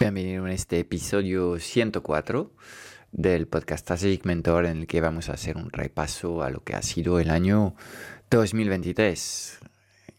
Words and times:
Bienvenido 0.00 0.46
en 0.46 0.52
este 0.52 0.78
episodio 0.78 1.58
104 1.58 2.50
del 3.12 3.46
podcast 3.46 3.82
Strategic 3.82 4.24
Mentor 4.24 4.64
en 4.64 4.78
el 4.78 4.86
que 4.86 5.02
vamos 5.02 5.28
a 5.28 5.34
hacer 5.34 5.58
un 5.58 5.68
repaso 5.68 6.42
a 6.42 6.48
lo 6.48 6.64
que 6.64 6.74
ha 6.74 6.80
sido 6.80 7.20
el 7.20 7.28
año 7.28 7.74
2023, 8.30 9.58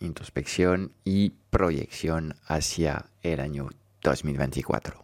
introspección 0.02 0.92
y 1.04 1.32
proyección 1.50 2.36
hacia 2.46 3.08
el 3.24 3.40
año 3.40 3.70
2024. 4.04 5.04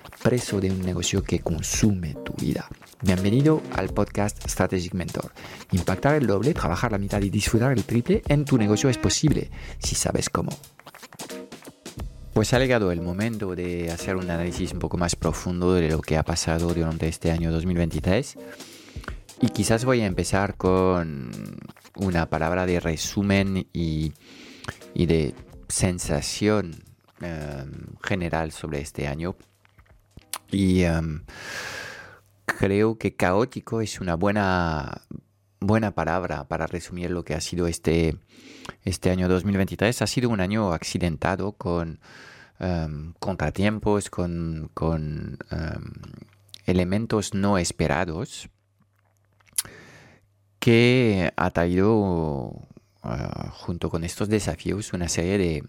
preso 0.21 0.61
de 0.61 0.69
un 0.69 0.81
negocio 0.81 1.23
que 1.23 1.39
consume 1.39 2.15
tu 2.23 2.33
vida. 2.33 2.67
Bienvenido 3.01 3.61
al 3.73 3.89
podcast 3.89 4.47
Strategic 4.47 4.93
Mentor. 4.93 5.31
Impactar 5.71 6.15
el 6.15 6.27
doble, 6.27 6.53
trabajar 6.53 6.91
la 6.91 6.99
mitad 6.99 7.21
y 7.21 7.29
disfrutar 7.29 7.71
el 7.71 7.83
triple 7.83 8.21
en 8.27 8.45
tu 8.45 8.57
negocio 8.57 8.89
es 8.89 8.97
posible 8.97 9.49
si 9.79 9.95
sabes 9.95 10.29
cómo. 10.29 10.51
Pues 12.33 12.53
ha 12.53 12.59
llegado 12.59 12.91
el 12.91 13.01
momento 13.01 13.55
de 13.55 13.91
hacer 13.91 14.15
un 14.15 14.29
análisis 14.29 14.71
un 14.73 14.79
poco 14.79 14.97
más 14.97 15.15
profundo 15.15 15.73
de 15.73 15.89
lo 15.89 16.01
que 16.01 16.17
ha 16.17 16.23
pasado 16.23 16.73
durante 16.73 17.07
este 17.07 17.31
año 17.31 17.51
2023. 17.51 18.37
Y 19.41 19.49
quizás 19.49 19.85
voy 19.85 20.01
a 20.01 20.05
empezar 20.05 20.55
con 20.55 21.31
una 21.95 22.29
palabra 22.29 22.65
de 22.67 22.79
resumen 22.79 23.67
y, 23.73 24.13
de 24.93 25.33
sensación 25.67 26.75
em, 27.21 27.71
general 28.03 28.51
sobre 28.51 28.81
este 28.81 29.07
año. 29.07 29.35
Y 30.51 30.83
em, 30.83 31.23
creo 32.45 32.97
que 32.97 33.15
caótico 33.15 33.81
es 33.81 33.99
una 33.99 34.15
buena, 34.15 35.01
buena 35.59 35.91
palabra 35.91 36.47
para 36.47 36.67
resumir 36.67 37.11
lo 37.11 37.23
que 37.23 37.33
ha 37.33 37.41
sido 37.41 37.67
este, 37.67 38.17
este 38.83 39.09
año 39.09 39.27
2023. 39.27 40.01
Ha 40.01 40.07
sido 40.07 40.29
un 40.29 40.41
año 40.41 40.73
accidentado 40.73 41.53
con 41.53 41.99
em, 42.59 43.13
contratiempos, 43.19 44.09
con, 44.09 44.69
con 44.73 45.39
elementos 46.65 47.33
no 47.33 47.57
esperados 47.57 48.49
que 50.59 51.33
ha 51.35 51.49
traído 51.49 52.67
Ah, 53.03 53.49
junto 53.51 53.89
con 53.89 54.03
estos 54.03 54.29
desafíos 54.29 54.93
una 54.93 55.09
serie 55.09 55.39
de 55.39 55.63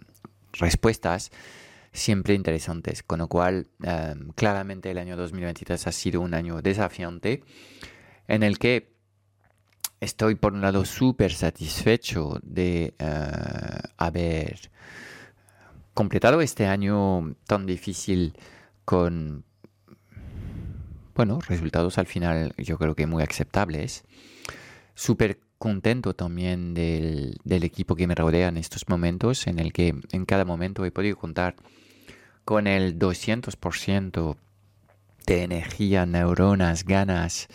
respuestas 0.52 1.30
siempre 1.92 2.34
interesantes, 2.34 3.02
con 3.02 3.18
lo 3.18 3.28
cual 3.28 3.68
em, 3.82 4.30
claramente 4.34 4.90
el 4.90 4.98
año 4.98 5.16
2023 5.16 5.86
ha 5.86 5.92
sido 5.92 6.20
un 6.20 6.34
año 6.34 6.62
desafiante 6.62 7.42
en 8.28 8.42
el 8.42 8.58
que 8.58 8.92
estoy 10.00 10.34
por 10.34 10.52
un 10.52 10.62
lado 10.62 10.84
súper 10.84 11.32
satisfecho 11.32 12.40
de 12.42 12.94
eh, 12.98 13.30
haber 13.98 14.70
completado 15.94 16.40
este 16.40 16.66
año 16.66 17.36
tan 17.46 17.66
difícil 17.66 18.36
con 18.84 19.44
bueno, 21.14 21.40
resultados 21.46 21.98
al 21.98 22.06
final 22.06 22.54
yo 22.56 22.78
creo 22.78 22.94
que 22.94 23.06
muy 23.06 23.22
aceptables. 23.22 24.04
Súper 24.94 25.40
contento 25.58 26.14
también 26.14 26.74
del, 26.74 27.38
equipo 27.44 27.94
que 27.94 28.06
me 28.06 28.14
rodea 28.14 28.48
en 28.48 28.56
estos 28.56 28.88
momentos, 28.88 29.46
en 29.46 29.58
el 29.58 29.72
que 29.72 29.94
en 30.10 30.24
cada 30.24 30.44
momento 30.44 30.84
he 30.84 30.90
podido 30.90 31.16
contar 31.16 31.54
con 32.44 32.66
el 32.66 32.98
200% 32.98 34.36
de 35.26 35.42
energía, 35.42 36.06
neuronas, 36.06 36.84
ganas 36.84 37.48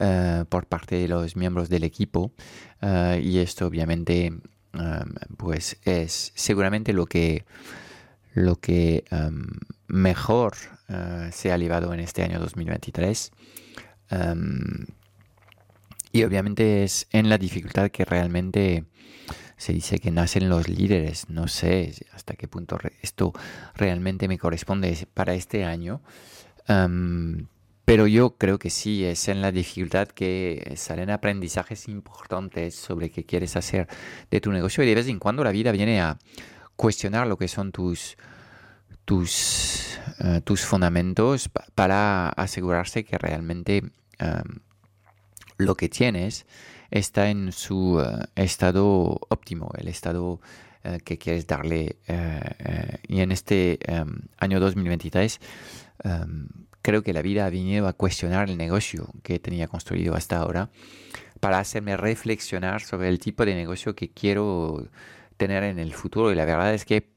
eh, 0.00 0.44
por 0.48 0.66
parte 0.66 0.96
de 0.96 1.08
los 1.08 1.36
miembros 1.36 1.68
del 1.68 1.84
equipo. 1.84 2.32
Eh, 2.80 3.20
y 3.24 3.38
esto 3.38 3.66
obviamente 3.66 4.26
em, 4.26 4.42
pues 5.36 5.78
es 5.84 6.32
seguramente 6.34 6.92
lo 6.92 7.06
que, 7.06 7.44
lo 8.34 8.56
que 8.56 9.04
em, 9.10 9.46
mejor 9.88 10.54
eh, 10.88 11.30
se 11.32 11.52
ha 11.52 11.58
llevado 11.58 11.92
en 11.92 12.00
este 12.00 12.22
año 12.22 12.38
2023. 12.38 13.32
Y 16.10 16.24
obviamente 16.24 16.84
es 16.84 17.06
en 17.10 17.28
la 17.28 17.36
dificultad 17.36 17.90
que 17.90 18.04
realmente 18.04 18.84
se 19.58 19.72
dice 19.72 19.98
que 19.98 20.10
nacen 20.10 20.48
los 20.48 20.68
líderes. 20.68 21.28
No 21.28 21.48
sé 21.48 21.92
hasta 22.14 22.34
qué 22.34 22.48
punto 22.48 22.78
esto 23.02 23.32
realmente 23.74 24.28
me 24.28 24.38
corresponde 24.38 25.06
para 25.12 25.34
este 25.34 25.64
año. 25.64 26.00
pero 27.84 28.06
yo 28.06 28.36
creo 28.36 28.58
que 28.58 28.70
sí, 28.70 29.04
es 29.04 29.28
en 29.28 29.42
la 29.42 29.50
dificultad 29.50 30.08
que 30.08 30.74
salen 30.76 31.10
aprendizajes 31.10 31.88
importantes 31.88 32.74
sobre 32.74 33.10
qué 33.10 33.24
quieres 33.24 33.56
hacer 33.56 33.88
de 34.30 34.40
tu 34.40 34.52
negocio 34.52 34.84
y 34.84 34.86
de 34.86 34.94
vez 34.94 35.08
en 35.08 35.18
cuando 35.18 35.42
la 35.42 35.52
vida 35.52 35.72
viene 35.72 36.00
a 36.00 36.18
cuestionar 36.76 37.26
lo 37.26 37.36
que 37.36 37.48
son 37.48 37.72
tus, 37.72 38.16
tus, 39.04 39.98
eh, 40.20 40.40
tus 40.44 40.64
fundamentos 40.64 41.50
para 41.74 42.28
asegurarse 42.28 43.04
que 43.04 43.18
realmente 43.18 43.82
lo 45.56 45.74
que 45.76 45.88
tienes 45.88 46.46
está 46.90 47.30
en 47.30 47.52
su 47.52 48.00
eh, 48.00 48.26
estado 48.34 49.18
óptimo, 49.28 49.70
el 49.76 49.88
estado 49.88 50.40
eh, 50.84 50.98
que 51.04 51.18
quieres 51.18 51.46
darle. 51.46 51.96
Eh, 52.06 52.98
y 53.08 53.20
en 53.20 53.32
este 53.32 53.78
em, 53.92 54.20
año 54.38 54.60
2023 54.60 55.40
em, 56.04 56.48
creo 56.82 57.02
que 57.02 57.12
la 57.12 57.22
vida 57.22 57.46
ha 57.46 57.50
venido 57.50 57.88
a 57.88 57.92
cuestionar 57.92 58.48
el 58.48 58.56
negocio 58.56 59.08
que 59.22 59.38
tenía 59.38 59.68
construido 59.68 60.14
hasta 60.14 60.36
ahora 60.38 60.70
para 61.40 61.58
hacerme 61.58 61.96
reflexionar 61.96 62.80
sobre 62.82 63.08
el 63.08 63.18
tipo 63.18 63.44
de 63.44 63.54
negocio 63.54 63.94
que 63.94 64.10
quiero 64.10 64.88
tener 65.36 65.64
en 65.64 65.78
el 65.78 65.92
futuro. 65.94 66.32
Y 66.32 66.34
la 66.34 66.44
verdad 66.44 66.74
es 66.74 66.84
que 66.84 67.10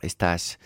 estas, 0.00 0.58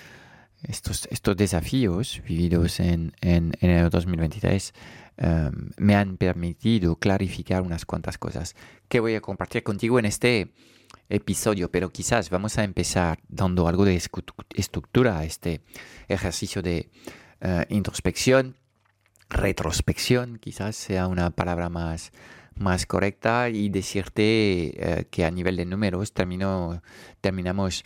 estos, 0.62 1.08
estos 1.10 1.36
desafíos 1.36 2.22
vividos 2.26 2.80
en, 2.80 3.12
en, 3.20 3.52
en 3.60 3.70
el 3.70 3.90
2023 3.90 4.74
Em, 5.16 5.70
me 5.76 5.94
han 5.94 6.16
permitido 6.16 6.96
clarificar 6.96 7.62
unas 7.62 7.84
cuantas 7.84 8.16
cosas 8.18 8.56
que 8.88 9.00
voy 9.00 9.14
a 9.14 9.20
compartir 9.20 9.62
contigo 9.62 9.98
en 9.98 10.06
este 10.06 10.52
episodio, 11.08 11.70
pero 11.70 11.90
quizás 11.90 12.30
vamos 12.30 12.56
a 12.58 12.64
empezar 12.64 13.20
dando 13.28 13.68
algo 13.68 13.84
de 13.84 14.00
estructura 14.54 15.18
a 15.18 15.24
este 15.24 15.60
ejercicio 16.08 16.62
de 16.62 16.90
eh, 17.40 17.66
introspección, 17.68 18.56
retrospección, 19.28 20.38
quizás 20.38 20.76
sea 20.76 21.06
una 21.06 21.30
palabra 21.30 21.68
más, 21.68 22.12
más 22.54 22.86
correcta 22.86 23.50
y 23.50 23.68
decirte 23.68 24.22
eh, 24.22 25.06
que 25.10 25.24
a 25.24 25.30
nivel 25.30 25.56
de 25.56 25.66
números 25.66 26.12
termino, 26.12 26.82
terminamos 27.20 27.82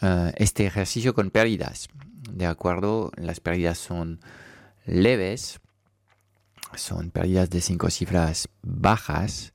eh, 0.00 0.32
este 0.36 0.64
ejercicio 0.64 1.14
con 1.14 1.30
pérdidas. 1.30 1.88
De 2.30 2.46
acuerdo, 2.46 3.12
las 3.16 3.40
pérdidas 3.40 3.76
son 3.76 4.20
leves, 4.86 5.60
son 6.76 7.10
pérdidas 7.10 7.50
de 7.50 7.60
cinco 7.60 7.90
cifras 7.90 8.48
bajas 8.62 9.52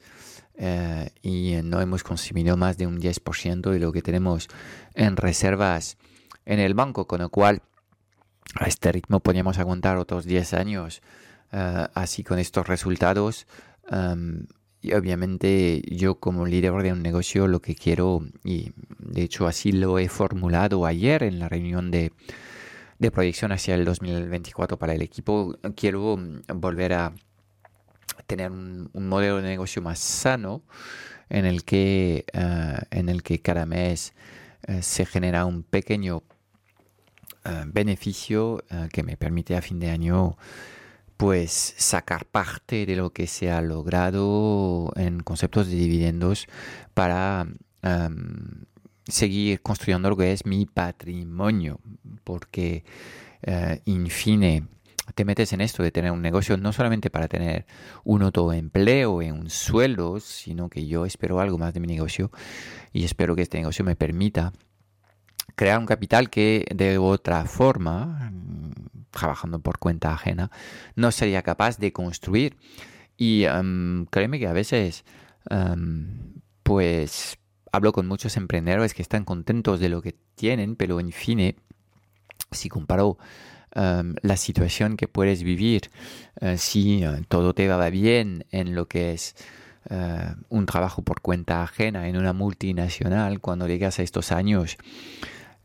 eh, 0.55 1.09
y 1.21 1.55
no 1.63 1.79
hemos 1.81 2.03
consumido 2.03 2.57
más 2.57 2.77
de 2.77 2.85
un 2.85 2.99
10% 2.99 3.71
de 3.71 3.79
lo 3.79 3.91
que 3.91 4.01
tenemos 4.01 4.47
en 4.93 5.15
reservas 5.15 5.97
en 6.45 6.59
el 6.59 6.73
banco, 6.73 7.07
con 7.07 7.21
lo 7.21 7.29
cual 7.29 7.61
a 8.55 8.65
este 8.65 8.91
ritmo 8.91 9.19
podríamos 9.19 9.57
aguantar 9.57 9.97
otros 9.97 10.25
10 10.25 10.53
años 10.55 11.01
eh, 11.51 11.87
así 11.93 12.23
con 12.23 12.39
estos 12.39 12.67
resultados. 12.67 13.47
Em, 13.89 14.47
y 14.81 14.93
obviamente 14.93 15.81
yo 15.87 16.15
como 16.19 16.45
líder 16.45 16.73
de 16.81 16.93
un 16.93 17.01
negocio 17.01 17.47
lo 17.47 17.61
que 17.61 17.75
quiero, 17.75 18.21
y 18.43 18.71
de 18.97 19.23
hecho 19.23 19.47
así 19.47 19.71
lo 19.71 19.99
he 19.99 20.07
formulado 20.09 20.85
ayer 20.85 21.23
en 21.23 21.39
la 21.39 21.49
reunión 21.49 21.91
de, 21.91 22.11
de 22.99 23.11
proyección 23.11 23.51
hacia 23.51 23.75
el 23.75 23.85
2024 23.85 24.77
para 24.77 24.93
el 24.93 25.01
equipo, 25.01 25.57
quiero 25.75 26.17
mm, 26.17 26.41
volver 26.55 26.93
a 26.93 27.13
tener 28.27 28.51
un, 28.51 28.89
modelo 28.93 29.37
de 29.37 29.43
negocio 29.43 29.81
más 29.81 29.99
sano 29.99 30.61
en 31.29 31.45
el 31.45 31.63
que, 31.63 32.25
eh, 32.31 32.77
en 32.91 33.09
el 33.09 33.23
que 33.23 33.39
cada 33.39 33.65
mes 33.65 34.13
eh, 34.67 34.81
se 34.81 35.05
genera 35.05 35.45
un 35.45 35.63
pequeño 35.63 36.23
eh, 37.45 37.63
beneficio 37.65 38.63
que 38.91 39.03
me 39.03 39.15
permite 39.15 39.55
a 39.55 39.61
fin 39.61 39.79
de 39.79 39.89
año 39.89 40.37
pues 41.17 41.73
sacar 41.77 42.25
parte 42.25 42.85
de 42.85 42.95
lo 42.95 43.11
que 43.11 43.27
se 43.27 43.51
ha 43.51 43.61
logrado 43.61 44.91
en 44.95 45.21
conceptos 45.21 45.67
de 45.67 45.75
dividendos 45.75 46.47
para 46.93 47.47
em, 47.81 48.65
seguir 49.09 49.61
construyendo 49.61 50.09
lo 50.09 50.17
que 50.17 50.31
es 50.31 50.45
mi 50.45 50.65
patrimonio, 50.65 51.79
porque 52.23 52.83
uh, 53.47 53.75
in 53.85 54.07
fine 54.07 54.67
te 55.15 55.25
metes 55.25 55.53
en 55.53 55.61
esto 55.61 55.83
de 55.83 55.91
tener 55.91 56.11
un 56.11 56.21
negocio 56.21 56.57
no 56.57 56.71
solamente 56.71 57.09
para 57.09 57.27
tener 57.27 57.65
un 58.03 58.21
autoempleo 58.21 59.21
en 59.21 59.33
un 59.33 59.49
sueldo, 59.49 60.19
sino 60.19 60.69
que 60.69 60.87
yo 60.87 61.05
espero 61.05 61.39
algo 61.39 61.57
más 61.57 61.73
de 61.73 61.79
mi 61.79 61.87
negocio 61.87 62.31
y 62.93 63.03
espero 63.03 63.35
que 63.35 63.41
este 63.41 63.57
negocio 63.57 63.83
me 63.83 63.95
permita 63.95 64.53
crear 65.55 65.79
un 65.79 65.85
capital 65.85 66.29
que 66.29 66.65
de 66.73 66.97
otra 66.97 67.45
forma, 67.45 68.31
trabajando 69.11 69.59
por 69.59 69.77
cuenta 69.77 70.13
ajena, 70.13 70.51
no 70.95 71.11
sería 71.11 71.41
capaz 71.41 71.77
de 71.77 71.91
construir. 71.91 72.57
Y 73.17 73.45
um, 73.47 74.05
créeme 74.05 74.39
que 74.39 74.47
a 74.47 74.53
veces, 74.53 75.03
um, 75.51 76.39
pues, 76.63 77.37
hablo 77.71 77.91
con 77.91 78.07
muchos 78.07 78.37
emprendedores 78.37 78.93
que 78.93 79.01
están 79.01 79.25
contentos 79.25 79.79
de 79.79 79.89
lo 79.89 80.01
que 80.01 80.15
tienen, 80.35 80.75
pero 80.75 80.99
en 80.99 81.11
fin, 81.11 81.55
si 82.51 82.69
comparo 82.69 83.17
um, 83.75 84.15
la 84.21 84.37
situación 84.37 84.97
que 84.97 85.07
puedes 85.07 85.43
vivir, 85.43 85.91
uh, 86.41 86.57
si 86.57 87.05
uh, 87.05 87.23
todo 87.27 87.53
te 87.53 87.67
va 87.67 87.89
bien 87.89 88.45
en 88.51 88.75
lo 88.75 88.87
que 88.87 89.13
es 89.13 89.35
uh, 89.89 90.33
un 90.49 90.65
trabajo 90.65 91.01
por 91.01 91.21
cuenta 91.21 91.63
ajena 91.63 92.07
en 92.07 92.17
una 92.17 92.33
multinacional, 92.33 93.39
cuando 93.39 93.67
llegas 93.67 93.99
a 93.99 94.03
estos 94.03 94.31
años, 94.31 94.77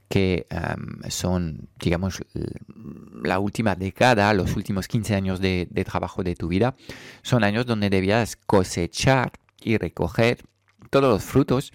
que 0.08 0.46
son, 1.08 1.68
digamos, 1.80 2.22
la 3.24 3.40
última 3.40 3.74
década, 3.74 4.32
los 4.32 4.54
últimos 4.54 4.86
15 4.86 5.14
años 5.14 5.40
de, 5.40 5.66
trabajo 5.84 6.22
de 6.22 6.36
tu 6.36 6.46
vida, 6.46 6.76
son 7.22 7.42
años 7.42 7.66
donde 7.66 7.90
debías 7.90 8.36
cosechar 8.36 9.32
y 9.60 9.76
recoger 9.76 10.44
todos 10.94 11.10
los 11.10 11.24
frutos 11.24 11.72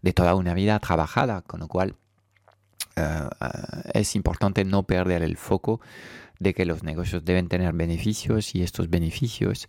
de 0.00 0.14
toda 0.14 0.34
una 0.34 0.54
vida 0.54 0.78
trabajada, 0.78 1.42
con 1.42 1.60
lo 1.60 1.68
cual 1.68 1.94
eh, 2.96 3.02
eh, 3.02 3.48
es 3.92 4.16
importante 4.16 4.64
no 4.64 4.84
perder 4.84 5.22
el 5.22 5.36
foco 5.36 5.82
de 6.38 6.54
que 6.54 6.64
los 6.64 6.82
negocios 6.82 7.22
deben 7.22 7.48
tener 7.48 7.74
beneficios 7.74 8.54
y 8.54 8.62
estos 8.62 8.88
beneficios, 8.88 9.68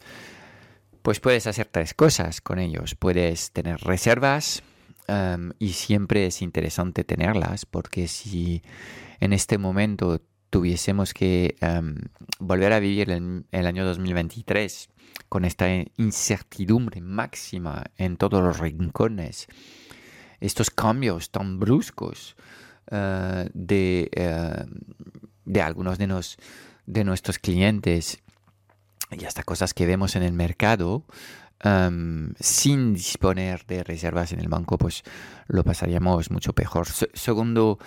pues 1.02 1.20
puedes 1.20 1.48
hacer 1.48 1.68
tres 1.70 1.94
cosas 1.94 2.40
con 2.40 2.60
ellos. 2.60 2.96
Puedes 2.96 3.52
tener 3.52 3.82
reservas, 3.82 4.64
y 5.60 5.74
siempre 5.74 6.28
es 6.28 6.42
interesante 6.42 7.04
tenerlas 7.04 7.66
porque 7.66 8.08
si 8.08 8.64
en 9.20 9.34
este 9.34 9.58
momento 9.58 10.22
tuviésemos 10.50 11.14
que 11.14 11.58
volver 12.40 12.72
a 12.72 12.80
vivir 12.80 13.12
el, 13.12 13.44
el, 13.52 13.68
año 13.68 13.84
2023 13.84 14.90
con 15.30 15.46
esta 15.46 15.68
incertidumbre 15.98 17.02
máxima 17.02 17.84
en 17.98 18.18
todos 18.18 18.42
los 18.44 18.60
rincones, 18.60 19.48
estos 20.40 20.70
cambios 20.70 21.32
tan 21.32 21.60
bruscos 21.60 22.36
uh, 22.92 23.50
de, 23.54 24.10
uh, 24.16 24.66
de, 25.46 25.62
algunos 25.62 25.98
de, 25.98 26.08
nos, 26.08 26.38
de 26.86 27.04
nuestros 27.04 27.40
clientes 27.40 28.22
y 29.12 29.26
hasta 29.26 29.44
cosas 29.44 29.74
que 29.74 29.86
vemos 29.86 30.16
en 30.16 30.24
el 30.24 30.34
mercado, 30.34 31.06
sin 32.40 32.94
disponer 32.94 33.66
de 33.66 33.86
reservas 33.86 34.34
en 34.34 34.42
el 34.42 34.50
banco, 34.50 34.78
pues 34.78 35.04
lo 35.48 35.64
pasaríamos 35.64 36.30
mucho 36.30 36.52
peor. 36.52 36.88
segundo 37.14 37.80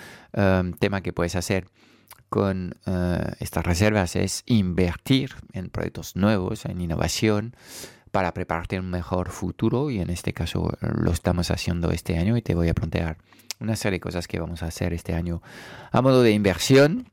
tema 0.79 1.02
que 1.02 1.12
puedes 1.12 1.37
hacer 1.37 1.67
con 2.37 2.75
eh, 2.85 3.33
estas 3.41 3.65
reservas 3.65 4.15
es 4.15 4.43
invertir 4.44 5.37
en 5.55 5.71
proyectos 5.71 6.17
nuevos, 6.17 6.67
en 6.67 6.83
innovación, 6.83 7.56
para 8.11 8.35
prepararte 8.35 8.79
un 8.79 8.91
mejor 8.91 9.31
futuro 9.31 9.91
y 9.91 10.00
en 10.00 10.11
este 10.11 10.35
caso 10.35 10.77
lo 10.83 11.12
estamos 11.12 11.50
haciendo 11.50 11.93
este 11.93 12.19
año 12.19 12.37
y 12.37 12.43
te 12.43 12.55
voy 12.55 12.69
a 12.69 12.75
plantear 12.75 13.17
una 13.59 13.75
serie 13.75 13.97
de 13.97 14.00
cosas 14.00 14.29
que 14.29 14.38
vamos 14.38 14.62
a 14.62 14.67
hacer 14.67 14.93
este 14.93 15.15
año 15.15 15.41
a 15.91 16.03
modo 16.03 16.23
de 16.23 16.33
inversión. 16.33 17.11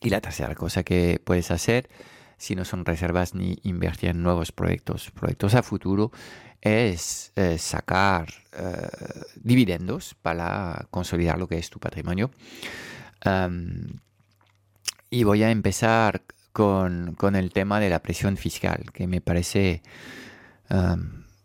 Y 0.00 0.08
la 0.08 0.22
tercera 0.22 0.54
cosa 0.54 0.82
que 0.82 1.20
puedes 1.22 1.50
hacer 1.50 1.90
si 2.38 2.56
no 2.56 2.64
son 2.64 2.86
reservas 2.86 3.34
ni 3.34 3.58
invertir 3.64 4.08
en 4.08 4.22
nuevos 4.22 4.50
proyectos. 4.50 5.10
Proyectos 5.10 5.54
a 5.54 5.62
futuro 5.62 6.10
es 6.62 7.32
eh, 7.36 7.58
sacar 7.58 8.32
eh, 8.54 8.88
dividendos 9.36 10.14
para 10.22 10.86
consolidar 10.90 11.38
lo 11.38 11.48
que 11.48 11.58
es 11.58 11.68
tu 11.68 11.78
patrimonio. 11.78 12.30
Y 15.12 15.24
voy 15.24 15.42
a 15.42 15.50
empezar 15.50 16.22
con, 16.54 17.16
el 17.34 17.52
tema 17.52 17.80
de 17.80 17.90
la 17.90 18.00
presión 18.00 18.38
fiscal, 18.38 18.90
que 18.94 19.06
me 19.06 19.20
parece 19.20 19.82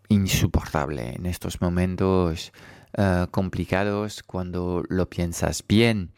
insoportable 0.08 1.16
en 1.16 1.26
estos 1.26 1.60
momentos 1.60 2.54
eh, 2.94 3.28
complicados 3.30 4.24
cuando 4.24 4.84
lo 4.88 5.10
piensas 5.10 5.66
bien. 5.68 6.14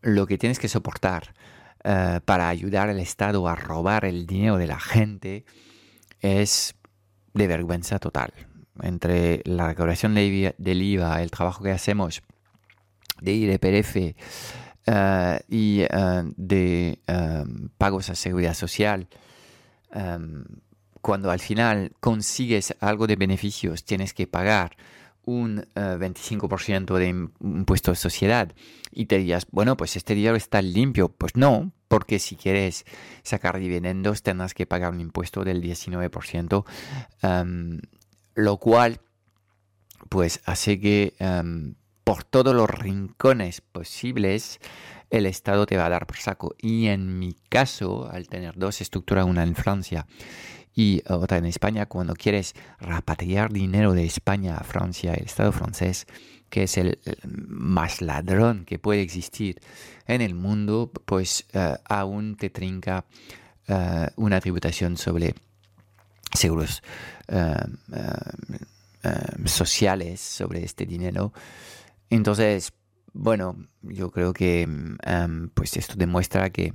lo 0.00 0.26
que 0.26 0.38
tienes 0.38 0.60
que 0.60 0.68
soportar 0.68 1.34
eh, 1.82 2.20
para 2.24 2.48
ayudar 2.48 2.88
al 2.88 3.00
Estado 3.00 3.48
a 3.48 3.56
robar 3.56 4.04
el 4.04 4.26
dinero 4.26 4.58
de 4.58 4.68
la 4.68 4.78
gente 4.78 5.44
es 6.20 6.76
de 7.32 7.48
vergüenza 7.48 7.98
total. 7.98 8.32
Entre 8.80 9.42
la 9.44 9.66
recaudación 9.66 10.14
del 10.14 10.82
IVA, 10.82 11.20
el 11.20 11.32
trabajo 11.32 11.64
que 11.64 11.72
hacemos 11.72 12.22
de 13.20 13.32
IRPF 13.32 13.96
uh, 14.86 15.38
y 15.48 15.80
eh, 15.82 15.88
de 16.36 16.98
pagos 17.78 18.10
a 18.10 18.14
seguridad 18.14 18.54
social, 18.54 19.08
cuando 21.00 21.30
al 21.30 21.40
final 21.40 21.92
consigues 22.00 22.74
algo 22.80 23.06
de 23.06 23.16
beneficios, 23.16 23.84
tienes 23.84 24.14
que 24.14 24.26
pagar 24.26 24.76
un 25.26 25.64
25% 25.74 26.98
de 26.98 27.08
impuesto 27.08 27.92
de 27.92 27.96
sociedad 27.96 28.52
y 28.90 29.06
te 29.06 29.18
dirías, 29.18 29.46
bueno, 29.50 29.76
pues 29.76 29.96
este 29.96 30.14
dinero 30.14 30.36
está 30.36 30.62
limpio. 30.62 31.08
Pues 31.08 31.36
no, 31.36 31.72
porque 31.88 32.18
si 32.18 32.36
quieres 32.36 32.84
sacar 33.22 33.58
dividendos 33.58 34.22
tendrás 34.22 34.54
que 34.54 34.66
pagar 34.66 34.92
un 34.92 35.00
impuesto 35.00 35.44
del 35.44 35.62
19%, 35.62 36.64
lo 38.34 38.56
cual 38.56 39.00
pues 40.08 40.40
hace 40.44 40.80
que 40.80 41.14
por 42.04 42.22
todos 42.24 42.54
los 42.54 42.70
rincones 42.70 43.60
posibles 43.60 44.60
el 45.10 45.26
Estado 45.26 45.66
te 45.66 45.76
va 45.76 45.86
a 45.86 45.90
dar 45.90 46.06
por 46.06 46.16
saco. 46.16 46.54
Y 46.58 46.86
en 46.86 47.18
mi 47.18 47.34
caso, 47.48 48.08
al 48.10 48.28
tener 48.28 48.56
dos 48.56 48.80
estructuras, 48.80 49.26
una 49.26 49.42
en 49.42 49.54
Francia 49.54 50.06
y 50.74 51.02
otra 51.08 51.38
en 51.38 51.46
España, 51.46 51.86
cuando 51.86 52.14
quieres 52.14 52.54
repatriar 52.80 53.52
dinero 53.52 53.92
de 53.92 54.04
España 54.04 54.56
a 54.56 54.64
Francia, 54.64 55.14
el 55.14 55.24
Estado 55.24 55.52
francés, 55.52 56.06
que 56.50 56.64
es 56.64 56.76
el, 56.78 56.98
más 57.26 58.00
ladrón 58.00 58.64
que 58.64 58.78
puede 58.78 59.02
existir 59.02 59.60
en 60.06 60.20
el 60.20 60.34
mundo, 60.34 60.90
pues 61.04 61.46
eh, 61.52 61.76
aún 61.84 62.36
te 62.36 62.50
trinca 62.50 63.04
eh, 63.68 64.08
una 64.16 64.40
tributación 64.40 64.96
sobre 64.96 65.34
seguros 66.32 66.82
eh, 67.28 67.54
sociales 69.44 70.20
sobre 70.20 70.64
este 70.64 70.86
dinero. 70.86 71.32
Entonces, 72.10 72.72
bueno, 73.12 73.56
yo 73.82 74.10
creo 74.10 74.32
que 74.32 74.68
pues 75.54 75.76
esto 75.76 75.94
demuestra 75.96 76.50
que 76.50 76.74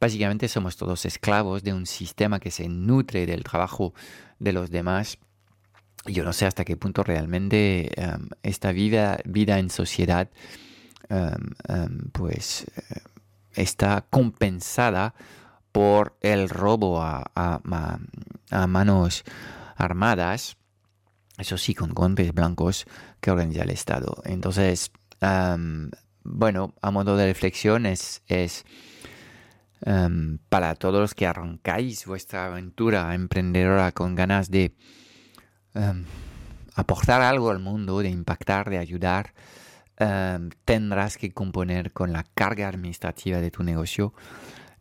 Básicamente 0.00 0.46
somos 0.48 0.76
todos 0.76 1.04
esclavos 1.06 1.64
de 1.64 1.72
un 1.72 1.84
sistema 1.84 2.38
que 2.38 2.52
se 2.52 2.68
nutre 2.68 3.26
del 3.26 3.42
trabajo 3.42 3.94
de 4.38 4.52
los 4.52 4.70
demás. 4.70 5.18
Yo 6.06 6.22
no 6.22 6.32
sé 6.32 6.46
hasta 6.46 6.64
qué 6.64 6.76
punto 6.76 7.02
realmente 7.02 7.90
em, 8.00 8.28
esta 8.42 8.70
vida, 8.70 9.18
vida 9.24 9.58
en 9.58 9.70
sociedad 9.70 10.30
em, 11.08 11.50
em, 11.68 12.10
pues 12.12 12.64
eh, 12.76 13.00
está 13.54 14.06
compensada 14.08 15.14
por 15.72 16.16
el 16.20 16.48
robo 16.48 17.02
a, 17.02 17.60
manos 18.68 19.24
armadas, 19.76 20.56
eso 21.38 21.56
sí, 21.56 21.74
con 21.74 21.90
guantes 21.90 22.34
blancos 22.34 22.86
que 23.20 23.30
organiza 23.30 23.62
el 23.62 23.70
Estado. 23.70 24.22
Entonces, 24.24 24.90
bueno, 26.24 26.74
a 26.82 26.90
modo 26.90 27.16
de 27.16 27.26
reflexión 27.26 27.86
es, 27.86 28.22
para 30.48 30.74
todos 30.74 31.00
los 31.00 31.14
que 31.14 31.26
arrancáis 31.26 32.06
vuestra 32.06 32.46
aventura 32.46 33.14
emprendedora 33.14 33.92
con 33.92 34.14
ganas 34.14 34.50
de 34.50 34.74
aportar 36.74 37.22
algo 37.22 37.50
al 37.50 37.60
mundo, 37.60 38.00
de 38.00 38.10
impactar, 38.10 38.68
de 38.70 38.78
ayudar, 38.78 39.32
tendrás 40.64 41.16
que 41.16 41.32
componer 41.32 41.92
con 41.92 42.12
la 42.12 42.24
carga 42.34 42.68
administrativa 42.68 43.40
de 43.40 43.50
tu 43.50 43.62
negocio. 43.62 44.12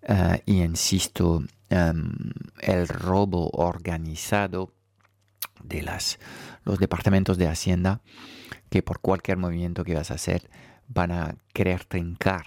Eh, 0.10 0.42
y 0.46 0.62
insisto, 0.62 1.44
el 1.70 2.88
robo 2.88 3.50
organizado 3.50 4.72
de 5.64 5.82
las, 5.82 6.20
los 6.64 6.80
departamentos 6.80 7.38
de 7.38 7.48
Hacienda, 7.48 8.02
que 8.70 8.82
por 8.82 9.00
cualquier 9.00 9.38
movimiento 9.38 9.84
que 9.84 9.96
vas 9.96 10.12
a 10.12 10.16
hacer, 10.16 10.50
van 10.88 11.12
a 11.12 11.36
querer 11.54 11.86
trincar 11.86 12.46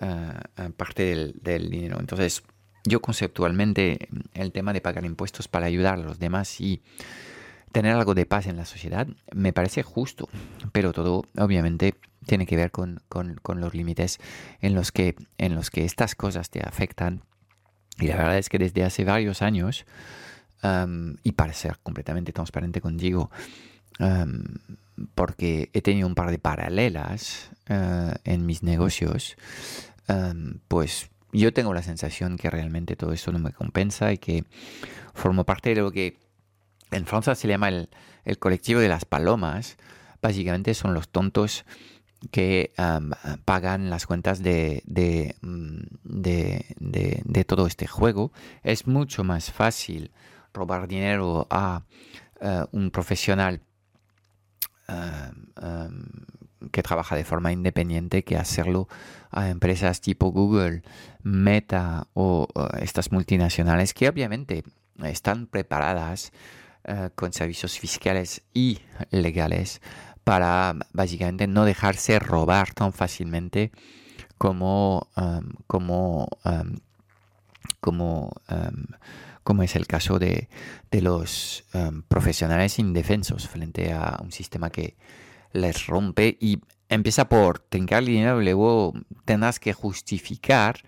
uh, 0.00 0.70
parte 0.72 1.04
del, 1.04 1.34
del, 1.42 1.70
dinero. 1.70 1.98
Entonces, 2.00 2.42
yo 2.84 3.00
conceptualmente 3.00 4.08
el 4.34 4.52
tema 4.52 4.72
de 4.72 4.80
pagar 4.80 5.04
impuestos 5.04 5.48
para 5.48 5.66
ayudar 5.66 5.94
a 5.94 6.02
los 6.02 6.18
demás 6.18 6.60
y 6.60 6.82
tener 7.72 7.94
algo 7.94 8.14
de 8.14 8.24
paz 8.24 8.46
en 8.46 8.56
la 8.56 8.64
sociedad 8.64 9.06
me 9.34 9.52
parece 9.52 9.82
justo, 9.82 10.28
pero 10.72 10.92
todo 10.92 11.24
obviamente 11.36 11.94
tiene 12.26 12.46
que 12.46 12.56
ver 12.56 12.70
con, 12.70 13.02
con, 13.08 13.36
con 13.42 13.60
los 13.60 13.74
límites 13.74 14.18
en 14.60 14.74
los, 14.74 14.92
que, 14.92 15.14
en 15.38 15.54
los 15.54 15.70
que 15.70 15.84
estas 15.84 16.14
cosas 16.14 16.50
te 16.50 16.60
afectan. 16.60 17.22
Y 17.98 18.08
la 18.08 18.16
verdad 18.16 18.38
es 18.38 18.48
que 18.48 18.58
desde 18.58 18.84
hace 18.84 19.04
varios 19.04 19.42
años, 19.42 19.86
y 21.22 21.32
para 21.32 21.52
ser 21.52 21.78
completamente 21.82 22.32
transparente 22.32 22.80
contigo, 22.80 23.30
porque 25.14 25.70
he 25.72 25.82
tenido 25.82 26.06
un 26.06 26.14
par 26.14 26.30
de 26.30 26.38
paralelas 26.38 27.50
uh, 27.68 28.14
en 28.24 28.46
mis 28.46 28.62
negocios, 28.62 29.36
pues 30.68 31.10
yo 31.32 31.52
tengo 31.52 31.74
la 31.74 31.82
sensación 31.82 32.36
que 32.36 32.50
realmente 32.50 32.96
todo 32.96 33.12
esto 33.12 33.32
no 33.32 33.38
me 33.38 33.52
compensa 33.52 34.12
y 34.12 34.18
que 34.18 34.44
formo 35.14 35.44
parte 35.44 35.70
de 35.70 35.80
lo 35.80 35.92
que 35.92 36.18
en 36.90 37.04
Francia 37.06 37.34
se 37.34 37.48
llama 37.48 37.68
el, 37.68 37.88
el 38.24 38.38
colectivo 38.38 38.80
de 38.80 38.88
las 38.88 39.04
palomas. 39.04 39.76
Básicamente 40.22 40.74
son 40.74 40.94
los 40.94 41.08
tontos 41.08 41.64
que 42.30 42.72
pagan 43.44 43.90
las 43.90 44.06
cuentas 44.06 44.42
de, 44.42 44.82
de, 44.86 45.36
mm, 45.42 45.80
de, 46.04 46.64
de, 47.24 47.44
todo 47.44 47.66
este 47.66 47.86
juego. 47.86 48.32
Es 48.62 48.86
mucho 48.86 49.24
más 49.24 49.52
fácil 49.52 50.10
robar 50.56 50.88
dinero 50.88 51.46
a 51.50 51.82
uh, 52.40 52.66
un 52.72 52.90
profesional 52.90 53.60
uh, 54.88 55.64
um, 55.64 56.70
que 56.72 56.82
trabaja 56.82 57.14
de 57.14 57.24
forma 57.24 57.52
independiente 57.52 58.24
que 58.24 58.36
hacerlo 58.36 58.88
a 59.30 59.48
empresas 59.50 60.00
tipo 60.00 60.32
Google, 60.32 60.82
Meta 61.22 62.08
o 62.14 62.48
estas 62.80 63.12
multinacionales 63.12 63.94
que 63.94 64.08
obviamente 64.08 64.64
están 65.04 65.46
preparadas 65.46 66.32
uh, 66.88 67.10
con 67.14 67.32
servicios 67.32 67.78
fiscales 67.78 68.42
y 68.54 68.80
legales 69.10 69.80
para 70.24 70.74
básicamente 70.92 71.46
no 71.46 71.64
dejarse 71.64 72.18
robar 72.18 72.74
tan 72.74 72.92
fácilmente 72.92 73.70
como, 74.38 75.08
um, 75.16 75.52
como, 75.66 76.28
um, 76.44 76.76
como, 77.80 78.32
como 79.46 79.62
es 79.62 79.76
el 79.76 79.86
caso 79.86 80.18
de, 80.18 80.48
de 80.90 81.02
los 81.02 81.64
profesionales 82.08 82.80
indefensos 82.80 83.46
frente 83.46 83.92
a 83.92 84.18
un 84.20 84.32
sistema 84.32 84.70
que 84.70 84.96
les 85.52 85.86
rompe 85.86 86.36
y 86.40 86.58
empieza 86.88 87.28
por 87.28 87.60
trincar 87.60 88.04
dinero 88.04 88.42
y 88.42 88.44
luego 88.44 88.92
tendrás 89.24 89.60
que 89.60 89.72
justificar 89.72 90.80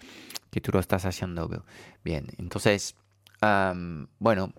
que 0.51 0.61
tú 0.61 0.73
lo 0.73 0.81
estás 0.81 1.05
haciendo 1.05 1.65
bien. 2.03 2.27
Entonces, 2.39 2.97
bueno, 4.19 4.53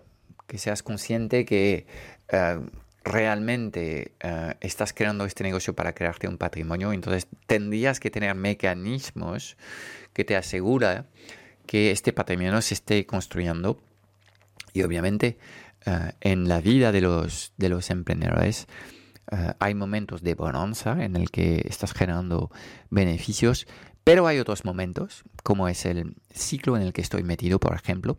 que 0.46 0.56
seas 0.56 0.82
consciente 0.82 1.44
que 1.44 1.86
uh, 2.32 2.64
realmente 3.04 4.14
uh, 4.24 4.52
estás 4.62 4.94
creando 4.94 5.26
este 5.26 5.44
negocio 5.44 5.74
para 5.74 5.92
crearte 5.92 6.26
un 6.26 6.38
patrimonio, 6.38 6.94
entonces 6.94 7.28
tendrías 7.46 8.00
que 8.00 8.10
tener 8.10 8.34
mecanismos 8.34 9.58
que 10.14 10.24
te 10.24 10.36
asegura 10.36 11.04
que 11.66 11.90
este 11.90 12.14
patrimonio 12.14 12.62
se 12.62 12.74
esté 12.74 13.04
construyendo 13.04 13.78
y 14.72 14.82
obviamente 14.82 15.38
uh, 15.86 16.10
en 16.20 16.48
la 16.48 16.60
vida 16.60 16.92
de 16.92 17.00
los, 17.00 17.52
de 17.56 17.68
los 17.68 17.90
emprendedores 17.90 18.66
hay 19.60 19.76
momentos 19.76 20.24
de 20.24 20.34
bonanza 20.34 21.04
en 21.04 21.14
el 21.14 21.30
que 21.30 21.62
estás 21.68 21.92
generando 21.92 22.50
beneficios, 22.90 23.68
pero 24.02 24.26
hay 24.26 24.40
otros 24.40 24.64
momentos, 24.64 25.22
como 25.44 25.68
es 25.68 25.86
el 25.86 26.16
ciclo 26.34 26.76
en 26.76 26.82
el 26.82 26.92
que 26.92 27.00
estoy 27.00 27.22
metido, 27.22 27.60
por 27.60 27.76
ejemplo, 27.76 28.18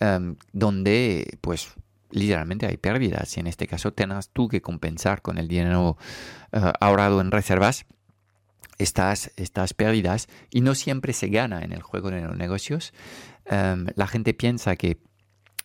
Em, 0.00 0.36
donde 0.54 1.38
pues 1.42 1.74
literalmente 2.10 2.66
hay 2.66 2.78
pérdidas 2.78 3.36
y 3.36 3.40
en 3.40 3.46
este 3.46 3.66
caso 3.66 3.92
tengas 3.92 4.30
tú 4.30 4.48
que 4.48 4.62
compensar 4.62 5.20
con 5.20 5.36
el 5.36 5.46
dinero 5.46 5.98
eh, 6.52 6.72
ahorrado 6.80 7.20
en 7.20 7.30
reservas 7.30 7.84
estas, 8.78 9.30
estas 9.36 9.74
pérdidas 9.74 10.26
y 10.50 10.62
no 10.62 10.74
siempre 10.74 11.12
se 11.12 11.28
gana 11.28 11.62
en 11.62 11.72
el 11.72 11.82
juego 11.82 12.10
de 12.10 12.22
los 12.22 12.34
negocios. 12.34 12.94
Em, 13.44 13.88
la 13.94 14.06
gente 14.06 14.32
piensa 14.32 14.74
que 14.76 14.96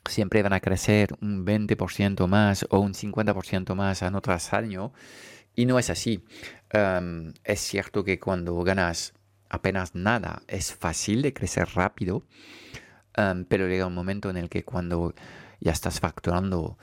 siempre 0.09 0.43
van 0.43 0.53
a 0.53 0.59
crecer 0.59 1.15
un 1.21 1.45
20% 1.45 2.27
más 2.27 2.65
o 2.69 2.79
un 2.79 2.93
50% 2.93 3.75
más 3.75 4.03
año 4.03 4.21
tras 4.21 4.53
año 4.53 4.93
y 5.55 5.65
no 5.65 5.79
es 5.79 5.89
así. 5.89 6.23
Em, 6.69 7.33
es 7.43 7.59
cierto 7.59 8.03
que 8.03 8.19
cuando 8.19 8.57
ganas 8.63 9.13
apenas 9.49 9.95
nada 9.95 10.41
es 10.47 10.73
fácil 10.73 11.21
de 11.21 11.33
crecer 11.33 11.69
rápido, 11.75 12.23
pero 13.47 13.67
llega 13.67 13.85
un 13.87 13.93
momento 13.93 14.29
en 14.29 14.35
el 14.35 14.49
que 14.49 14.65
cuando 14.65 15.13
ya 15.61 15.71
estás 15.71 16.01
facturando 16.01 16.77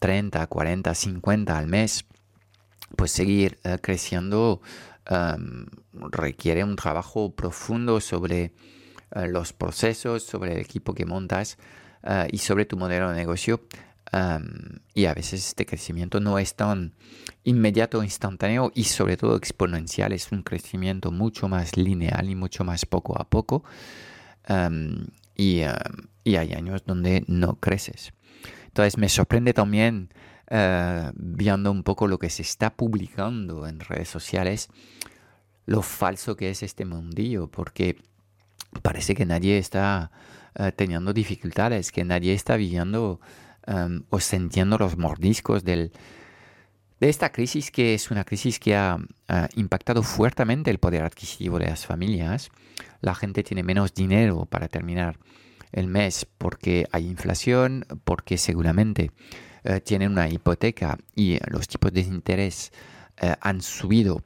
30, 0.00 0.46
40, 0.46 0.94
50 0.94 1.58
al 1.58 1.66
mes, 1.66 2.06
pues 2.96 3.10
seguir 3.10 3.58
uh, 3.64 3.76
creciendo 3.80 4.60
requiere 5.92 6.64
un 6.64 6.76
trabajo 6.76 7.34
profundo 7.34 8.00
sobre 8.00 8.52
uh, 9.14 9.26
los 9.26 9.52
procesos, 9.52 10.22
sobre 10.22 10.52
el 10.52 10.58
equipo 10.58 10.94
que 10.94 11.04
montas 11.04 11.58
uh, 12.04 12.26
y 12.30 12.38
sobre 12.38 12.64
tu 12.64 12.76
modelo 12.76 13.10
de 13.10 13.16
negocio. 13.16 13.66
y 14.94 15.06
a 15.06 15.14
veces 15.14 15.48
este 15.48 15.64
crecimiento 15.64 16.20
no 16.20 16.38
es 16.38 16.54
tan 16.54 16.92
inmediato, 17.44 18.02
instantáneo 18.02 18.70
y 18.74 18.84
sobre 18.84 19.16
todo 19.16 19.36
exponencial, 19.36 20.12
es 20.12 20.30
un 20.32 20.42
crecimiento 20.42 21.10
mucho 21.10 21.48
más 21.48 21.76
lineal 21.76 22.28
y 22.28 22.34
mucho 22.34 22.64
más 22.64 22.84
poco 22.84 23.18
a 23.18 23.24
poco. 23.24 23.64
Um, 24.48 25.06
y, 25.34 25.62
hay 25.62 26.52
años 26.52 26.84
donde 26.86 27.24
no 27.26 27.56
creces. 27.56 28.12
Entonces 28.66 28.96
me 28.96 29.08
sorprende 29.08 29.52
también 29.52 30.10
uh, 30.50 31.10
viendo 31.14 31.70
un 31.70 31.82
poco 31.82 32.06
lo 32.06 32.18
que 32.18 32.30
se 32.30 32.42
está 32.42 32.74
publicando 32.74 33.66
en 33.66 33.80
redes 33.80 34.08
sociales, 34.08 34.68
lo 35.66 35.82
falso 35.82 36.36
que 36.36 36.50
es 36.50 36.62
este 36.62 36.84
mundillo, 36.84 37.48
porque 37.48 37.96
parece 38.82 39.14
que 39.14 39.26
nadie 39.26 39.58
está 39.58 40.10
uh, 40.58 40.70
teniendo 40.74 41.12
dificultades, 41.12 41.92
que 41.92 42.04
nadie 42.04 42.34
está 42.34 42.56
viviendo 42.56 43.20
um, 43.66 44.02
o 44.10 44.20
sintiendo 44.20 44.78
los 44.78 44.96
mordiscos 44.96 45.64
del, 45.64 45.92
de 47.00 47.08
esta 47.08 47.30
crisis, 47.30 47.70
que 47.70 47.94
es 47.94 48.10
una 48.10 48.24
crisis 48.24 48.58
que 48.58 48.76
ha 48.76 48.98
impactado 49.56 50.02
fuertemente 50.02 50.70
el 50.70 50.78
poder 50.78 51.02
adquisitivo 51.02 51.58
de 51.58 51.66
las 51.66 51.86
familias. 51.86 52.50
La 53.00 53.14
gente 53.14 53.42
tiene 53.42 53.62
menos 53.62 53.94
dinero 53.94 54.46
para 54.46 54.68
terminar 54.68 55.18
el 55.72 55.88
mes 55.88 56.26
porque 56.38 56.86
hay 56.92 57.08
inflación, 57.08 57.86
porque 58.04 58.38
seguramente 58.38 59.10
eh, 59.64 59.80
tienen 59.80 60.12
una 60.12 60.28
hipoteca 60.28 60.98
y 61.14 61.38
los 61.50 61.66
tipos 61.66 61.92
de 61.92 62.00
interés 62.02 62.72
eh, 63.20 63.34
han 63.40 63.62
subido 63.62 64.22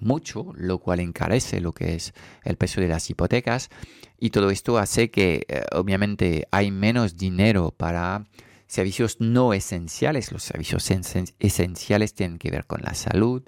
mucho, 0.00 0.52
lo 0.56 0.78
cual 0.78 1.00
encarece 1.00 1.60
lo 1.60 1.72
que 1.72 1.94
es 1.94 2.14
el 2.44 2.56
precio 2.56 2.82
de 2.82 2.88
las 2.88 3.08
hipotecas 3.10 3.70
y 4.18 4.30
todo 4.30 4.50
esto 4.50 4.78
hace 4.78 5.10
que 5.10 5.44
eh, 5.48 5.64
obviamente 5.72 6.48
hay 6.50 6.70
menos 6.70 7.16
dinero 7.16 7.72
para 7.76 8.24
servicios 8.66 9.16
no 9.20 9.52
esenciales. 9.52 10.32
Los 10.32 10.42
servicios 10.42 10.90
esenciales 11.38 12.14
tienen 12.14 12.38
que 12.38 12.50
ver 12.50 12.66
con 12.66 12.82
la 12.82 12.94
salud, 12.94 13.42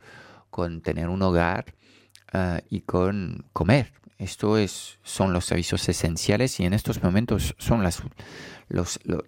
con 0.50 0.80
tener 0.82 1.08
un 1.08 1.22
hogar 1.22 1.74
y 2.68 2.82
con 2.82 3.46
comer. 3.54 3.92
Esto 4.18 4.58
es, 4.58 4.98
son 5.02 5.32
los 5.32 5.46
servicios 5.46 5.88
esenciales 5.88 6.60
y 6.60 6.66
en 6.66 6.74
estos 6.74 7.02
momentos 7.02 7.54
son 7.58 7.82
las, 7.82 8.02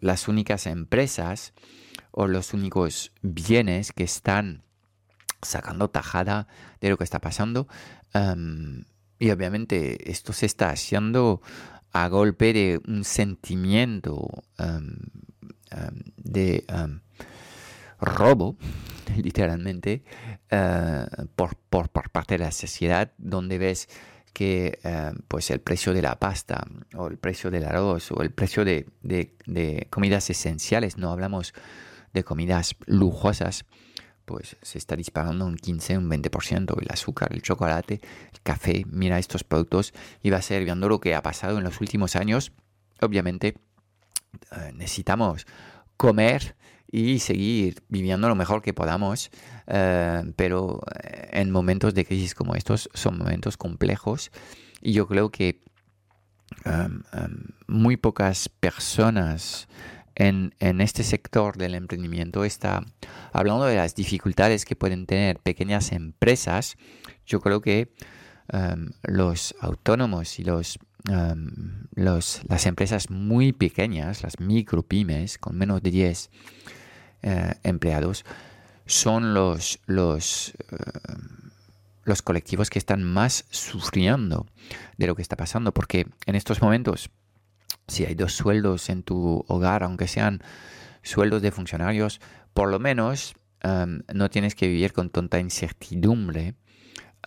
las 0.01 0.29
únicas 0.29 0.67
empresas 0.67 1.55
o 2.11 2.27
los 2.27 2.53
únicos 2.53 3.13
bienes 3.23 3.93
que 3.93 4.05
están 4.05 4.65
sacando 5.43 5.89
tajada 5.91 6.47
de 6.81 6.91
lo 6.91 6.99
que 6.99 7.05
está 7.05 7.21
pasando. 7.21 7.69
y 9.19 9.31
obviamente 9.31 10.11
esto 10.11 10.33
se 10.33 10.47
está 10.47 10.71
haciendo 10.71 11.43
a 11.93 12.09
golpe 12.09 12.53
de 12.53 12.81
un 12.87 13.05
sentimiento 13.05 14.43
de 16.17 16.65
robo, 18.01 18.57
literalmente, 19.17 20.03
eh, 20.51 21.07
por, 21.37 21.57
por, 21.57 21.91
por 21.91 22.11
parte 22.11 22.39
de 22.39 22.45
la 22.45 22.53
sociedad, 22.53 23.13
donde 23.19 23.59
ves 23.59 23.89
que 24.33 24.79
pues 25.29 25.51
el 25.51 25.61
precio 25.61 25.93
de 25.93 26.03
la 26.03 26.19
pasta 26.19 26.67
o 26.95 27.09
el 27.09 27.19
precio 27.19 27.51
del 27.51 27.65
arroz 27.65 28.13
o 28.13 28.23
el 28.23 28.31
precio 28.31 28.65
de, 28.65 28.87
de, 29.03 29.87
comidas 29.91 30.31
esenciales, 30.31 30.97
no 30.97 31.11
hablamos 31.11 31.53
de 32.13 32.25
comidas 32.25 32.77
lujosas, 32.87 33.65
pues 34.31 34.57
se 34.63 34.79
está 34.79 34.97
disparando 34.97 35.45
un 35.45 35.57
15, 35.57 35.99
un 35.99 36.09
20%, 36.09 36.81
el 36.81 36.89
azúcar, 36.91 37.33
el 37.33 37.43
chocolate, 37.43 38.01
el 38.33 38.41
café, 38.43 38.85
mira 38.89 39.19
estos 39.19 39.45
productos. 39.45 39.93
Y 40.23 40.31
va 40.31 40.39
a 40.39 40.43
ser 40.43 40.65
viendo 40.65 40.89
lo 40.89 41.01
que 41.01 41.15
ha 41.15 41.23
pasado 41.23 41.59
en 41.59 41.65
los 41.65 41.81
últimos 41.81 42.17
años, 42.17 42.53
obviamente 43.01 43.57
eh, 44.53 44.73
necesitamos 44.75 45.47
comer 45.97 46.55
y 46.93 47.19
seguir 47.19 47.83
viviendo 47.89 48.29
lo 48.29 48.35
mejor 48.35 48.63
que 48.63 48.73
podamos, 48.73 49.31
eh, 49.67 50.23
pero 50.37 50.81
en 51.33 51.51
momentos 51.51 51.95
de 51.95 52.05
crisis 52.05 52.35
como 52.35 52.55
estos 52.55 52.89
son 52.95 53.19
momentos 53.19 53.57
complejos. 53.57 54.31
Y 54.81 54.93
yo 54.93 55.07
creo 55.07 55.31
que 55.31 55.61
muy 57.69 57.97
pocas 57.97 58.49
personas 58.49 59.69
en, 60.21 60.81
este 60.81 61.03
sector 61.03 61.57
del 61.57 61.75
emprendimiento 61.75 62.45
está 62.45 62.85
hablando 63.33 63.65
de 63.65 63.77
las 63.77 63.95
dificultades 63.95 64.65
que 64.65 64.77
pueden 64.77 65.07
tener 65.07 65.39
pequeñas 65.39 65.93
empresas. 65.93 66.77
Yo 67.27 67.41
creo 67.41 67.63
que 67.63 67.93
em, 68.53 68.91
los 69.03 69.55
autónomos 69.61 70.39
y 70.39 70.45
los, 70.45 70.79
las 71.95 72.67
empresas 72.67 73.09
muy 73.11 73.53
pequeñas, 73.53 74.23
las 74.23 74.39
micropymes 74.39 75.39
con 75.39 75.57
menos 75.57 75.83
de 75.83 75.91
10 75.91 76.31
eh, 77.23 77.55
empleados, 77.63 78.25
son 78.85 79.33
los, 79.33 79.81
los 79.87 80.53
los 82.05 82.23
colectivos 82.23 82.71
que 82.71 82.79
están 82.79 83.05
más 83.05 83.45
sufriendo 83.51 84.47
de 84.97 85.07
lo 85.07 85.15
que 85.15 85.23
está 85.23 85.37
pasando, 85.37 85.73
porque 85.73 86.07
en 86.27 86.35
estos 86.35 86.61
momentos, 86.61 87.11
si 87.89 88.05
hay 88.05 88.15
dos 88.15 88.35
sueldos 88.35 88.89
en 88.91 89.03
tu 89.03 89.45
hogar, 89.49 89.83
aunque 89.83 90.09
sean 90.09 90.43
sueldos 91.03 91.43
de 91.43 91.51
funcionarios, 91.51 92.21
por 92.55 92.71
lo 92.71 92.79
menos 92.79 93.35
em, 93.63 94.03
no 94.13 94.31
tienes 94.31 94.55
que 94.55 94.69
vivir 94.69 94.93
con 94.93 95.11
tonta 95.11 95.39
incertidumbre, 95.39 96.55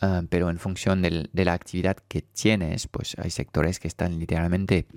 em, 0.01 0.27
pero 0.27 0.49
en 0.49 0.57
función 0.57 1.01
de 1.01 1.45
la 1.45 1.53
actividad 1.53 1.97
que 2.07 2.21
tienes, 2.21 2.87
pues 2.87 3.15
hay 3.17 3.29
sectores 3.29 3.79
que 3.79 3.87
están 3.87 4.19
literalmente 4.19 4.87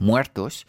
muertos, 0.00 0.66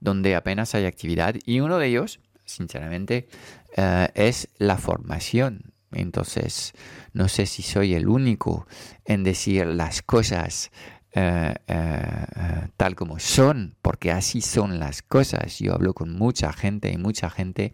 donde 0.00 0.36
apenas 0.36 0.74
hay 0.74 0.84
actividad, 0.84 1.34
y 1.44 1.60
uno 1.60 1.78
de 1.78 1.88
ellos, 1.88 2.20
sinceramente, 2.44 3.28
eh, 3.76 4.08
es 4.14 4.48
la 4.58 4.76
formación. 4.76 5.72
Entonces, 5.92 6.72
no 7.12 7.28
sé 7.28 7.46
si 7.46 7.62
soy 7.62 7.94
el 7.94 8.08
único 8.08 8.66
en 9.04 9.24
decir 9.24 9.66
las 9.66 10.02
cosas 10.02 10.70
eh, 11.18 11.54
eh, 11.66 12.68
tal 12.76 12.94
como 12.94 13.18
son, 13.18 13.74
porque 13.80 14.12
así 14.12 14.42
son 14.42 14.78
las 14.78 15.00
cosas. 15.00 15.58
Yo 15.58 15.72
hablo 15.72 15.94
con 15.94 16.12
mucha 16.12 16.52
gente 16.52 16.92
y 16.92 16.98
mucha 16.98 17.30
gente 17.30 17.72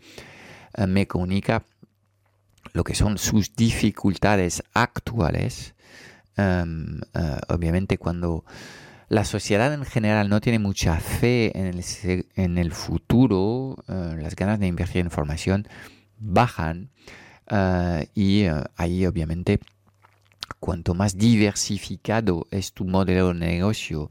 eh, 0.75 0.87
me 0.87 1.09
comunica 1.09 1.65
lo 2.73 2.85
que 2.85 2.95
son 2.95 3.19
sus 3.19 3.57
dificultades 3.57 4.63
actuales. 4.75 5.75
Em, 6.37 7.01
obviamente 7.49 7.99
cuando 7.99 8.45
la 9.09 9.25
sociedad 9.25 9.75
en 9.75 9.85
general 9.87 10.29
no 10.29 10.41
tiene 10.41 10.61
mucha 10.61 11.01
fe 11.01 11.51
en 11.59 12.59
el, 12.59 12.73
futuro, 12.73 13.77
las 13.89 14.37
ganas 14.37 14.61
de 14.61 14.69
invertir 14.69 15.01
en 15.01 15.11
formación 15.11 15.67
bajan. 16.17 16.91
Y 18.15 18.45
ah, 18.47 18.71
ahí 18.77 19.05
obviamente 19.05 19.59
cuanto 20.55 20.95
más 20.95 21.17
diversificado 21.17 22.47
es 22.51 22.73
tu 22.73 22.85
modelo 22.85 23.29
de 23.29 23.35
negocio 23.35 24.11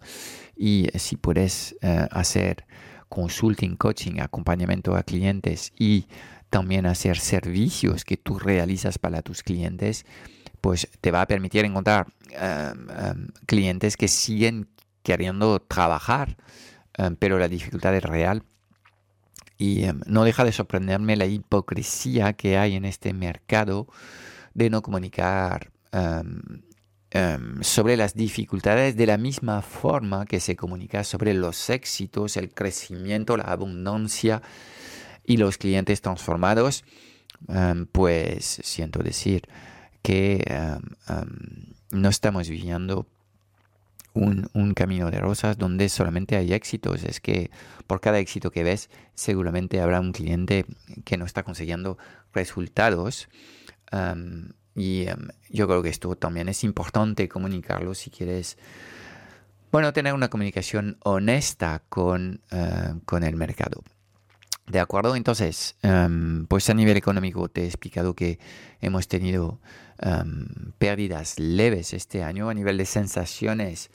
y 0.55 0.87
si 0.95 1.15
puedes 1.15 1.75
ah, 1.81 2.07
hacer 2.11 2.65
consulting, 3.09 3.75
coaching, 3.75 4.19
acompañamiento 4.19 4.95
a 4.95 5.03
clientes 5.03 5.73
y 5.77 6.07
también 6.49 6.85
hacer 6.85 7.17
servicios 7.17 8.05
que 8.05 8.17
tú 8.17 8.39
realizas 8.39 8.97
para 8.97 9.21
tus 9.21 9.43
clientes, 9.43 10.05
pues 10.61 10.87
te 11.01 11.11
va 11.11 11.21
a 11.21 11.27
permitir 11.27 11.65
encontrar 11.65 12.07
clientes 13.45 13.97
que 13.97 14.07
siguen 14.07 14.69
queriendo 15.03 15.59
trabajar, 15.59 16.37
pero 17.19 17.39
la 17.39 17.47
dificultad 17.47 17.95
es 17.95 18.03
real. 18.03 18.43
Y 19.57 19.83
em, 19.83 20.01
no 20.07 20.23
deja 20.23 20.43
de 20.43 20.51
sorprenderme 20.51 21.15
la 21.15 21.27
hipocresía 21.27 22.33
que 22.33 22.57
hay 22.57 22.75
en 22.75 22.83
este 22.83 23.13
mercado 23.13 23.87
de 24.55 24.71
no 24.71 24.81
comunicar 24.81 25.71
em, 25.91 26.63
em, 27.11 27.61
sobre 27.63 27.97
las 27.97 28.15
dificultades 28.15 28.95
de 28.95 29.05
la 29.05 29.17
misma 29.17 29.61
forma 29.61 30.25
que 30.25 30.39
se 30.39 30.55
comunica 30.55 31.03
sobre 31.03 31.33
los 31.33 31.69
éxitos, 31.69 32.37
el 32.37 32.53
crecimiento, 32.53 33.37
la 33.37 33.43
abundancia 33.45 34.41
y 35.25 35.37
los 35.37 35.57
clientes 35.57 36.01
transformados. 36.01 36.83
pues 37.91 38.61
siento 38.63 39.01
decir 39.01 39.47
que 40.03 40.43
no 41.91 42.09
estamos 42.09 42.47
viviendo 42.49 43.07
un, 44.13 44.73
camino 44.73 45.11
de 45.11 45.19
rosas 45.19 45.57
donde 45.57 45.89
solamente 45.89 46.35
hay 46.35 46.53
éxitos. 46.53 47.03
Es 47.03 47.19
que 47.19 47.51
por 47.87 48.01
cada 48.01 48.19
éxito 48.19 48.51
que 48.51 48.63
ves, 48.63 48.89
seguramente 49.13 49.81
habrá 49.81 49.99
un 49.99 50.11
cliente 50.11 50.65
que 51.05 51.17
no 51.17 51.25
está 51.25 51.43
consiguiendo 51.43 51.97
resultados. 52.33 53.29
Y 54.75 55.05
yo 55.49 55.67
creo 55.67 55.83
que 55.83 55.89
esto 55.89 56.15
también 56.15 56.49
es 56.49 56.63
importante 56.63 57.27
comunicarlo 57.27 57.93
si 57.93 58.09
quieres, 58.09 58.57
bueno, 59.71 59.93
tener 59.93 60.13
una 60.13 60.29
comunicación 60.29 60.97
honesta 61.03 61.83
con, 61.89 62.41
eh, 62.51 62.93
con 63.05 63.23
el 63.23 63.35
mercado. 63.35 63.83
¿De 64.67 64.79
acuerdo? 64.79 65.17
Entonces, 65.17 65.75
pues 66.47 66.69
a 66.69 66.73
nivel 66.73 66.95
económico 66.95 67.49
te 67.49 67.63
he 67.63 67.65
explicado 67.65 68.15
que 68.15 68.39
hemos 68.79 69.09
tenido 69.09 69.59
pérdidas 70.77 71.39
leves 71.39 71.93
este 71.93 72.23
año. 72.23 72.47
A 72.47 72.53
nivel 72.53 72.77
de 72.77 72.85
sensaciones, 72.85 73.91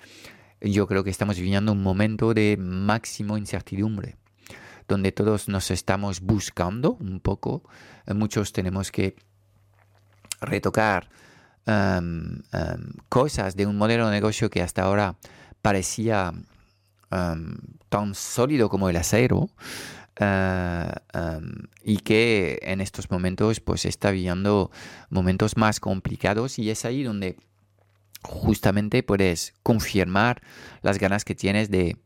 yo 0.61 0.87
creo 0.87 1.03
que 1.03 1.09
estamos 1.09 1.39
viviendo 1.39 1.73
un 1.73 1.83
momento 1.83 2.35
de 2.35 2.59
máximo 2.59 3.39
incertidumbre, 3.39 4.17
donde 4.87 5.13
todos 5.13 5.49
nos 5.49 5.71
estamos 5.71 6.21
buscando 6.21 6.93
un 7.01 7.21
poco. 7.21 7.63
Muchos 8.07 8.53
tenemos 8.53 8.93
que 8.93 9.17
retocar 10.41 11.09
cosas 13.09 13.57
de 13.57 13.67
un 13.67 13.77
modelo 13.77 14.07
de 14.07 14.13
negocio 14.13 14.51
que 14.51 14.63
hasta 14.63 14.83
ahora 14.83 15.17
parecía 15.63 16.33
tan 17.09 18.15
sólido 18.15 18.69
como 18.69 18.89
el 18.89 18.97
acero. 18.97 19.49
Eh, 20.19 20.93
em, 21.13 21.67
y 21.85 21.99
que 21.99 22.59
en 22.63 22.81
estos 22.81 23.11
momentos 23.11 23.61
pues 23.61 23.85
está 23.85 24.11
viviendo 24.11 24.71
momentos 25.11 25.59
más 25.59 25.79
complicados 25.79 26.59
y 26.59 26.71
es 26.71 26.87
ahí 26.87 27.03
donde 27.03 27.37
justamente 28.23 29.03
puedes 29.03 29.53
confirmar 29.63 30.41
las 30.81 30.99
ganas 30.99 31.27
que 31.27 31.35
tienes 31.35 31.71
de 31.71 31.99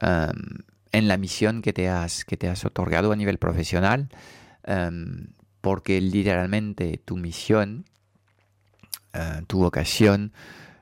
em, 0.00 0.58
en 0.92 1.08
la 1.08 1.16
misión 1.16 1.60
que 1.60 1.72
te 1.72 1.88
has 1.88 2.24
que 2.24 2.36
te 2.36 2.48
has 2.48 2.64
otorgado 2.64 3.10
a 3.10 3.16
nivel 3.16 3.38
profesional 3.38 4.08
em, 4.62 5.26
porque 5.60 6.00
literalmente 6.00 7.00
tu 7.04 7.16
misión 7.16 7.84
eh, 9.12 9.42
tu 9.46 9.58
vocación 9.58 10.32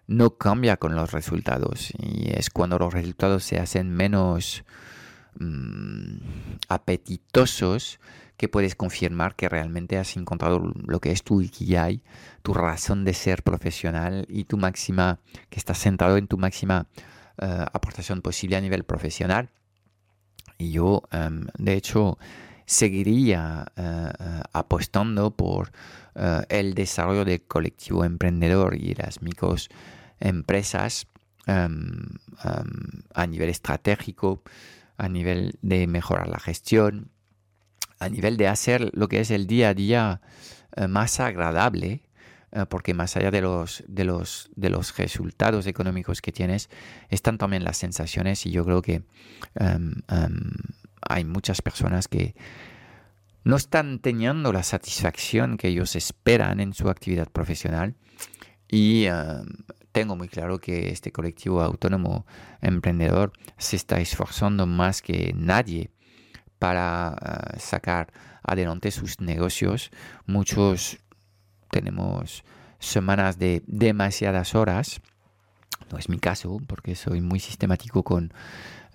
no 0.07 0.37
cambia 0.37 0.77
con 0.77 0.95
los 0.95 1.13
resultados 1.13 1.93
y 1.99 2.31
es 2.31 2.51
cuando 2.51 2.79
los 2.79 2.93
resultados 2.93 3.45
se 3.45 3.59
hacen 3.59 3.91
menos 3.91 4.65
Mm, 5.39 6.19
apetitosos 6.69 8.01
que 8.39 8.49
puedes 8.49 8.75
confirmar 8.75 9.37
que 9.37 9.49
realmente 9.51 9.99
has 9.99 10.17
encontrado 10.17 10.73
lo 10.87 11.01
que 11.01 11.11
es 11.11 11.23
tu 11.23 11.43
Ikigai, 11.43 12.03
tu 12.43 12.55
razón 12.55 13.05
de 13.05 13.13
ser 13.13 13.43
profesional 13.43 14.27
y 14.29 14.45
tu 14.45 14.57
máxima, 14.57 15.21
que 15.51 15.59
estás 15.59 15.79
centrado 15.79 16.17
en 16.17 16.27
tu 16.27 16.39
máxima 16.39 16.87
eh, 17.39 17.67
aportación 17.73 18.23
posible 18.23 18.57
a 18.57 18.61
nivel 18.61 18.85
profesional. 18.85 19.51
Y 20.59 20.71
yo, 20.73 21.03
em, 21.13 21.47
de 21.59 21.75
hecho, 21.75 22.19
seguiría 22.67 23.67
eh, 23.77 24.11
eh, 24.19 24.43
apostando 24.53 25.35
por 25.35 25.73
el 26.49 26.73
desarrollo 26.73 27.27
del 27.27 27.43
colectivo 27.43 28.03
emprendedor 28.03 28.75
y 28.75 28.95
las 28.95 29.21
microempresas 29.21 31.09
em, 31.47 32.07
em, 32.43 33.03
a 33.13 33.27
nivel 33.27 33.51
estratégico 33.51 34.43
a 34.97 35.09
nivel 35.09 35.59
de 35.63 35.87
mejorar 35.87 36.29
la 36.29 36.39
gestión, 36.39 37.11
a 37.99 38.09
nivel 38.09 38.37
de 38.37 38.49
hacer 38.49 38.91
lo 38.95 39.09
que 39.09 39.21
es 39.21 39.31
el 39.31 39.47
día 39.47 39.71
a 39.71 39.75
día 39.75 40.21
eh, 40.77 40.87
más 40.87 41.21
agradable, 41.21 42.03
eh, 42.53 42.67
porque 42.69 42.95
más 42.95 43.17
allá 43.17 43.31
de 43.31 43.41
los, 43.41 43.85
de, 43.89 44.05
los, 44.05 44.51
de 44.57 44.71
los 44.71 44.97
resultados 44.97 45.67
económicos 45.67 46.23
que 46.23 46.33
tienes, 46.33 46.71
están 47.09 47.39
también 47.39 47.65
las 47.65 47.77
sensaciones 47.77 48.47
y 48.47 48.51
yo 48.51 48.65
creo 48.65 48.83
que 48.83 49.03
em, 49.55 50.03
hay 51.09 51.25
muchas 51.25 51.63
personas 51.63 52.09
que 52.09 52.35
no 53.45 53.57
están 53.57 54.01
teniendo 54.01 54.53
la 54.53 54.63
satisfacción 54.63 55.57
que 55.57 55.69
ellos 55.69 55.95
esperan 55.97 56.61
en 56.61 56.75
su 56.75 56.89
actividad 56.89 57.29
profesional 57.29 57.95
y 58.69 59.07
em, 59.07 59.47
tengo 59.93 60.17
muy 60.17 60.29
claro 60.29 60.59
que 60.59 60.91
este 60.91 61.13
colectivo 61.13 61.63
autónomo 61.63 62.27
emprendedor 62.61 63.33
se 63.57 63.77
está 63.77 64.01
esforzando 64.01 64.67
más 64.67 65.01
que 65.01 65.33
nadie 65.35 65.91
para 66.59 67.17
eh, 67.55 67.61
sacar 67.61 68.13
adelante 68.43 68.91
sus 68.91 69.21
negocios. 69.21 69.91
Muchos 70.27 70.99
tenemos 71.71 72.45
semanas 72.79 73.39
de 73.39 73.63
demasiadas 73.67 74.55
horas. 74.55 75.01
No 75.91 75.99
es 75.99 76.09
mi 76.09 76.19
caso 76.19 76.59
porque 76.67 76.95
soy 76.95 77.21
muy 77.21 77.41
sistemático 77.41 78.03
con 78.03 78.33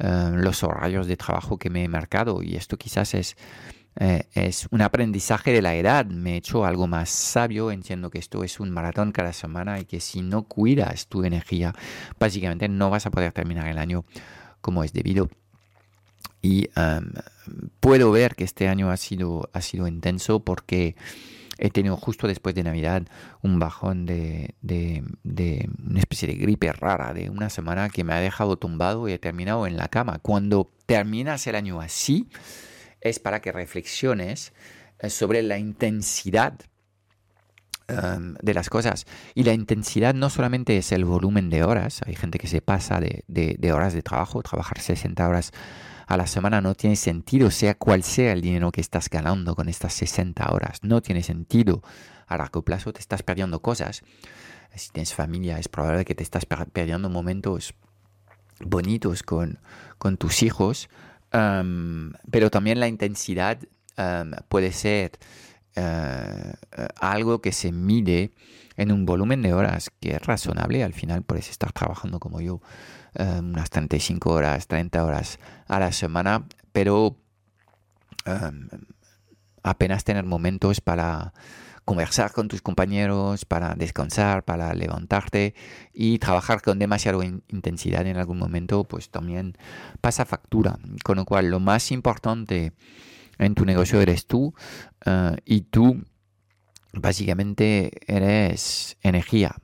eh, 0.02 0.32
los 0.34 0.64
horarios 0.64 1.08
de 1.08 1.16
trabajo 1.16 1.58
que 1.58 1.70
me 1.70 1.84
he 1.84 1.88
marcado 1.88 2.44
y 2.44 2.56
esto 2.56 2.78
quizás 2.78 3.14
es 3.14 3.38
eh, 4.00 4.24
es 4.34 4.68
un 4.72 4.82
aprendizaje 4.82 5.52
de 5.52 5.62
la 5.62 5.76
edad. 5.76 6.06
Me 6.06 6.34
he 6.34 6.38
hecho 6.38 6.66
algo 6.66 6.88
más 6.88 7.10
sabio. 7.10 7.72
Entiendo 7.72 8.10
que 8.10 8.20
esto 8.20 8.44
es 8.44 8.60
un 8.60 8.72
maratón 8.72 9.12
cada 9.12 9.34
semana 9.34 9.80
y 9.80 9.86
que 9.86 10.00
si 10.00 10.22
no 10.22 10.44
cuidas 10.44 11.08
tu 11.08 11.24
energía, 11.24 11.74
básicamente 12.20 12.70
no 12.70 12.90
vas 12.90 13.06
a 13.06 13.12
poder 13.12 13.34
terminar 13.34 13.68
el 13.68 13.78
año 13.78 14.06
como 14.62 14.84
es 14.84 14.94
debido. 14.94 15.30
Y 16.42 16.70
em, 16.76 17.12
puedo 17.80 18.12
ver 18.12 18.36
que 18.36 18.44
este 18.44 18.68
año 18.68 18.90
ha 18.90 18.98
sido, 18.98 19.50
ha 19.54 19.62
sido 19.62 19.88
intenso 19.88 20.40
porque 20.40 20.96
he 21.62 21.70
tenido 21.70 21.96
justo 21.96 22.28
después 22.28 22.56
de 22.56 22.64
Navidad 22.64 23.04
un 23.42 23.60
bajón 23.60 24.06
de, 24.06 24.56
de, 24.62 25.04
de, 25.24 25.70
una 25.88 26.00
especie 26.00 26.28
de 26.28 26.34
gripe 26.34 26.74
rara 26.74 27.14
de 27.14 27.30
una 27.30 27.50
semana 27.50 27.90
que 27.90 28.04
me 28.04 28.14
ha 28.14 28.20
dejado 28.20 28.58
tumbado 28.58 29.08
y 29.08 29.14
he 29.14 29.20
terminado 29.20 29.68
en 29.68 29.78
la 29.78 29.88
cama. 29.88 30.20
Cuando 30.22 30.70
terminas 30.88 31.46
el 31.46 31.56
año 31.56 31.80
así, 31.80 32.28
es 33.00 33.20
para 33.20 33.42
que 33.42 33.52
reflexiones 33.52 34.54
eh, 35.00 35.12
sobre 35.12 35.44
la 35.44 35.60
intensidad 35.60 36.60
em, 37.88 38.34
de 38.42 38.54
las 38.56 38.70
cosas. 38.70 39.06
Y 39.36 39.44
la 39.44 39.54
intensidad 39.54 40.16
no 40.16 40.32
solamente 40.32 40.78
es 40.78 40.92
el 40.92 41.06
volumen 41.06 41.52
de 41.52 41.64
horas, 41.64 42.02
hay 42.08 42.16
gente 42.16 42.40
que 42.40 42.48
se 42.48 42.62
pasa 42.62 43.00
de, 43.00 43.24
de, 43.28 43.74
horas 43.74 43.94
de 43.94 44.02
trabajo, 44.02 44.42
trabajar 44.42 44.80
60 44.80 45.28
horas 45.28 45.52
a 46.08 46.18
la 46.18 46.28
semana 46.28 46.62
no 46.62 46.76
tiene 46.76 46.96
sentido, 46.96 47.52
sea 47.52 47.76
cual 47.76 48.04
sea 48.04 48.34
el 48.34 48.42
dinero 48.42 48.72
que 48.72 48.82
estás 48.82 49.10
ganando 49.10 49.56
con 49.56 49.70
estas 49.70 49.94
60 49.94 50.52
horas, 50.52 50.80
no 50.84 51.02
tiene 51.02 51.24
sentido. 51.24 51.82
A 52.28 52.38
largo 52.38 52.62
plazo 52.62 52.94
te 52.94 53.00
estás 53.00 53.24
perdiendo 53.24 53.62
cosas. 53.62 54.04
Si 54.76 54.90
tienes 54.92 55.14
familia, 55.14 55.60
es 55.60 55.68
probable 55.68 56.06
que 56.06 56.16
te 56.16 56.24
estás 56.24 56.46
perdiendo 56.46 57.10
momentos 57.10 57.74
bonitos 58.62 59.24
con, 59.24 59.60
con 59.98 60.18
tus 60.18 60.44
hijos, 60.44 60.90
pero 61.32 62.50
también 62.50 62.80
la 62.80 62.88
intensidad 62.88 63.58
puede 64.48 64.72
ser 64.72 65.20
eh, 65.76 66.54
algo 67.00 67.42
que 67.42 67.52
se 67.52 67.72
mide 67.72 68.32
en 68.76 68.92
un 68.92 69.06
volumen 69.06 69.42
de 69.42 69.54
horas 69.54 69.90
que 70.00 70.16
es 70.16 70.26
razonable. 70.26 70.84
Al 70.84 70.94
final 70.94 71.24
puedes 71.24 71.50
estar 71.50 71.72
trabajando 71.72 72.20
como 72.20 72.42
yo 72.42 72.62
unas 73.18 73.70
35 73.70 74.32
horas, 74.32 74.68
30 74.68 75.04
horas 75.04 75.40
a 75.68 75.80
la 75.80 75.92
semana, 75.92 76.46
pero 76.72 77.18
apenas 79.64 80.04
tener 80.04 80.26
momentos 80.26 80.82
para 80.82 81.34
conversar 81.86 82.32
con 82.32 82.48
tus 82.48 82.62
compañeros, 82.62 83.46
para 83.46 83.76
descansar, 83.76 84.44
para 84.44 84.74
levantarte 84.74 85.56
y 85.94 86.20
trabajar 86.20 86.62
con 86.62 86.80
demasiada 86.80 87.24
intensidad 87.50 88.06
en 88.06 88.18
algún 88.18 88.38
momento, 88.38 88.84
pues 88.84 89.10
también 89.10 89.58
pasa 90.00 90.26
factura. 90.26 90.78
Con 91.04 91.18
lo 91.18 91.26
cual, 91.26 91.50
lo 91.50 91.60
más 91.60 91.92
importante 91.92 92.74
en 93.40 93.56
tu 93.56 93.66
negocio 93.66 94.00
eres 94.00 94.28
tú 94.28 94.54
eh, 95.06 95.36
y 95.46 95.62
tú 95.62 96.04
básicamente 96.94 97.92
eres 98.08 98.98
energía. 99.02 99.56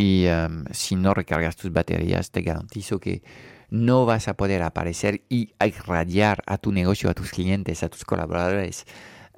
Y 0.00 0.26
em, 0.26 0.64
si 0.70 0.96
no 0.96 1.14
recargas 1.14 1.56
tus 1.56 1.72
baterías, 1.72 2.30
te 2.30 2.42
garantizo 2.42 3.00
que 3.00 3.22
no 3.68 4.06
vas 4.06 4.28
a 4.28 4.34
poder 4.34 4.62
aparecer 4.62 5.22
y 5.28 5.52
irradiar 5.64 6.42
a 6.46 6.58
tu 6.58 6.72
negocio, 6.72 7.10
a 7.10 7.14
tus 7.14 7.30
clientes, 7.30 7.82
a 7.82 7.88
tus 7.88 8.04
colaboradores 8.04 8.86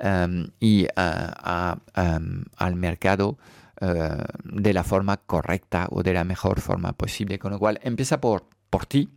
Em, 0.05 0.49
y 0.59 0.85
eh, 0.85 1.75
em, 1.95 2.45
al 2.57 2.75
mercado 2.75 3.39
eh, 3.81 4.17
de 4.43 4.73
la 4.73 4.83
forma 4.83 5.17
correcta 5.17 5.87
o 5.91 6.03
de 6.03 6.13
la 6.13 6.25
mejor 6.25 6.61
forma 6.61 6.93
posible. 6.93 7.39
Con 7.39 7.53
lo 7.53 7.61
cual, 7.61 7.79
empieza 7.85 8.21
por, 8.21 8.49
por 8.69 8.87
ti. 8.87 9.11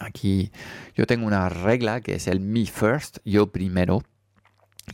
Aquí 0.00 0.50
yo 0.96 1.06
tengo 1.06 1.26
una 1.28 1.48
regla 1.48 2.00
que 2.00 2.16
es 2.16 2.26
el 2.26 2.40
me 2.40 2.66
first, 2.66 3.18
yo 3.24 3.52
primero. 3.52 4.02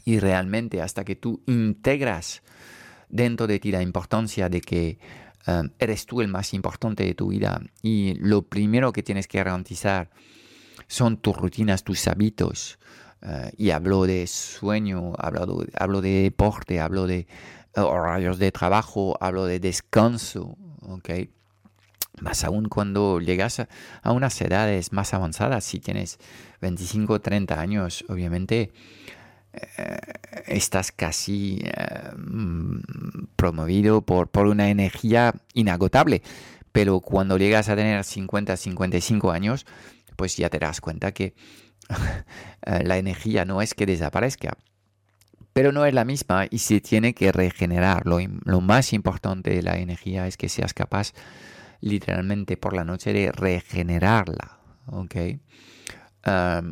Y 0.04 0.18
realmente 0.18 0.82
hasta 0.82 1.04
que 1.04 1.16
tú 1.16 1.42
integras 1.46 2.42
dentro 3.08 3.46
de 3.46 3.60
ti 3.60 3.70
la 3.72 3.80
importancia 3.80 4.50
de 4.50 4.60
que 4.60 4.98
em, 5.46 5.70
eres 5.78 6.06
tú 6.06 6.20
el 6.20 6.28
más 6.28 6.54
importante 6.54 7.04
de 7.04 7.14
tu 7.14 7.28
vida 7.28 7.60
y 7.82 8.14
lo 8.14 8.42
primero 8.42 8.92
que 8.92 9.02
tienes 9.02 9.28
que 9.28 9.38
garantizar 9.38 10.10
son 10.86 11.16
tus 11.16 11.36
rutinas, 11.36 11.84
tus 11.84 12.06
hábitos, 12.08 12.78
eh, 13.24 13.50
y 13.56 13.70
hablo 13.70 14.04
de 14.04 14.26
sueño, 14.26 15.14
hablo, 15.16 15.64
hablo 15.78 16.00
de 16.02 16.22
deporte, 16.24 16.80
hablo 16.80 17.06
de 17.06 17.26
eh, 17.74 17.80
horarios 17.80 18.38
de 18.38 18.52
trabajo, 18.52 19.16
hablo 19.18 19.46
de 19.46 19.60
descanso, 19.60 20.56
¿ok? 20.82 21.10
Más 22.20 22.44
aún 22.44 22.68
cuando 22.68 23.18
llegas 23.20 23.60
a, 23.60 24.12
unas 24.12 24.40
edades 24.40 24.92
más 24.92 25.14
avanzadas, 25.14 25.64
si 25.64 25.80
tienes 25.80 26.18
25 26.60 27.14
o 27.14 27.20
30 27.20 27.58
años, 27.58 28.04
obviamente 28.08 28.72
estás 30.46 30.92
casi 30.92 31.62
mm, 32.16 32.78
promovido 33.36 34.02
por, 34.02 34.28
por 34.28 34.46
una 34.46 34.70
energía 34.70 35.34
inagotable. 35.52 36.22
Pero 36.72 37.00
cuando 37.00 37.38
llegas 37.38 37.68
a 37.68 37.76
tener 37.76 38.02
50, 38.02 38.56
55 38.56 39.30
años, 39.30 39.66
pues 40.16 40.36
ya 40.36 40.50
te 40.50 40.58
das 40.58 40.80
cuenta 40.80 41.12
que 41.12 41.34
Eh, 42.66 42.82
la 42.82 42.96
energía 42.96 43.44
no 43.44 43.60
es 43.60 43.74
que 43.74 43.84
desaparezca, 43.84 44.56
pero 45.52 45.70
no 45.70 45.84
es 45.84 45.92
la 45.92 46.06
misma 46.06 46.46
y 46.48 46.60
se 46.60 46.80
tiene 46.80 47.12
que 47.12 47.30
regenerar. 47.30 48.06
Lo, 48.06 48.60
más 48.62 48.94
importante 48.94 49.50
de 49.50 49.60
la 49.60 49.76
energía 49.76 50.26
es 50.26 50.38
que 50.38 50.48
seas 50.48 50.72
capaz 50.72 51.12
literalmente 51.82 52.56
por 52.56 52.72
la 52.72 52.84
noche 52.84 53.12
de 53.12 53.32
regenerarla. 53.32 54.60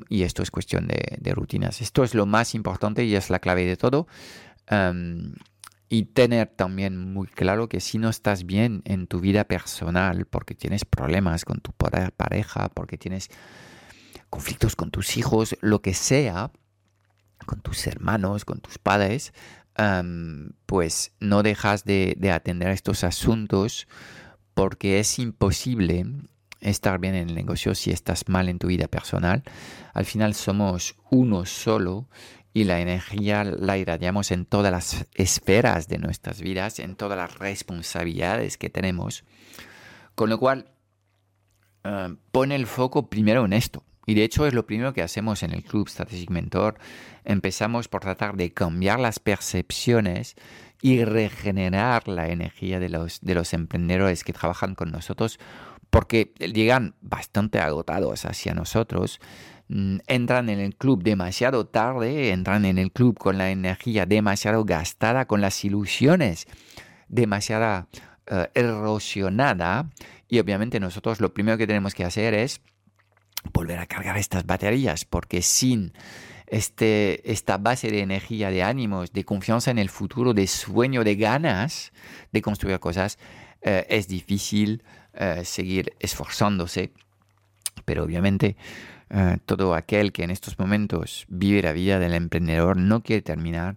Y 0.09 0.23
esto 0.23 0.43
es 0.43 0.51
cuestión 0.51 0.89
de, 0.89 1.35
rutinas. 1.35 1.81
Esto 1.81 2.05
es 2.05 2.15
lo 2.15 2.27
más 2.27 2.55
importante 2.55 3.05
y 3.05 3.15
es 3.15 3.31
la 3.31 3.39
clave 3.39 3.65
de 3.65 3.77
todo. 3.77 4.07
y 5.89 6.05
tener 6.05 6.49
también 6.49 7.13
muy 7.13 7.27
claro 7.27 7.69
que 7.69 7.81
si 7.81 7.99
no 7.99 8.09
estás 8.09 8.47
bien 8.47 8.83
en 8.85 9.07
tu 9.07 9.21
vida 9.21 9.45
personal, 9.45 10.27
porque 10.27 10.55
tienes 10.55 10.85
problemas 10.85 11.45
con 11.45 11.61
tu 11.61 11.73
pareja, 11.73 12.71
porque 12.71 12.97
tienes 12.97 13.29
conflictos 14.31 14.75
con 14.77 14.91
tus 14.91 15.19
hijos, 15.19 15.57
lo 15.61 15.83
que 15.83 15.93
sea, 15.93 16.51
con 17.45 17.61
tus 17.61 17.87
hermanos, 17.87 18.47
con 18.47 18.61
tus 18.61 18.79
padres, 18.79 19.35
pues 20.67 21.13
no 21.21 21.43
dejas 21.43 21.85
de, 21.85 22.17
atender 22.33 22.69
estos 22.69 23.05
asuntos 23.05 23.89
porque 24.55 24.99
es 25.01 25.19
imposible 25.19 26.07
estar 26.63 26.99
bien 26.99 27.15
en 27.15 27.29
el 27.29 27.35
negocio 27.35 27.75
si 27.75 27.91
estás 27.91 28.29
mal 28.29 28.49
en 28.49 28.59
tu 28.59 28.69
vida 28.69 28.89
personal. 28.89 29.43
Al 29.93 30.07
final 30.07 30.35
somos 30.35 30.97
uno 31.11 31.45
solo 31.45 32.09
y 32.55 32.65
la 32.65 32.81
energía 32.81 33.45
la 33.45 33.79
irradiamos 33.79 34.31
en 34.31 34.45
todas 34.45 34.73
las 34.73 35.07
esferas 35.15 35.89
de 35.89 35.99
nuestras 35.99 36.41
vidas, 36.41 36.79
en 36.79 36.97
todas 36.97 37.19
las 37.19 37.39
responsabilidades 37.39 38.59
que 38.59 38.71
tenemos. 38.71 39.25
Con 40.15 40.31
lo 40.31 40.39
cual, 40.39 40.73
pone 42.31 42.55
el 42.55 42.67
foco 42.67 43.09
primero 43.09 43.45
en 43.45 43.53
esto. 43.53 43.85
Y 44.05 44.15
de 44.15 44.25
hecho 44.25 44.47
es 44.47 44.55
lo 44.55 44.67
primero 44.67 44.93
que 44.93 45.03
hacemos 45.03 45.43
en 45.43 45.53
el 45.53 45.63
Club 45.63 45.89
Strategic 45.89 46.31
Mentor. 46.31 46.79
Empezamos 47.25 47.89
por 47.89 48.01
tratar 48.01 48.37
de 48.37 48.53
cambiar 48.53 48.99
las 48.99 49.21
percepciones 49.21 50.35
y 50.81 51.05
regenerar 51.05 52.09
la 52.09 52.29
energía 52.29 52.81
de 52.81 52.89
los, 52.89 53.21
de 53.21 53.35
los 53.35 53.55
emprendedores 53.55 54.25
que 54.25 54.33
trabajan 54.33 54.75
con 54.75 54.91
nosotros 54.91 55.39
porque 55.93 56.33
llegan 56.39 56.95
bastante 57.03 57.61
agotados 57.61 58.25
hacia 58.25 58.55
nosotros, 58.55 59.21
mm, 59.69 59.99
entran 60.07 60.49
en 60.49 60.59
el 60.59 60.75
club 60.75 61.03
demasiado 61.03 61.67
tarde, 61.67 62.31
entran 62.31 62.65
en 62.65 62.79
el 62.79 62.93
club 62.93 63.19
con 63.19 63.37
la 63.37 63.51
energía 63.51 64.07
demasiado 64.07 64.65
gastada, 64.65 65.27
con 65.27 65.43
las 65.43 65.63
ilusiones 65.67 66.47
demasiado 67.09 67.89
eh, 68.27 68.49
erosionada 68.55 69.91
y 70.29 70.39
obviamente 70.39 70.81
nosotros 70.81 71.21
lo 71.21 71.35
primero 71.35 71.59
que 71.59 71.67
tenemos 71.67 71.95
que 71.95 72.07
hacer 72.07 72.33
es 72.33 72.63
volver 73.53 73.79
a 73.79 73.85
cargar 73.85 74.17
estas 74.17 74.47
baterías, 74.47 75.05
porque 75.05 75.43
sin 75.43 75.93
este, 76.47 77.31
esta 77.31 77.59
base 77.59 77.91
de 77.91 78.01
energía, 78.01 78.49
de 78.49 78.63
ánimos, 78.63 79.13
de 79.13 79.25
confianza 79.25 79.71
en 79.71 79.79
el 79.79 79.91
futuro, 79.91 80.33
de 80.33 80.47
sueño, 80.47 81.05
de 81.05 81.17
ganas 81.17 81.93
de 82.33 82.41
construir 82.41 82.81
cosas, 82.81 83.19
eh, 83.61 83.85
es 83.91 84.09
difícil 84.09 84.83
eh, 85.15 85.43
seguir 85.45 85.95
esforzándose. 86.01 86.93
Pero 87.85 88.05
obviamente 88.05 88.57
eh, 89.11 89.39
todo 89.45 89.75
aquel 89.75 90.13
que 90.13 90.25
en 90.25 90.31
estos 90.31 90.59
momentos 90.59 91.27
vive 91.29 91.63
la 91.63 91.73
vida 91.73 91.99
del 91.99 92.15
emprendedor 92.15 92.77
no 92.77 93.03
quiere 93.03 93.23
terminar 93.23 93.77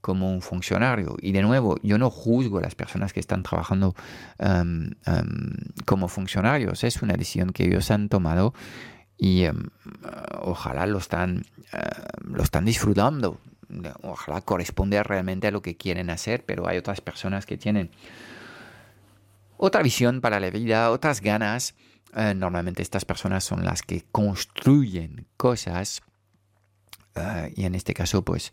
como 0.00 0.30
un 0.32 0.42
funcionario. 0.42 1.16
Y 1.20 1.32
de 1.32 1.42
nuevo, 1.42 1.76
yo 1.82 1.96
no 1.96 2.10
juzgo 2.10 2.58
a 2.58 2.62
las 2.62 2.74
personas 2.74 3.12
que 3.12 3.20
están 3.20 3.42
trabajando 3.42 3.94
em, 4.38 4.90
em, 5.06 5.52
como 5.86 6.08
funcionarios. 6.08 6.84
Es 6.84 7.00
una 7.02 7.14
decisión 7.14 7.50
que 7.50 7.64
ellos 7.64 7.90
han 7.90 8.08
tomado 8.08 8.52
y 9.16 9.44
em, 9.44 9.68
ojalá 10.42 10.86
lo 10.86 10.98
están, 10.98 11.44
lo 12.22 12.42
están 12.42 12.64
disfrutando. 12.64 13.40
Ojalá 14.02 14.40
corresponde 14.42 15.02
realmente 15.02 15.46
a 15.46 15.50
lo 15.50 15.62
que 15.62 15.76
quieren 15.76 16.10
hacer, 16.10 16.44
pero 16.44 16.68
hay 16.68 16.76
otras 16.78 17.00
personas 17.00 17.46
que 17.46 17.56
tienen 17.56 17.90
otra 19.56 19.82
visión 19.82 20.20
para 20.20 20.40
la 20.40 20.50
vida, 20.50 20.90
otras 20.90 21.20
ganas. 21.20 21.74
Eh, 22.16 22.34
normalmente 22.34 22.82
estas 22.82 23.04
personas 23.04 23.44
son 23.44 23.64
las 23.64 23.82
que 23.82 24.04
construyen 24.12 25.26
cosas 25.36 26.02
eh, 27.14 27.52
y 27.56 27.64
en 27.64 27.74
este 27.74 27.94
caso, 27.94 28.22
pues 28.22 28.52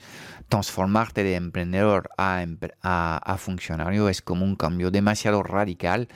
transformarte 0.50 1.24
de 1.24 1.36
emprendedor 1.36 2.10
a, 2.18 2.46
a, 2.82 3.38
funcionario 3.38 4.10
es 4.10 4.22
como 4.22 4.46
un 4.46 4.56
cambio 4.56 4.92
demasiado 4.92 5.42
radical 5.44 6.08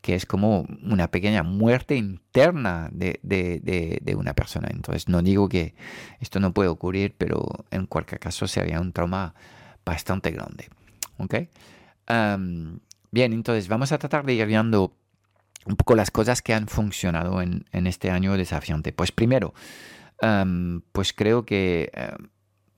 que 0.00 0.14
es 0.14 0.24
como 0.24 0.66
una 0.82 1.10
pequeña 1.10 1.42
muerte 1.42 1.96
interna 1.96 2.88
de, 2.92 3.20
de, 3.22 4.00
de, 4.02 4.14
una 4.14 4.34
persona. 4.34 4.68
Entonces 4.70 5.08
no 5.08 5.22
digo 5.22 5.48
que 5.48 5.74
esto 6.20 6.40
no 6.40 6.52
puede 6.52 6.70
ocurrir, 6.70 7.14
pero 7.16 7.46
en 7.70 7.86
cualquier 7.86 8.20
caso 8.20 8.46
sería 8.46 8.80
un 8.80 8.92
trauma 8.92 9.34
bastante 9.84 10.30
grande. 10.30 10.68
¿Ok? 11.18 11.34
Bien, 13.14 13.32
entonces 13.32 13.68
vamos 13.68 13.92
a 13.92 13.98
tratar 13.98 14.26
de 14.26 14.34
ir 14.34 14.46
viendo 14.46 14.94
un 15.64 15.76
poco 15.76 15.94
las 15.94 16.10
cosas 16.10 16.42
que 16.42 16.52
han 16.52 16.68
funcionado 16.68 17.40
en, 17.40 17.64
en 17.72 17.86
este 17.86 18.10
año 18.10 18.36
desafiante. 18.36 18.92
Pues 18.92 19.12
primero, 19.12 19.54
pues 20.92 21.12
creo 21.12 21.44
que 21.44 21.90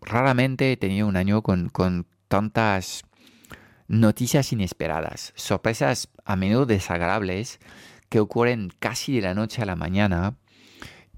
raramente 0.01 0.73
he 0.73 0.77
tenido 0.77 1.07
un 1.07 1.17
año 1.17 1.43
con, 1.43 1.69
con, 1.69 2.07
tantas 2.29 3.05
noticias 3.87 4.53
inesperadas, 4.53 5.33
sorpresas 5.37 6.09
a 6.25 6.35
menudo 6.35 6.67
desagradables 6.67 7.61
que 8.09 8.19
ocurren 8.19 8.73
casi 8.81 9.15
de 9.15 9.23
la 9.23 9.35
noche 9.35 9.63
a 9.63 9.67
la 9.67 9.77
mañana 9.77 10.37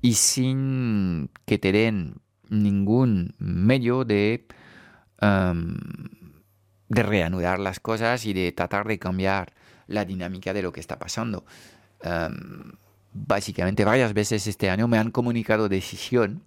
y 0.02 0.14
sin 0.14 1.30
que 1.46 1.56
te 1.56 1.72
den 1.72 2.20
ningún 2.50 3.34
medio 3.38 4.04
de, 4.04 4.46
de 6.88 7.02
reanudar 7.02 7.58
las 7.58 7.80
cosas 7.80 8.24
y 8.26 8.32
de 8.32 8.52
tratar 8.52 8.86
de 8.86 8.98
cambiar 8.98 9.52
la 9.86 10.04
dinámica 10.04 10.52
de 10.52 10.62
lo 10.62 10.72
que 10.72 10.80
está 10.80 10.98
pasando. 10.98 11.44
Básicamente 13.12 13.84
varias 13.84 14.12
veces 14.12 14.46
este 14.46 14.70
año 14.70 14.86
me 14.86 14.98
han 14.98 15.10
comunicado 15.10 15.68
decisión 15.68 16.42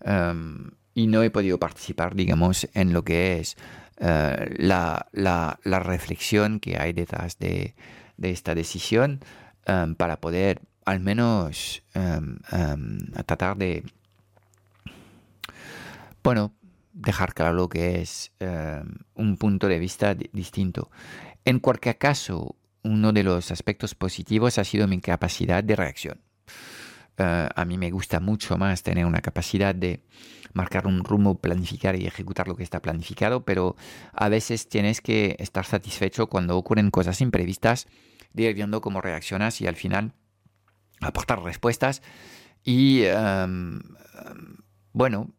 em, 0.00 0.70
y 0.94 1.06
no 1.06 1.22
he 1.22 1.30
podido 1.30 1.58
participar, 1.58 2.14
digamos, 2.14 2.68
en 2.74 2.92
lo 2.92 3.04
que 3.04 3.38
es 3.38 3.56
eh, 3.98 4.54
la, 4.58 5.58
reflexión 5.64 6.58
que 6.58 6.78
hay 6.78 6.92
detrás 6.92 7.38
de, 7.38 7.74
esta 8.20 8.54
decisión 8.54 9.20
em, 9.66 9.94
para 9.94 10.20
poder 10.20 10.60
al 10.84 11.00
menos 11.00 11.82
em, 11.94 12.38
tratar 13.26 13.56
de, 13.56 13.84
bueno, 16.22 16.52
dejar 16.94 17.34
claro 17.34 17.54
lo 17.54 17.68
que 17.68 18.00
es 18.00 18.32
un 19.14 19.36
punto 19.36 19.68
de 19.68 19.78
vista 19.78 20.14
distinto. 20.14 20.90
En 21.44 21.58
cualquier 21.58 21.98
caso, 21.98 22.56
uno 22.82 23.12
de 23.12 23.22
los 23.22 23.50
aspectos 23.50 23.94
positivos 23.94 24.58
ha 24.58 24.64
sido 24.64 24.86
mi 24.86 25.00
capacidad 25.00 25.62
de 25.62 25.76
reacción. 25.76 26.20
Eh, 27.16 27.48
a 27.54 27.64
mí 27.64 27.78
me 27.78 27.90
gusta 27.90 28.20
mucho 28.20 28.56
más 28.56 28.82
tener 28.82 29.06
una 29.06 29.20
capacidad 29.20 29.74
de 29.74 30.00
marcar 30.52 30.86
un 30.86 31.04
rumbo, 31.04 31.40
planificar 31.40 31.96
y 31.96 32.06
ejecutar 32.06 32.46
lo 32.46 32.56
que 32.56 32.62
está 32.62 32.80
planificado, 32.80 33.44
pero 33.44 33.76
a 34.12 34.28
veces 34.28 34.68
tienes 34.68 35.00
que 35.00 35.36
estar 35.38 35.64
satisfecho 35.64 36.28
cuando 36.28 36.56
ocurren 36.56 36.90
cosas 36.90 37.20
imprevistas, 37.20 37.86
de 38.32 38.44
ir 38.44 38.54
viendo 38.54 38.80
cómo 38.80 39.00
reaccionas 39.00 39.60
y 39.60 39.66
al 39.66 39.76
final 39.76 40.12
aportar 41.00 41.42
respuestas. 41.42 42.02
Y 42.64 43.02
em, 43.02 43.80
bueno, 44.92 45.34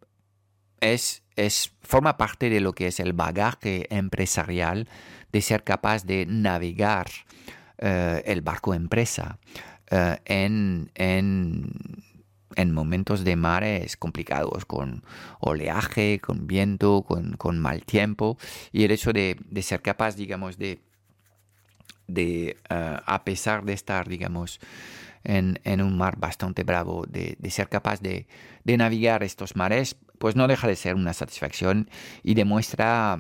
es, 0.82 1.24
es, 1.36 1.72
forma 1.82 2.18
parte 2.18 2.50
de 2.50 2.60
lo 2.60 2.74
que 2.74 2.88
es 2.88 3.00
el 3.00 3.14
bagaje 3.14 3.88
empresarial 3.96 4.88
de 5.32 5.42
ser 5.42 5.64
capaz 5.64 6.06
de 6.06 6.26
navegar 6.26 7.08
eh, 7.78 8.24
el 8.26 8.42
barco 8.42 8.74
empresa 8.74 9.38
eh, 9.92 10.18
en, 10.26 10.92
en, 10.96 12.72
momentos 12.72 13.24
de 13.24 13.36
mares 13.36 13.98
complicados, 13.98 14.66
con 14.66 15.04
oleaje, 15.40 16.20
con 16.20 16.48
viento, 16.48 17.04
con, 17.04 17.60
mal 17.60 17.84
tiempo, 17.84 18.38
y 18.72 18.84
el 18.84 18.92
hecho 18.92 19.12
de, 19.12 19.38
ser 19.62 19.82
capaz, 19.82 20.16
digamos, 20.16 20.58
de, 20.58 20.80
de 22.08 22.58
eh, 22.70 22.98
a 23.06 23.24
pesar 23.26 23.66
de 23.66 23.74
estar, 23.74 24.08
digamos, 24.08 24.60
en, 25.26 25.82
un 25.82 25.98
mar 25.98 26.18
bastante 26.18 26.64
bravo, 26.64 27.06
de, 27.08 27.38
ser 27.50 27.70
capaz 27.70 28.02
de, 28.02 28.28
de, 28.64 28.78
navegar 28.78 29.24
estos 29.24 29.56
mares, 29.56 29.98
pues 30.18 30.36
no 30.36 30.48
deja 30.48 30.68
de 30.68 30.76
ser 30.76 30.96
una 30.96 31.14
satisfacción 31.14 31.90
y 32.24 32.36
demuestra 32.36 33.20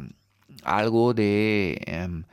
algo 0.64 1.14
de 1.14 1.82
em, 1.86 2.24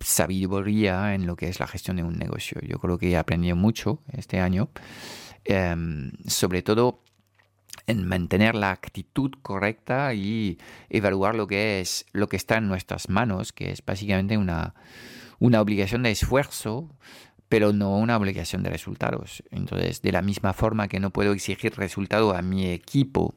sabiduría 0.00 1.14
en 1.14 1.26
lo 1.26 1.36
que 1.36 1.48
es 1.48 1.60
la 1.60 1.66
gestión 1.66 1.96
de 1.96 2.02
un 2.02 2.18
negocio. 2.18 2.60
Yo 2.62 2.78
creo 2.78 2.98
que 2.98 3.10
he 3.10 3.16
aprendido 3.16 3.56
mucho 3.56 4.02
este 4.12 4.40
año, 4.40 4.70
em, 5.44 6.12
sobre 6.26 6.62
todo 6.62 7.02
en 7.86 8.06
mantener 8.06 8.54
la 8.54 8.70
actitud 8.70 9.32
correcta 9.42 10.14
y 10.14 10.58
evaluar 10.88 11.34
lo 11.34 11.46
que 11.46 11.80
es 11.80 12.06
lo 12.12 12.28
que 12.28 12.36
está 12.36 12.58
en 12.58 12.68
nuestras 12.68 13.08
manos, 13.08 13.52
que 13.52 13.72
es 13.72 13.84
básicamente 13.84 14.36
una, 14.36 14.74
una 15.38 15.60
obligación 15.60 16.02
de 16.02 16.10
esfuerzo, 16.10 16.88
pero 17.50 17.72
no 17.72 17.98
una 17.98 18.16
obligación 18.16 18.62
de 18.62 18.70
resultados. 18.70 19.42
Entonces, 19.50 20.00
de 20.02 20.12
la 20.12 20.22
misma 20.22 20.52
forma 20.52 20.86
que 20.86 21.00
no 21.00 21.10
puedo 21.10 21.32
exigir 21.32 21.74
resultado 21.74 22.34
a 22.34 22.42
mi 22.42 22.68
equipo 22.68 23.34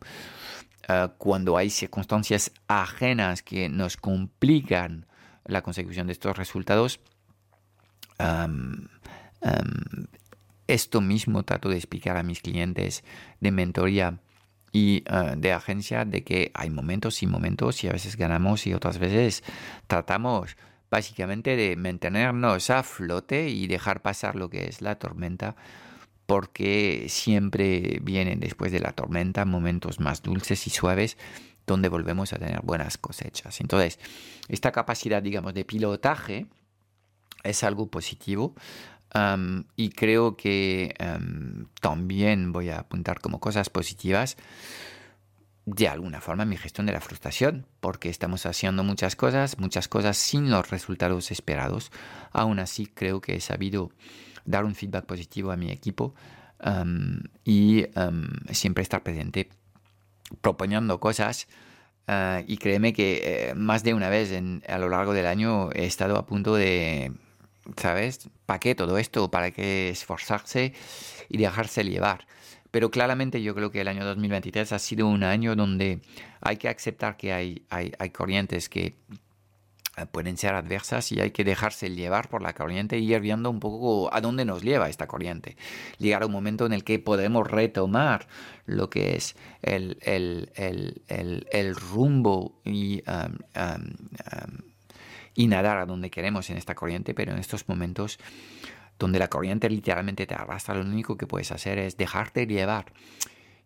eh, 0.87 1.09
cuando 1.17 1.57
hay 1.57 1.71
circunstancias 1.71 2.51
ajenas 2.67 3.41
que 3.41 3.69
nos 3.69 3.97
complican 3.97 5.07
la 5.45 5.63
consecución 5.63 6.07
de 6.07 6.13
estos 6.13 6.37
resultados, 6.37 6.99
esto 10.67 11.01
mismo 11.01 11.43
trato 11.43 11.67
de 11.67 11.75
explicar 11.75 12.15
a 12.15 12.23
mis 12.23 12.39
clientes 12.39 13.03
de 13.41 13.51
mentoría 13.51 14.19
y 14.71 15.03
eh, 15.07 15.33
de 15.35 15.51
agencia 15.51 16.05
de 16.05 16.23
que 16.23 16.51
hay 16.53 16.69
momentos 16.69 17.23
y 17.23 17.27
momentos 17.27 17.83
y 17.83 17.87
a 17.87 17.91
veces 17.91 18.15
ganamos 18.15 18.67
y 18.67 18.73
otras 18.73 18.99
veces 18.99 19.43
tratamos 19.87 20.55
básicamente 20.93 21.55
de 21.55 21.75
mantenernos 21.75 22.69
a 22.69 22.83
flote 22.83 23.49
y 23.49 23.65
dejar 23.65 24.03
pasar 24.03 24.35
lo 24.35 24.51
que 24.51 24.65
es 24.65 24.83
la 24.83 24.99
tormenta 24.99 25.55
porque 26.27 27.07
siempre 27.09 27.97
vienen 28.03 28.39
después 28.39 28.71
de 28.71 28.79
la 28.79 28.91
tormenta 28.91 29.43
momentos 29.43 29.99
más 29.99 30.21
dulces 30.21 30.67
y 30.67 30.69
suaves 30.69 31.17
donde 31.65 31.89
volvemos 31.89 32.31
a 32.31 32.37
tener 32.37 32.61
buenas 32.61 32.99
cosechas. 32.99 33.59
Entonces, 33.59 33.97
esta 34.49 34.71
capacidad, 34.71 35.23
digamos, 35.23 35.55
de 35.55 35.65
pilotaje 35.65 36.45
es 37.41 37.63
algo 37.63 37.87
positivo 37.87 38.53
y 39.75 39.89
creo 39.89 40.37
que 40.37 40.93
también 41.81 42.51
voy 42.51 42.69
a 42.69 42.81
apuntar 42.81 43.19
como 43.19 43.39
cosas 43.39 43.71
positivas 43.71 44.37
de 45.65 45.87
alguna 45.87 46.19
forma 46.19 46.45
mi 46.45 46.57
gestión 46.57 46.85
de 46.85 46.93
la 46.93 47.01
frustración, 47.01 47.65
porque 47.79 48.09
estamos 48.09 48.45
haciendo 48.45 48.83
muchas 48.83 49.15
cosas, 49.15 49.57
muchas 49.59 49.87
cosas 49.87 50.17
sin 50.17 50.49
los 50.49 50.69
resultados 50.69 51.31
esperados. 51.31 51.91
Aún 52.31 52.59
así, 52.59 52.87
creo 52.87 53.21
que 53.21 53.35
he 53.35 53.39
sabido 53.39 53.91
dar 54.45 54.65
un 54.65 54.75
feedback 54.75 55.05
positivo 55.05 55.51
a 55.51 55.57
mi 55.57 55.71
equipo 55.71 56.13
y 57.43 57.85
siempre 58.51 58.83
estar 58.83 59.03
presente 59.03 59.49
proponiendo 60.41 60.99
cosas. 60.99 61.47
Ah, 62.07 62.41
y 62.45 62.57
créeme 62.57 62.91
que 62.91 63.21
eh, 63.49 63.53
más 63.55 63.83
de 63.83 63.93
una 63.93 64.09
vez 64.09 64.31
a 64.67 64.77
lo 64.77 64.89
largo 64.89 65.13
del 65.13 65.25
año 65.25 65.71
he 65.71 65.85
estado 65.85 66.17
a 66.17 66.25
punto 66.25 66.55
de, 66.55 67.13
¿sabes? 67.77 68.29
¿Para 68.45 68.59
qué 68.59 68.75
todo 68.75 68.97
esto? 68.97 69.31
¿Para 69.31 69.51
qué 69.51 69.89
esforzarse 69.89 70.73
y 71.29 71.37
dejarse 71.37 71.83
llevar? 71.85 72.27
Pero 72.73 72.89
claramente 72.89 73.43
yo 73.43 73.53
creo 73.53 73.69
que 73.69 73.81
el 73.81 73.87
año 73.87 74.03
2023 74.03 74.71
ha 74.71 74.79
sido 74.79 75.05
un 75.05 75.23
año 75.23 75.55
donde 75.55 76.01
hay 76.41 76.57
que 76.57 76.67
aceptar 76.67 77.17
que 77.17 77.31
hay, 77.31 77.67
hay, 77.69 78.09
corrientes 78.09 78.67
que 78.67 78.95
eh, 79.95 80.05
pueden 80.11 80.37
ser 80.37 80.55
adversas 80.55 81.11
y 81.11 81.19
hay 81.19 81.29
que 81.29 81.43
dejarse 81.43 81.91
llevar 81.91 82.29
por 82.29 82.41
la 82.41 82.53
corriente 82.53 82.97
y 82.97 83.13
ir 83.13 83.19
viendo 83.19 83.51
un 83.51 83.59
poco 83.59 84.11
a 84.11 84.21
dónde 84.21 84.43
nos 84.43 84.63
lleva 84.63 84.89
esta 84.89 85.05
corriente. 85.05 85.55
Llegar 85.99 86.23
a 86.23 86.25
un 86.25 86.31
momento 86.31 86.65
en 86.65 86.73
el 86.73 86.83
que 86.83 86.97
podemos 86.97 87.45
retomar 87.45 88.27
lo 88.65 88.89
que 88.89 89.17
es 89.17 89.35
el, 89.61 89.99
el, 90.01 90.51
el, 90.55 91.47
el 91.51 91.75
rumbo 91.75 92.59
y, 92.65 93.03
um, 93.07 93.37
um, 93.55 93.83
um, 93.83 94.57
y 95.35 95.45
nadar 95.45 95.77
a 95.77 95.85
donde 95.85 96.09
queremos 96.09 96.49
en 96.49 96.57
esta 96.57 96.73
corriente, 96.73 97.13
pero 97.13 97.33
en 97.33 97.37
estos 97.37 97.69
momentos 97.69 98.17
donde 98.99 99.19
la 99.19 99.29
corriente 99.29 99.69
literalmente 99.69 100.25
te 100.25 100.35
arrastra, 100.35 100.75
lo 100.75 100.81
único 100.81 101.17
que 101.17 101.27
puedes 101.27 101.51
hacer 101.51 101.77
es 101.79 101.97
dejarte 101.97 102.45
llevar. 102.45 102.93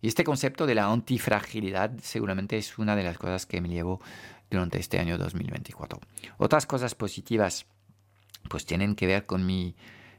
Y 0.01 0.07
este 0.07 0.23
concepto 0.23 0.65
de 0.65 0.75
la 0.75 0.91
antifragilidad 0.91 1.91
seguramente 2.01 2.57
es 2.57 2.77
una 2.77 2.95
de 2.95 3.03
las 3.03 3.17
cosas 3.17 3.45
que 3.45 3.61
me 3.61 3.69
llevo 3.69 3.99
durante 4.49 4.79
este 4.79 4.99
año 4.99 5.17
2024. 5.17 5.99
Otras 6.37 6.65
cosas 6.65 6.95
positivas 6.95 7.65
pues 8.49 8.65
tienen 8.65 8.95
que 8.95 9.07
ver 9.07 9.25
con 9.25 9.45
mi, 9.45 9.75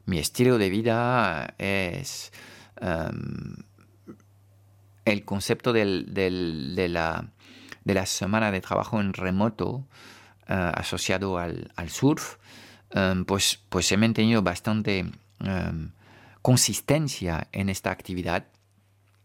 estilo 0.06 0.58
de 0.58 0.70
vida, 0.70 1.54
es 1.58 2.32
em, 2.80 3.56
el 5.04 5.24
concepto 5.24 5.72
de, 5.72 5.84
la, 6.88 7.24
de, 7.84 7.94
la, 7.94 8.06
semana 8.06 8.50
de 8.50 8.60
trabajo 8.60 9.00
en 9.00 9.12
remoto 9.12 9.86
eh, 10.46 10.72
asociado 10.74 11.38
al, 11.38 11.70
surf, 11.88 12.36
em, 12.90 13.24
pues, 13.24 13.60
pues 13.68 13.90
he 13.92 13.96
mantenido 13.96 14.42
bastante 14.42 15.06
em, 15.40 15.90
consistencia 16.42 17.48
en 17.52 17.68
esta 17.68 17.90
actividad 17.90 18.46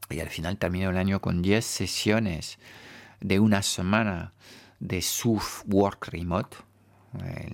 Y 0.10 0.19
al 0.19 0.30
final 0.30 0.58
termino 0.58 0.89
el 0.89 0.97
año 0.97 1.21
con 1.21 1.41
10 1.41 1.65
sesiones 1.65 2.60
de 3.21 3.39
una 3.39 3.63
semana 3.63 4.34
de 4.80 5.02
Surf 5.02 5.63
Work 5.65 6.10
Remote. 6.10 6.58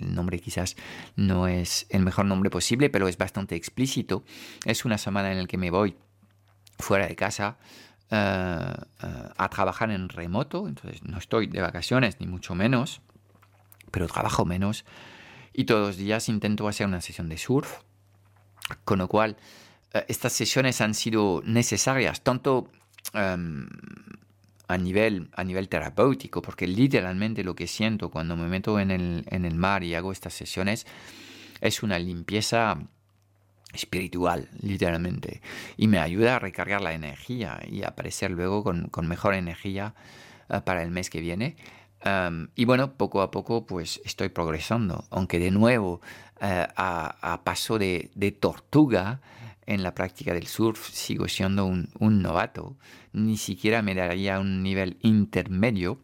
El 0.00 0.14
nombre 0.14 0.40
quizás 0.40 0.76
no 1.16 1.46
es 1.46 1.86
el 1.90 2.02
mejor 2.02 2.26
nombre 2.26 2.50
posible, 2.50 2.90
pero 2.90 3.08
es 3.08 3.16
bastante 3.16 3.54
explícito. 3.54 4.24
Es 4.64 4.84
una 4.84 4.98
semana 4.98 5.30
en 5.32 5.38
la 5.38 5.46
que 5.46 5.58
me 5.58 5.70
voy 5.70 5.96
fuera 6.78 7.06
de 7.06 7.14
casa 7.14 7.56
eh, 8.10 8.74
eh, 9.02 9.28
a 9.36 9.48
trabajar 9.48 9.90
en 9.90 10.08
remoto. 10.08 10.66
Entonces 10.66 11.02
no 11.04 11.18
estoy 11.18 11.46
de 11.46 11.60
vacaciones, 11.60 12.18
ni 12.20 12.26
mucho 12.26 12.54
menos, 12.54 13.00
pero 13.90 14.08
trabajo 14.08 14.44
menos. 14.44 14.84
Y 15.60 15.64
todos 15.64 15.88
los 15.88 15.96
días 15.98 16.30
intento 16.30 16.66
hacer 16.68 16.86
una 16.86 17.02
sesión 17.02 17.28
de 17.28 17.36
surf. 17.36 17.80
Con 18.86 18.98
lo 18.98 19.08
cual, 19.08 19.36
eh, 19.92 20.06
estas 20.08 20.32
sesiones 20.32 20.80
han 20.80 20.94
sido 20.94 21.42
necesarias, 21.44 22.22
tanto 22.22 22.70
em, 23.12 23.68
a 24.68 24.78
nivel, 24.78 25.28
a 25.34 25.44
nivel 25.44 25.68
terapéutico, 25.68 26.40
porque 26.40 26.66
literalmente 26.66 27.44
lo 27.44 27.54
que 27.54 27.66
siento 27.66 28.08
cuando 28.08 28.38
me 28.38 28.48
meto 28.48 28.80
en 28.80 28.90
el, 28.90 29.24
en 29.26 29.44
el 29.44 29.54
mar 29.54 29.84
y 29.84 29.94
hago 29.94 30.12
estas 30.12 30.32
sesiones 30.32 30.86
es 31.60 31.82
una 31.82 31.98
limpieza 31.98 32.78
espiritual, 33.74 34.48
literalmente, 34.62 35.42
y 35.76 35.88
me 35.88 35.98
ayuda 35.98 36.36
a 36.36 36.38
recargar 36.38 36.80
la 36.80 36.94
energía 36.94 37.60
y 37.70 37.82
aparecer 37.82 38.30
luego 38.30 38.64
con, 38.64 38.88
con 38.88 39.06
mejor 39.06 39.34
energía 39.34 39.94
uh, 40.48 40.62
para 40.62 40.82
el 40.82 40.90
mes 40.90 41.10
que 41.10 41.20
viene. 41.20 41.56
Um, 42.04 42.48
y 42.54 42.64
bueno, 42.64 42.94
poco 42.94 43.20
a 43.20 43.30
poco 43.30 43.66
pues 43.66 44.00
estoy 44.04 44.30
progresando, 44.30 45.04
aunque 45.10 45.38
de 45.38 45.50
nuevo 45.50 46.00
uh, 46.40 46.44
a, 46.76 47.32
a, 47.32 47.44
paso 47.44 47.78
de, 47.78 48.10
de 48.14 48.32
tortuga, 48.32 49.20
en 49.66 49.82
la 49.82 49.94
práctica 49.94 50.34
del 50.34 50.46
surf 50.46 50.88
sigo 50.90 51.28
siendo 51.28 51.64
un, 51.64 51.90
un 51.98 52.22
novato, 52.22 52.76
ni 53.12 53.36
siquiera 53.36 53.82
me 53.82 53.94
daría 53.94 54.40
un 54.40 54.62
nivel 54.62 54.98
intermedio 55.02 56.00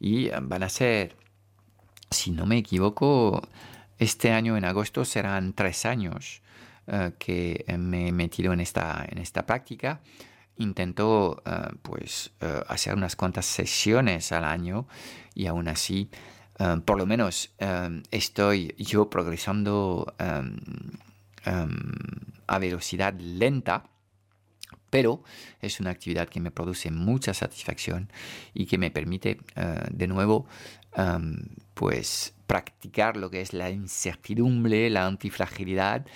y 0.00 0.28
van 0.28 0.62
a 0.62 0.68
ser, 0.68 1.16
si 2.10 2.30
no 2.30 2.46
me 2.46 2.56
equivoco, 2.56 3.42
este 3.98 4.32
año 4.32 4.56
en 4.56 4.64
agosto 4.64 5.04
serán 5.04 5.52
tres 5.52 5.84
años 5.84 6.42
uh, 6.86 7.10
que 7.18 7.64
me 7.78 8.08
he 8.08 8.12
metido 8.12 8.52
en 8.52 8.60
esta, 8.60 9.04
en 9.08 9.18
esta 9.18 9.44
práctica. 9.44 10.00
Intento 10.56 11.42
uh, 11.44 11.76
pues 11.82 12.32
uh, 12.40 12.62
hacer 12.68 12.94
unas 12.94 13.16
cuantas 13.16 13.46
sesiones 13.46 14.30
al 14.32 14.44
año 14.44 14.86
y 15.34 15.46
aún 15.46 15.68
así 15.68 16.10
por 16.84 16.96
lo 16.98 17.04
menos 17.04 17.52
estoy 18.12 18.76
yo 18.78 19.10
progresando 19.10 20.14
a 22.46 22.58
velocidad 22.60 23.12
lenta, 23.18 23.90
pero 24.88 25.24
es 25.60 25.80
una 25.80 25.90
actividad 25.90 26.28
que 26.28 26.38
me 26.38 26.52
produce 26.52 26.92
mucha 26.92 27.34
satisfacción 27.34 28.08
y 28.52 28.66
que 28.66 28.78
me 28.78 28.92
permite 28.92 29.40
de 29.90 30.06
nuevo 30.06 30.46
pues 31.74 32.34
practicar 32.46 33.16
lo 33.16 33.30
que 33.30 33.40
es 33.40 33.52
la 33.52 33.70
incertidumbre, 33.70 34.90
la 34.90 35.06
antifragilidad. 35.06 36.06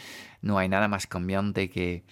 No 0.40 0.58
hay 0.58 0.68
nada 0.68 0.86
más 0.86 1.08
cambiante 1.08 1.68
que 1.68 2.04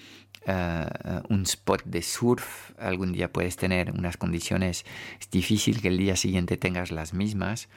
uh, 0.46 1.20
un 1.28 1.42
spot 1.42 1.82
de 1.84 2.02
surf. 2.02 2.72
Algún 2.78 3.12
día 3.12 3.32
puedes 3.32 3.56
tener 3.56 3.90
unas 3.90 4.16
condiciones, 4.16 4.84
es 5.20 5.30
difícil 5.30 5.80
que 5.80 5.88
el 5.88 5.98
día 5.98 6.16
siguiente 6.16 6.56
tengas 6.56 6.90
las 6.90 7.14
mismas. 7.14 7.68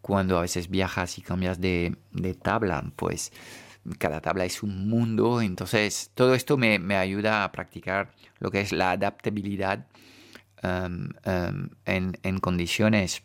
Cuando 0.00 0.38
a 0.38 0.42
veces 0.42 0.68
viajas 0.68 1.18
y 1.18 1.22
cambias 1.22 1.60
de, 1.60 1.96
tabla, 2.42 2.84
pues 2.96 3.32
cada 3.98 4.20
tabla 4.20 4.44
es 4.44 4.62
un 4.62 4.88
mundo, 4.88 5.42
entonces 5.42 6.10
todo 6.14 6.34
esto 6.34 6.56
me, 6.56 6.78
me 6.78 6.96
ayuda 6.96 7.44
a 7.44 7.52
practicar 7.52 8.12
lo 8.38 8.50
que 8.50 8.60
es 8.60 8.72
la 8.72 8.92
adaptabilidad 8.92 9.86
um, 10.62 11.10
um, 11.26 11.68
en, 11.84 12.18
en, 12.22 12.38
condiciones, 12.38 13.22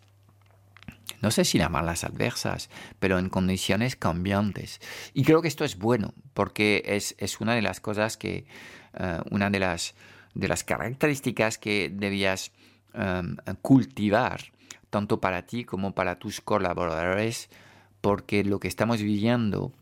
no 1.22 1.32
sé 1.32 1.46
si 1.46 1.58
llamarlas 1.58 2.04
adversas, 2.04 2.70
pero 3.00 3.20
en 3.20 3.30
condiciones 3.30 3.96
cambiantes. 3.96 4.80
Y 5.14 5.24
creo 5.24 5.42
que 5.42 5.48
esto 5.48 5.66
es 5.66 5.78
bueno, 5.78 6.14
porque 6.34 6.84
es, 6.86 7.16
es 7.18 7.42
una 7.42 7.56
de 7.56 7.62
las 7.62 7.80
cosas 7.80 8.18
que, 8.18 8.46
uh, 8.94 9.22
una 9.34 9.50
de 9.50 9.60
las, 9.60 9.96
de 10.34 10.48
las 10.48 10.64
características 10.64 11.58
que 11.58 11.92
debías 11.94 12.52
um, 12.94 13.36
cultivar, 13.62 14.42
tanto 14.90 15.20
para 15.20 15.46
ti 15.46 15.66
como 15.66 15.94
para 15.94 16.20
tus 16.20 16.42
colaboradores, 16.42 17.50
porque 18.02 18.44
lo 18.44 18.60
que 18.60 18.68
estamos 18.68 19.02
viviendo 19.02 19.74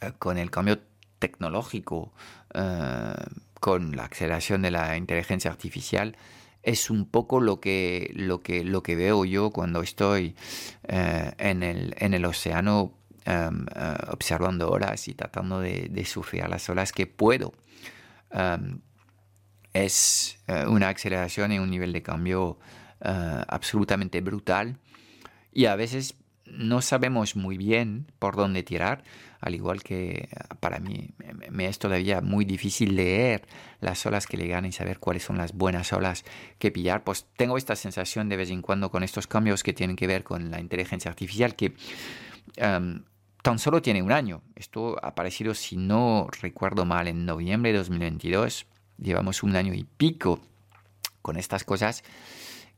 eh, 0.00 0.12
con 0.18 0.38
el 0.38 0.50
cambio 0.50 0.80
tecnológico, 1.18 2.12
eh, 2.52 3.14
con 3.60 3.96
la 3.96 4.04
aceleración 4.04 4.62
de 4.62 4.70
la 4.70 4.96
inteligencia 4.96 5.50
artificial, 5.50 6.16
es 6.64 6.90
un 6.90 7.06
poco 7.06 7.40
lo 7.40 7.60
que, 7.60 8.10
lo 8.14 8.42
que, 8.42 8.64
lo 8.64 8.82
que 8.82 8.96
veo 8.96 9.24
yo 9.24 9.50
cuando 9.50 9.82
estoy 9.82 10.34
eh, 10.88 11.32
en, 11.38 11.62
el, 11.62 11.94
en 11.98 12.14
el 12.14 12.24
océano 12.24 12.94
um, 13.26 13.62
uh, 13.62 14.12
observando 14.12 14.70
olas 14.70 15.06
y 15.08 15.14
tratando 15.14 15.60
de, 15.60 15.88
de 15.90 16.04
sufrir 16.04 16.48
las 16.48 16.68
olas 16.68 16.92
que 16.92 17.06
puedo. 17.06 17.52
Um, 18.30 18.80
es 19.72 20.38
uh, 20.48 20.70
una 20.70 20.88
aceleración 20.88 21.52
y 21.52 21.58
un 21.58 21.70
nivel 21.70 21.92
de 21.92 22.02
cambio 22.02 22.58
absolutamente 23.06 24.22
brutal 24.22 24.78
y 25.52 25.66
a 25.66 25.76
veces 25.76 26.14
no 26.46 26.80
sabemos 26.80 27.36
muy 27.36 27.58
bien 27.58 28.06
por 28.18 28.34
dónde 28.34 28.62
tirar, 28.62 29.04
al 29.44 29.54
igual 29.54 29.82
que 29.82 30.30
ah, 30.34 30.54
para 30.58 30.80
mí 30.80 31.10
me 31.50 31.66
es 31.66 31.78
todavía 31.78 32.22
muy 32.22 32.46
difícil 32.46 32.96
leer 32.96 33.46
las 33.80 34.04
olas 34.06 34.26
que 34.26 34.38
le 34.38 34.48
ganan 34.48 34.70
y 34.70 34.72
saber 34.72 34.98
cuáles 34.98 35.22
son 35.22 35.36
las 35.36 35.52
buenas 35.52 35.92
olas 35.92 36.24
que 36.58 36.70
pillar, 36.70 37.04
pues 37.04 37.26
tengo 37.36 37.58
esta 37.58 37.76
sensación 37.76 38.30
de 38.30 38.38
vez 38.38 38.48
en 38.50 38.62
cuando 38.62 38.90
con 38.90 39.02
estos 39.02 39.26
cambios 39.26 39.62
que 39.62 39.74
tienen 39.74 39.96
que 39.96 40.06
ver 40.06 40.24
con 40.24 40.50
la 40.50 40.60
inteligencia 40.60 41.10
artificial 41.10 41.56
que 41.56 41.74
um, 42.58 43.02
tan 43.42 43.58
solo 43.58 43.82
tiene 43.82 44.02
un 44.02 44.12
año. 44.12 44.40
Esto 44.56 44.96
ha 45.02 45.08
aparecido, 45.08 45.52
si 45.52 45.76
no 45.76 46.28
recuerdo 46.40 46.86
mal, 46.86 47.06
en 47.06 47.26
noviembre 47.26 47.72
de 47.72 47.78
2022. 47.78 48.66
Llevamos 48.96 49.42
un 49.42 49.56
año 49.56 49.74
y 49.74 49.84
pico 49.84 50.40
con 51.20 51.36
estas 51.36 51.64
cosas 51.64 52.02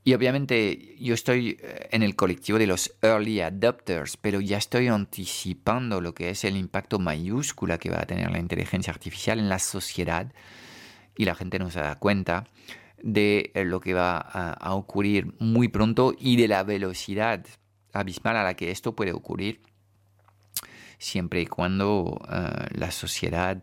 y 0.07 0.15
obviamente 0.15 0.95
yo 1.01 1.15
estoy 1.15 1.59
eh, 1.61 1.89
en 1.91 2.05
el 2.05 2.15
colectivo 2.15 2.61
de 2.61 2.69
los 2.69 2.95
early 3.03 3.41
adopters, 3.41 4.17
pero 4.17 4.41
ya 4.41 4.57
estoy 4.57 4.87
anticipando 4.87 6.01
lo 6.01 6.15
que 6.15 6.31
es 6.31 6.45
el 6.45 6.57
impacto 6.57 7.01
mayúscula 7.01 7.79
que 7.79 7.91
va 7.91 8.03
a 8.03 8.07
tener 8.07 8.31
la 8.31 8.39
inteligencia 8.39 8.93
artificial 8.93 9.41
en 9.41 9.49
la 9.49 9.59
sociedad 9.59 10.33
y 11.17 11.25
la 11.25 11.35
gente 11.35 11.59
no 11.59 11.73
se 11.73 11.81
da 11.81 11.99
cuenta 11.99 12.45
de 13.03 13.51
eh, 13.55 13.65
lo 13.65 13.81
que 13.81 13.95
va 13.95 14.19
a, 14.19 14.75
ocurrir 14.75 15.35
muy 15.41 15.67
pronto 15.67 16.15
y 16.17 16.37
de 16.37 16.47
la 16.47 16.63
velocidad 16.63 17.45
abismal 17.93 18.37
a 18.37 18.45
la 18.45 18.55
que 18.55 18.71
esto 18.71 18.95
puede 18.95 19.11
ocurrir 19.11 19.61
siempre 20.99 21.41
y 21.41 21.47
cuando 21.47 22.03
uh, 22.05 22.79
la 22.79 22.93
sociedad 22.93 23.61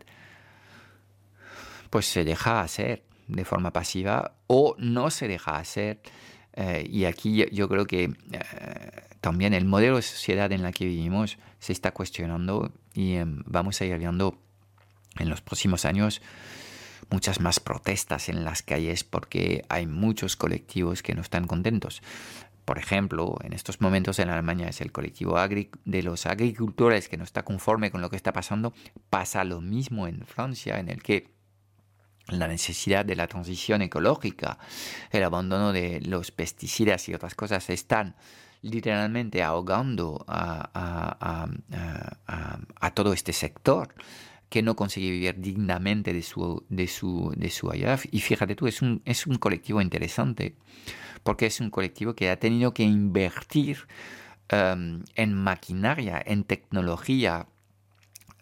pues 1.88 2.04
se 2.04 2.22
deja 2.22 2.60
hacer 2.60 3.02
de 3.28 3.46
forma 3.46 3.72
pasiva 3.72 4.34
o 4.46 4.76
no 4.78 5.08
se 5.08 5.26
deja 5.26 5.56
hacer 5.56 6.02
eh, 6.56 6.86
y 6.88 7.04
aquí 7.04 7.44
yo, 7.50 7.68
creo 7.68 7.86
que 7.86 8.04
eh, 8.04 8.10
también 9.20 9.54
el 9.54 9.64
modelo 9.64 9.96
de 9.96 10.02
sociedad 10.02 10.52
en 10.52 10.62
la 10.62 10.72
que 10.72 10.86
vivimos 10.86 11.38
se 11.58 11.72
está 11.72 11.90
cuestionando 11.92 12.72
y 12.94 13.14
em, 13.14 13.42
vamos 13.46 13.80
a 13.80 13.84
ir 13.84 13.98
viendo 13.98 14.38
en 15.18 15.28
los 15.28 15.40
próximos 15.40 15.84
años 15.84 16.22
muchas 17.10 17.40
más 17.40 17.58
protestas 17.58 18.28
en 18.28 18.44
las 18.44 18.62
calles 18.62 19.02
porque 19.02 19.64
hay 19.68 19.86
muchos 19.86 20.36
colectivos 20.36 21.02
que 21.02 21.14
no 21.14 21.22
están 21.22 21.46
contentos. 21.46 22.02
Por 22.64 22.78
ejemplo, 22.78 23.36
en 23.42 23.52
estos 23.52 23.80
momentos 23.80 24.18
en 24.20 24.30
Alemania 24.30 24.68
es 24.68 24.80
el 24.80 24.90
colectivo 24.90 25.36
de 25.84 26.02
los 26.02 26.24
agricultores 26.24 27.08
que 27.08 27.18
no 27.18 27.24
está 27.24 27.42
conforme 27.42 27.90
con 27.90 28.00
lo 28.00 28.08
que 28.08 28.16
está 28.16 28.32
pasando. 28.32 28.72
Pasa 29.10 29.44
lo 29.44 29.60
mismo 29.60 30.06
en 30.06 30.24
Francia, 30.24 30.78
en 30.78 30.88
el 30.88 31.02
que 31.02 31.33
la 32.28 32.48
necesidad 32.48 33.04
de 33.04 33.16
la 33.16 33.26
transición 33.26 33.82
ecológica, 33.82 34.58
el 35.10 35.24
abandono 35.24 35.72
de 35.72 36.00
los 36.00 36.30
pesticidas 36.30 37.08
y 37.08 37.14
otras 37.14 37.34
cosas 37.34 37.68
están 37.70 38.16
literalmente 38.62 39.42
ahogando 39.42 40.24
a, 40.26 41.48
todo 42.94 43.12
este 43.12 43.32
sector 43.32 43.94
que 44.48 44.62
no 44.62 44.76
consigue 44.76 45.10
vivir 45.10 45.34
dignamente 45.38 46.12
de 46.12 46.22
su, 46.22 46.64
de 46.68 46.86
su, 46.86 47.34
de 47.36 47.50
su 47.50 47.70
Y 48.10 48.20
fíjate 48.20 48.54
tú, 48.54 48.66
es 48.66 48.80
un, 48.82 49.02
es 49.04 49.26
un 49.26 49.36
colectivo 49.36 49.80
interesante, 49.80 50.54
porque 51.24 51.46
es 51.46 51.60
un 51.60 51.70
colectivo 51.70 52.14
que 52.14 52.30
ha 52.30 52.38
tenido 52.38 52.72
que 52.72 52.84
invertir 52.84 53.78
um, 54.52 55.02
en 55.14 55.34
maquinaria, 55.34 56.22
en 56.24 56.44
tecnología 56.44 57.48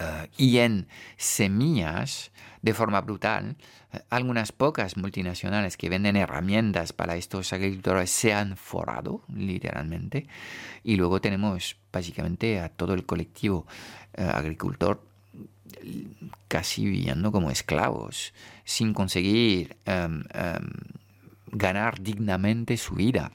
uh, 0.03 0.27
y 0.37 0.59
en 0.59 0.89
semillas 1.17 2.33
de 2.63 2.75
forma 2.75 3.01
brutal. 3.01 3.57
Algunas 4.09 4.53
pocas 4.53 4.97
multinacionales 4.97 5.77
que 5.77 5.91
venden 5.91 6.17
herramientas 6.17 6.93
para 6.93 7.17
estos 7.17 7.53
agricultores 7.53 8.11
se 8.11 8.33
han 8.33 8.57
forrado, 8.57 9.23
literalmente. 9.35 10.27
Y 10.83 10.97
luego 10.97 11.21
tenemos 11.21 11.77
básicamente 11.93 12.61
a 12.61 12.71
todo 12.71 12.95
el 12.95 13.05
colectivo 13.05 13.67
uh, 14.17 14.23
agricultor 14.23 15.13
casi 16.49 16.85
viviendo 16.85 17.33
como 17.33 17.51
esclavos, 17.51 18.33
sin 18.65 18.93
conseguir 18.93 19.77
em, 19.85 20.25
em, 20.35 20.71
ganar 21.51 22.01
dignamente 22.01 22.77
su 22.77 22.95
vida. 22.95 23.33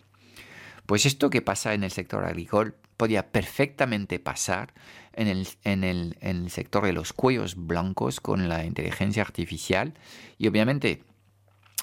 Pues 0.86 1.06
esto 1.06 1.30
que 1.30 1.42
pasa 1.42 1.74
en 1.74 1.84
el 1.84 1.92
sector 1.92 2.24
agrícola 2.24 2.74
podía 2.96 3.28
perfectamente 3.28 4.20
pasar 4.20 4.74
en 5.18 5.28
el, 5.28 5.48
en, 5.64 5.84
el, 5.84 6.18
en 6.22 6.44
el, 6.44 6.52
sector 6.52 6.86
de 6.86 6.94
los 6.94 7.12
cuellos 7.12 7.56
blancos 7.56 8.22
con 8.22 8.48
la 8.48 8.64
inteligencia 8.66 9.24
artificial 9.24 9.96
y 10.38 10.48
obviamente 10.48 11.04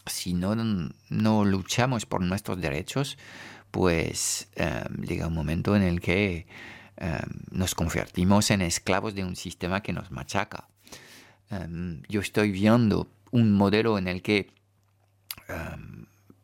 si 0.07 0.35
no, 0.35 0.55
no 0.55 1.45
luchamos 1.45 2.07
por 2.07 2.21
nuestros 2.21 2.61
derechos, 2.61 3.19
pues 3.71 4.49
em, 4.55 5.03
llega 5.03 5.27
un 5.27 5.35
momento 5.35 5.75
en 5.75 5.83
el 5.83 6.01
que 6.01 6.47
em, 6.97 7.21
nos 7.51 7.75
convertimos 7.75 8.51
en 8.51 8.63
esclavos 8.63 9.15
de 9.15 9.25
un 9.25 9.35
sistema 9.35 9.83
que 9.83 9.93
nos 9.93 10.13
machaca. 10.13 10.69
Em, 11.51 12.03
yo 12.09 12.21
estoy 12.21 12.53
viendo 12.53 13.09
un 13.33 13.53
modelo 13.53 13.99
en 13.99 14.09
el 14.09 14.23
que 14.23 14.53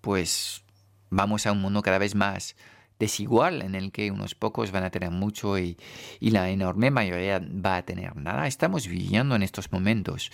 pues 0.01 0.62
vamos 1.09 1.47
a 1.47 1.53
un 1.53 1.61
mundo 1.62 1.80
cada 1.80 1.99
vez 1.99 2.14
más 2.14 2.57
desigual 3.01 3.62
en 3.62 3.74
el 3.74 3.90
que 3.90 4.12
unos 4.12 4.36
pocos 4.36 4.70
van 4.70 4.84
a 4.84 4.90
tener 4.90 5.11
mucho 5.11 5.59
y, 5.59 5.76
la 6.20 6.51
enorme 6.51 6.92
mayoría 6.92 7.40
va 7.40 7.78
a 7.78 7.82
tener 7.82 8.14
nada. 8.14 8.46
Estamos 8.46 8.86
viviendo 8.86 9.34
en 9.34 9.42
estos 9.42 9.72
momentos 9.72 10.30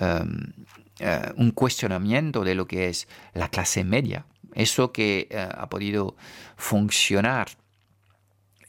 eh, 0.00 1.32
un 1.36 1.50
cuestionamiento 1.50 2.44
de 2.44 2.54
lo 2.54 2.66
que 2.68 2.88
es 2.88 3.08
la 3.32 3.48
clase 3.48 3.82
media, 3.82 4.26
eso 4.54 4.92
que 4.92 5.26
eh, 5.30 5.48
ha 5.50 5.68
podido 5.68 6.14
funcionar 6.56 7.48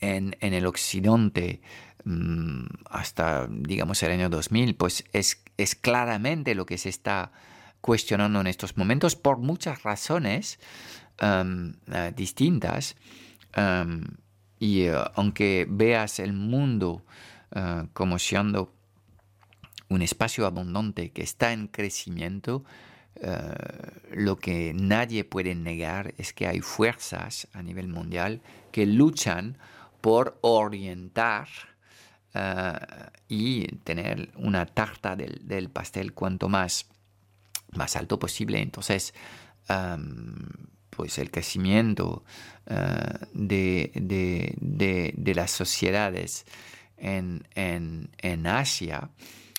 en, 0.02 0.36
el 0.40 0.66
occidente 0.66 1.62
mm, 2.04 2.66
hasta, 2.90 3.48
digamos, 3.50 4.02
el 4.04 4.12
año 4.12 4.30
2000, 4.30 4.76
pues 4.76 5.04
es, 5.14 5.44
es 5.58 5.76
claramente 5.76 6.56
lo 6.56 6.66
que 6.66 6.78
se 6.78 6.90
está 6.90 7.32
cuestionando 7.82 8.42
en 8.42 8.48
estos 8.48 8.78
momentos 8.78 9.16
por 9.16 9.38
muchas 9.38 9.84
razones 9.84 10.60
em, 11.20 11.76
eh, 11.92 12.12
distintas. 12.16 12.96
Y 14.60 14.88
aunque 15.16 15.66
veas 15.70 16.20
el 16.20 16.34
mundo 16.34 17.04
como 17.94 18.20
siendo 18.20 18.74
un 19.90 20.02
espacio 20.02 20.46
abundante 20.46 21.12
que 21.12 21.24
está 21.24 21.54
en 21.54 21.68
crecimiento, 21.68 22.64
eh, 23.16 23.54
lo 24.12 24.38
que 24.38 24.74
nadie 24.74 25.24
puede 25.24 25.56
negar 25.56 26.14
es 26.18 26.34
que 26.34 26.48
hay 26.48 26.60
fuerzas 26.60 27.48
a 27.54 27.62
nivel 27.62 27.88
mundial 27.88 28.42
que 28.72 28.86
luchan 28.86 29.58
por 30.02 30.38
orientar 30.42 31.48
eh, 32.34 32.74
y 33.30 33.68
tener 33.78 34.32
una 34.36 34.66
tarta 34.66 35.16
del, 35.16 35.70
pastel 35.70 36.14
cuanto 36.14 36.50
más, 36.50 36.88
más 37.72 37.96
alto 37.96 38.20
posible. 38.20 38.62
Entonces, 38.62 39.14
pues 40.96 41.18
el 41.18 41.32
crecimiento 41.32 42.24
eh, 42.68 43.30
de, 43.34 45.34
las 45.36 45.52
sociedades 45.52 46.46
en, 46.98 47.48
en 47.56 48.48
Asia 48.48 49.10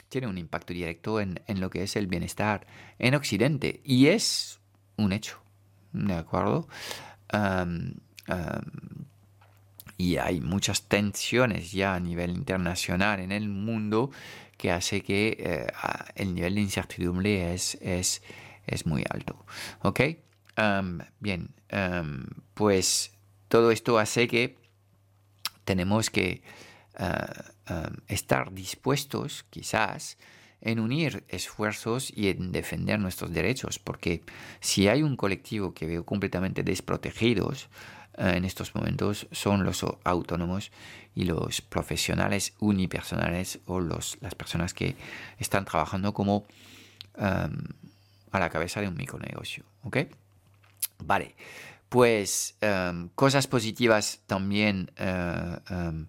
tiene 0.09 0.29
un 0.29 0.39
impacto 0.39 0.73
directo 0.73 1.21
en, 1.21 1.41
lo 1.49 1.71
que 1.71 1.83
es 1.83 1.97
el 1.97 2.07
bienestar 2.07 2.67
en 2.99 3.15
Occidente. 3.15 3.81
Y 3.85 4.07
es 4.07 4.61
un 4.97 5.13
hecho, 5.13 5.41
¿de 5.93 6.15
acuerdo? 6.15 6.69
y 9.99 10.17
hay 10.17 10.41
muchas 10.41 10.83
tensiones 10.83 11.73
ya 11.73 11.95
a 11.95 12.01
nivel 12.01 12.31
internacional 12.31 13.21
en 13.21 13.33
el 13.33 13.49
mundo 13.49 14.11
que 14.57 14.71
hace 14.71 15.03
que 15.03 15.37
eh, 15.39 15.67
el 16.15 16.35
nivel 16.35 16.55
de 16.55 16.61
incertidumbre 16.61 17.53
es, 17.53 17.77
es, 17.81 18.23
es 18.67 18.87
muy 18.87 19.05
alto. 19.11 19.45
¿Ok? 19.83 20.01
Bien, 21.21 21.55
pues 22.55 23.13
todo 23.49 23.71
esto 23.71 23.99
hace 23.99 24.29
que 24.29 24.57
tenemos 25.65 26.11
que 26.11 26.43
eh, 26.99 27.15
Um, 27.69 27.97
estar 28.07 28.53
dispuestos 28.53 29.45
quizás 29.51 30.19
en 30.61 30.79
unir 30.79 31.25
esfuerzos 31.27 32.13
y 32.15 32.29
en 32.29 32.53
defender 32.53 33.01
nuestros 33.01 33.33
derechos, 33.33 33.81
porque 33.81 34.23
si 34.61 34.87
hay 34.87 35.03
un 35.03 35.17
colectivo 35.17 35.75
que 35.75 35.89
veo 35.89 36.07
completamente 36.07 36.63
desprotegidos 36.63 37.69
uh, 38.19 38.27
en 38.27 38.45
estos 38.45 38.73
momentos 38.77 39.27
son 39.33 39.65
los 39.65 39.85
autónomos 40.05 40.71
y 41.13 41.25
los 41.25 41.61
profesionales 41.61 42.55
unipersonales 42.61 43.59
o 43.67 43.81
las 43.81 44.17
personas 44.37 44.73
que 44.73 44.95
están 45.41 45.65
trabajando 45.65 46.15
como 46.15 46.47
um, 47.17 47.59
a 48.31 48.39
la 48.39 48.49
cabeza 48.49 48.81
de 48.81 48.87
un 48.87 48.97
micronegocio. 48.97 49.65
¿ok? 49.83 49.97
Vale, 50.99 51.35
pues 51.89 52.57
um, 52.63 53.09
cosas 53.15 53.47
positivas 53.47 54.21
también. 54.27 54.91
Uh, 54.99 56.05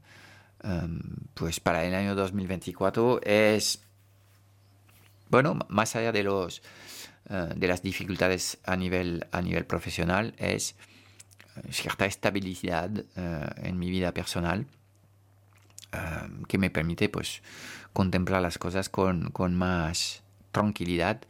Em, 0.63 0.99
pues 1.33 1.59
para 1.59 1.85
el 1.85 1.93
año 1.93 2.15
2024 2.15 3.21
es, 3.23 3.81
bueno, 5.29 5.59
más 5.69 5.95
allá 5.95 6.11
de, 6.11 6.23
los, 6.23 6.61
eh, 7.29 7.53
de 7.55 7.67
las 7.67 7.83
dificultades 7.83 8.57
a 8.65 8.75
nivel, 8.75 9.27
a 9.31 9.41
nivel 9.41 9.65
profesional, 9.65 10.33
es 10.37 10.75
eh, 11.55 11.71
cierta 11.71 12.05
estabilidad 12.05 12.89
eh, 13.15 13.49
en 13.63 13.77
mi 13.77 13.89
vida 13.91 14.13
personal 14.13 14.65
em, 15.91 16.43
que 16.45 16.57
me 16.57 16.69
permite 16.69 17.07
pues 17.07 17.41
contemplar 17.93 18.41
las 18.41 18.57
cosas 18.57 18.89
con, 18.89 19.29
con 19.31 19.55
más 19.55 20.23
tranquilidad 20.51 21.21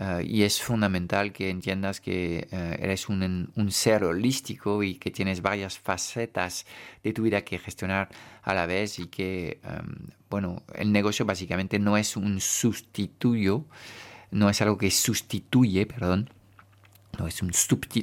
eh, 0.00 0.24
y 0.24 0.42
es 0.44 0.62
fundamental 0.62 1.32
que 1.32 1.50
entiendas 1.50 2.00
que 2.00 2.46
eh, 2.52 2.78
eres 2.80 3.08
un, 3.08 3.50
un, 3.56 3.72
ser 3.72 4.04
holístico 4.04 4.84
y 4.84 4.94
que 4.94 5.10
tienes 5.10 5.42
varias 5.42 5.76
facetas 5.76 6.66
de 7.02 7.12
tu 7.12 7.24
vida 7.24 7.42
que 7.42 7.58
gestionar 7.58 8.08
a 8.42 8.54
la 8.54 8.66
vez 8.66 9.00
y 9.00 9.08
que, 9.08 9.58
em, 9.64 9.96
bueno, 10.30 10.62
el 10.74 10.92
negocio 10.92 11.24
básicamente 11.26 11.80
no 11.80 11.96
es 11.96 12.16
un 12.16 12.40
sustituyo, 12.40 13.64
no 14.30 14.48
es 14.48 14.62
algo 14.62 14.78
que 14.78 14.92
sustituye, 14.92 15.84
perdón, 15.84 16.30
no 17.18 17.26
es 17.26 17.42
un, 17.42 17.50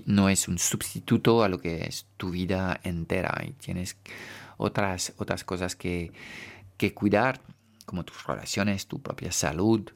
no 0.06 0.28
es 0.28 0.50
un 0.50 0.60
sustituto 0.60 1.44
a 1.44 1.50
lo 1.50 1.60
que 1.60 1.86
es 1.86 2.08
tu 2.18 2.32
vida 2.32 2.78
entera. 2.84 3.42
Y 3.48 3.52
tienes 3.52 3.96
otras, 4.58 5.14
otras 5.18 5.46
cosas 5.46 5.78
que, 5.78 6.12
que 6.78 6.94
cuidar, 6.94 7.40
como 7.86 8.04
tus 8.04 8.26
relaciones, 8.28 8.88
tu 8.88 9.02
propia 9.02 9.32
salud, 9.32 9.90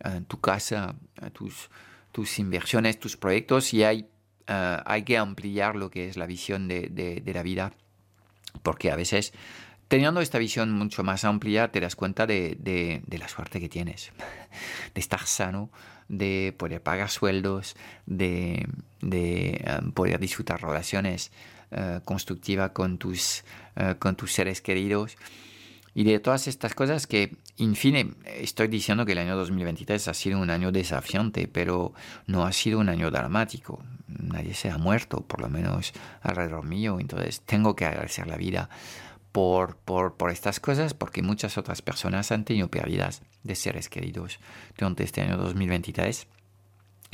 en 0.00 0.24
tu 0.24 0.40
casa, 0.40 0.94
tus, 1.32 1.70
tus 2.16 2.38
inversiones, 2.38 2.98
tus 2.98 3.16
proyectos 3.18 3.74
y 3.74 3.84
hay, 3.84 4.08
eh, 4.46 4.78
hay 4.86 5.02
que 5.02 5.18
ampliar 5.18 5.76
lo 5.76 5.90
que 5.90 6.08
es 6.08 6.16
la 6.16 6.26
visión 6.26 6.66
de, 6.66 6.88
de, 6.88 7.34
la 7.34 7.42
vida 7.42 7.72
porque 8.62 8.90
a 8.90 8.96
veces 8.96 9.34
teniendo 9.88 10.22
esta 10.22 10.38
visión 10.38 10.72
mucho 10.72 11.04
más 11.04 11.24
amplia 11.24 11.70
te 11.70 11.78
das 11.80 11.94
cuenta 11.94 12.26
de, 12.26 12.56
de, 12.58 13.18
la 13.18 13.28
suerte 13.28 13.60
que 13.60 13.68
tienes, 13.68 14.12
de 14.94 15.00
estar 15.00 15.26
sano, 15.26 15.70
de 16.08 16.54
poder 16.56 16.82
pagar 16.82 17.10
sueldos, 17.10 17.76
de, 18.06 18.66
eh, 19.02 19.80
poder 19.92 20.18
disfrutar 20.18 20.62
relaciones 20.62 21.32
constructivas 22.04 22.70
con 22.70 22.96
tus, 22.96 23.44
con 23.98 24.14
tus 24.14 24.32
seres 24.32 24.62
queridos 24.62 25.18
y 25.96 26.04
de 26.04 26.20
todas 26.20 26.46
estas 26.46 26.74
cosas 26.74 27.06
que, 27.06 27.38
en 27.56 27.74
fin, 27.74 28.18
estoy 28.26 28.68
diciendo 28.68 29.06
que 29.06 29.12
el 29.12 29.18
año 29.18 29.34
2023 29.34 30.08
ha 30.08 30.12
sido 30.12 30.38
un 30.38 30.50
año 30.50 30.70
desafiante, 30.70 31.48
pero 31.48 31.94
no 32.26 32.44
ha 32.44 32.52
sido 32.52 32.80
un 32.80 32.90
año 32.90 33.10
dramático. 33.10 33.82
Nadie 34.06 34.52
se 34.52 34.68
ha 34.68 34.76
muerto, 34.76 35.22
por 35.22 35.40
lo 35.40 35.48
menos 35.48 35.94
alrededor 36.20 36.66
mío. 36.66 36.98
Entonces 37.00 37.40
tengo 37.40 37.74
que 37.74 37.86
agradecer 37.86 38.26
la 38.26 38.36
vida 38.36 38.68
por, 39.32 39.78
por, 39.78 40.18
por, 40.18 40.30
estas 40.30 40.60
cosas, 40.60 40.92
porque 40.92 41.22
muchas 41.22 41.56
otras 41.56 41.80
personas 41.80 42.30
han 42.30 42.44
tenido 42.44 42.68
pérdidas 42.68 43.22
de 43.42 43.54
seres 43.54 43.88
queridos 43.88 44.38
durante 44.76 45.02
este 45.02 45.22
año 45.22 45.38
2023. 45.38 46.28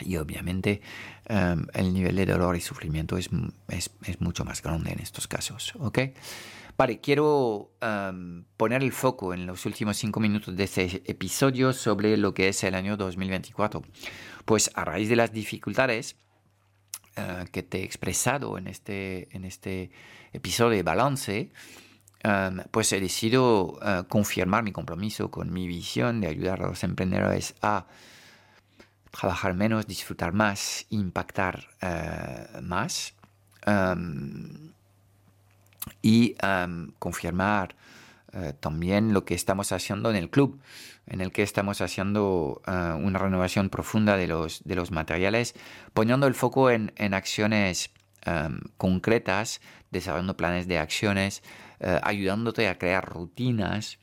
Y 0.01 0.17
obviamente 0.17 0.81
em, 1.27 1.67
el 1.75 1.93
nivel 1.93 2.17
de 2.17 2.27
dolor 2.27 2.57
y 2.57 2.61
sufrimiento 2.61 3.17
es, 3.17 3.29
es, 3.69 3.91
es, 4.05 4.21
mucho 4.21 4.45
más 4.45 4.63
grande 4.63 4.93
en 4.93 5.01
estos 5.01 5.29
casos. 5.29 5.75
¿ok? 5.79 5.99
Vale, 6.77 7.01
quiero 7.01 7.71
poner 8.57 8.83
el 8.83 8.93
foco 8.93 9.35
en 9.35 9.47
los 9.47 9.67
últimos 9.67 9.97
cinco 9.97 10.21
minutos 10.21 10.57
de 10.57 10.65
este 10.65 11.03
episodio 11.11 11.73
sobre 11.73 12.17
lo 12.17 12.33
que 12.33 12.49
es 12.49 12.65
el 12.65 12.75
año 12.75 12.97
2024. 12.97 13.83
Pues 14.45 14.71
a 14.75 14.85
raíz 14.85 15.09
de 15.09 15.17
las 15.17 15.33
dificultades 15.33 16.17
eh, 17.17 17.45
que 17.53 17.63
te 17.63 17.81
he 17.81 17.85
expresado 17.85 18.57
en 18.57 18.67
este, 18.67 19.29
en 19.37 19.45
este 19.45 19.91
episodio 20.33 20.77
de 20.77 20.83
balance, 20.83 21.53
pues 22.71 22.93
he 22.93 23.01
decidido 23.01 23.75
uh, 23.75 24.05
confirmar 24.09 24.63
mi 24.63 24.71
compromiso 24.71 25.31
con 25.31 25.53
mi 25.53 25.67
visión 25.67 26.21
de 26.21 26.29
ayudar 26.29 26.63
a 26.63 26.69
los 26.69 26.85
emprendedores 26.85 27.55
a 27.63 27.87
trabajar 29.13 29.55
menos, 29.55 29.87
disfrutar 29.87 30.33
más, 30.33 30.87
impactar 30.91 31.69
uh, 31.83 32.61
más. 32.63 33.15
Y 36.03 36.35
confirmar 36.99 37.77
eh, 38.35 38.55
también 38.59 39.13
lo 39.13 39.27
que 39.27 39.35
estamos 39.35 39.73
haciendo 39.73 40.09
en 40.09 40.17
el 40.17 40.31
club, 40.31 40.59
en 41.07 41.21
el 41.21 41.33
que 41.33 41.43
estamos 41.43 41.83
haciendo 41.83 42.63
eh, 42.67 42.71
una 42.71 43.19
renovación 43.19 43.69
profunda 43.69 44.17
de 44.17 44.27
los, 44.27 44.65
de 44.65 44.75
los 44.75 44.91
materiales, 44.91 45.55
poniendo 45.93 46.27
el 46.27 46.35
foco 46.35 46.71
en, 46.71 46.91
acciones 47.13 47.91
em, 48.25 48.61
concretas, 48.79 49.61
desarrollando 49.91 50.35
planes 50.35 50.67
de 50.67 50.79
acciones, 50.79 51.43
eh, 51.81 52.01
ayudándote 52.03 52.69
a 52.69 52.79
crear 52.79 53.05
rutinas 53.07 53.99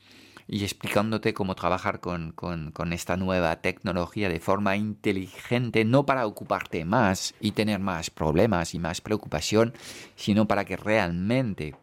y 0.52 0.64
explicándote 0.64 1.32
cómo 1.32 1.54
trabajar 1.54 2.00
con, 2.00 2.32
con, 2.32 2.92
esta 2.92 3.16
nueva 3.16 3.60
tecnología 3.60 4.28
de 4.28 4.40
forma 4.40 4.76
inteligente, 4.76 5.84
no 5.84 6.04
para 6.06 6.26
ocuparte 6.26 6.84
más 6.84 7.34
y 7.40 7.52
tener 7.52 7.78
más 7.78 8.10
problemas 8.10 8.74
y 8.74 8.80
más 8.80 9.00
preocupación, 9.00 9.72
sino 10.16 10.48
para 10.48 10.64
que 10.64 10.76
realmente 10.76 11.76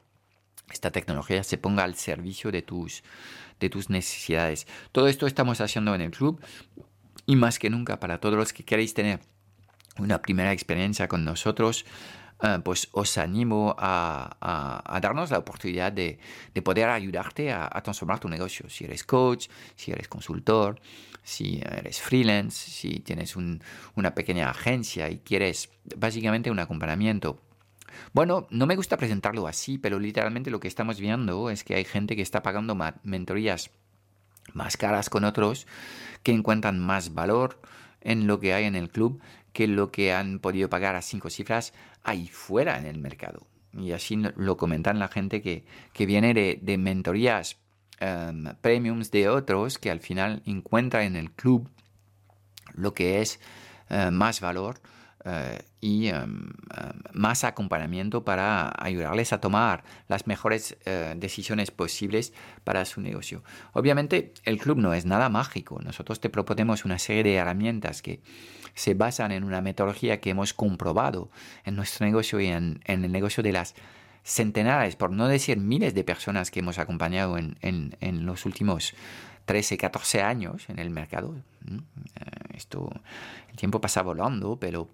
esta 0.69 0.91
tecnología 0.91 1.45
se 1.45 1.57
ponga 1.57 1.85
al 1.85 1.95
servicio 1.95 2.51
de 2.51 2.61
tus, 2.61 3.03
de 3.61 3.69
tus 3.69 3.89
necesidades. 3.89 4.67
Todo 4.91 5.07
esto 5.07 5.27
estamos 5.27 5.61
haciendo 5.61 5.95
en 5.95 6.01
el 6.01 6.11
club 6.11 6.41
y 7.25 7.37
más 7.37 7.59
que 7.59 7.69
nunca 7.69 8.01
para 8.01 8.19
todos 8.19 8.35
los 8.35 8.51
que 8.51 8.65
queréis 8.65 8.93
tener 8.93 9.21
una 9.97 10.21
primera 10.21 10.51
experiencia 10.51 11.07
con 11.07 11.23
nosotros, 11.23 11.85
eh, 12.41 12.59
pues 12.63 12.89
os 12.91 13.17
animo 13.17 13.75
a, 13.77 14.99
darnos 15.01 15.31
la 15.31 15.39
oportunidad 15.39 15.91
de, 15.91 16.19
poder 16.63 16.89
ayudarte 16.89 17.51
a, 17.51 17.69
transformar 17.83 18.19
tu 18.19 18.29
negocio. 18.29 18.69
Si 18.69 18.85
eres 18.85 19.03
coach, 19.03 19.47
si 19.75 19.91
eres 19.91 20.07
consultor, 20.07 20.79
si 21.23 21.61
eres 21.63 22.01
freelance, 22.01 22.71
si 22.71 22.99
tienes 22.99 23.35
una 23.35 24.15
pequeña 24.15 24.49
agencia 24.49 25.09
y 25.09 25.19
quieres 25.19 25.69
básicamente 25.95 26.51
un 26.51 26.59
acompañamiento 26.59 27.41
bueno, 28.13 28.47
no 28.49 28.65
me 28.65 28.75
gusta 28.75 28.97
presentarlo 28.97 29.47
así, 29.47 29.77
pero 29.77 29.99
literalmente 29.99 30.51
lo 30.51 30.59
que 30.59 30.67
estamos 30.67 30.99
viendo 30.99 31.49
es 31.49 31.63
que 31.63 31.75
hay 31.75 31.85
gente 31.85 32.15
que 32.15 32.21
está 32.21 32.43
pagando 32.43 32.77
mentorías 33.03 33.71
más 34.53 34.77
caras 34.77 35.09
con 35.09 35.23
otros, 35.23 35.67
que 36.23 36.31
encuentran 36.31 36.79
más 36.79 37.13
valor 37.13 37.59
en 38.01 38.27
lo 38.27 38.39
que 38.39 38.53
hay 38.53 38.65
en 38.65 38.75
el 38.75 38.89
club 38.89 39.21
que 39.57 39.65
lo 39.65 39.89
que 39.89 40.13
han 40.13 40.37
podido 40.37 40.69
pagar 40.69 40.95
a 40.95 41.01
cinco 41.01 41.31
cifras 41.31 41.73
ahí 42.03 42.27
fuera 42.27 42.77
en 42.77 42.85
el 42.85 42.99
mercado. 42.99 43.47
Y 43.73 43.91
así 43.91 44.15
lo 44.15 44.55
comentan 44.55 44.99
la 44.99 45.07
gente 45.07 45.41
que, 45.41 45.65
viene 46.05 46.35
de, 46.35 46.77
mentorías 46.77 47.57
em, 47.99 48.53
premiums 48.61 49.09
de 49.09 49.29
otros 49.29 49.79
que 49.79 49.89
al 49.89 49.99
final 49.99 50.43
encuentran 50.45 51.05
en 51.05 51.15
el 51.15 51.31
club 51.31 51.71
lo 52.75 52.93
que 52.93 53.21
es 53.21 53.39
eh, 53.89 54.11
más 54.11 54.41
valor 54.41 54.79
eh, 55.27 55.59
y 55.81 56.07
em, 56.07 56.15
em, 56.15 57.01
más 57.11 57.43
acompañamiento 57.43 58.23
para 58.23 58.73
ayudarles 58.77 59.33
a 59.33 59.41
tomar 59.41 59.83
las 60.07 60.25
mejores 60.25 60.77
eh, 60.85 61.15
decisiones 61.17 61.69
posibles 61.69 62.33
para 62.63 62.85
su 62.85 63.01
negocio. 63.01 63.43
Obviamente 63.73 64.33
el 64.45 64.57
club 64.57 64.77
no 64.77 64.93
es 64.93 65.05
nada 65.05 65.27
mágico. 65.29 65.79
Nosotros 65.83 66.21
te 66.21 66.29
proponemos 66.29 66.85
una 66.85 66.97
serie 66.97 67.23
de 67.23 67.35
herramientas 67.35 68.01
que 68.01 68.21
se 68.73 68.93
basan 68.93 69.31
en 69.31 69.43
una 69.43 69.61
metodología 69.61 70.21
que 70.21 70.29
hemos 70.29 70.53
comprobado 70.53 71.29
en 71.65 71.75
nuestro 71.75 72.05
negocio 72.05 72.39
y 72.39 72.47
en, 72.47 72.79
el 72.85 73.11
negocio 73.11 73.43
de 73.43 73.51
las 73.51 73.75
centenares, 74.23 74.95
por 74.95 75.11
no 75.11 75.27
decir 75.27 75.57
miles 75.57 75.93
de 75.93 76.03
personas 76.03 76.51
que 76.51 76.59
hemos 76.59 76.79
acompañado 76.79 77.37
en, 77.37 77.57
en 77.61 78.25
los 78.25 78.45
últimos 78.45 78.93
13, 79.47 79.77
14 79.77 80.21
años 80.21 80.69
en 80.69 80.77
el 80.77 80.89
mercado. 80.89 81.35
Eh, 81.65 81.79
esto, 82.53 82.91
el 83.49 83.55
tiempo 83.55 83.81
pasa 83.81 84.03
volando, 84.03 84.59
pero 84.59 84.89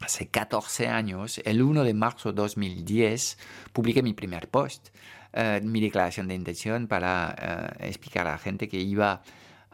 hace 0.00 0.28
14 0.28 0.88
años, 0.88 1.40
el 1.44 1.62
1 1.62 1.84
de 1.84 1.94
marzo 1.94 2.32
de 2.32 2.36
2010, 2.36 3.38
publiqué 3.72 4.02
mi 4.02 4.12
primer 4.12 4.48
post, 4.48 4.88
eh, 5.32 5.60
mi 5.62 5.80
declaración 5.80 6.28
de 6.28 6.34
intención 6.34 6.86
para 6.86 7.34
eh, 7.80 7.88
explicar 7.88 8.26
a 8.26 8.32
la 8.32 8.38
gente 8.38 8.68
que 8.68 8.78
iba 8.78 9.22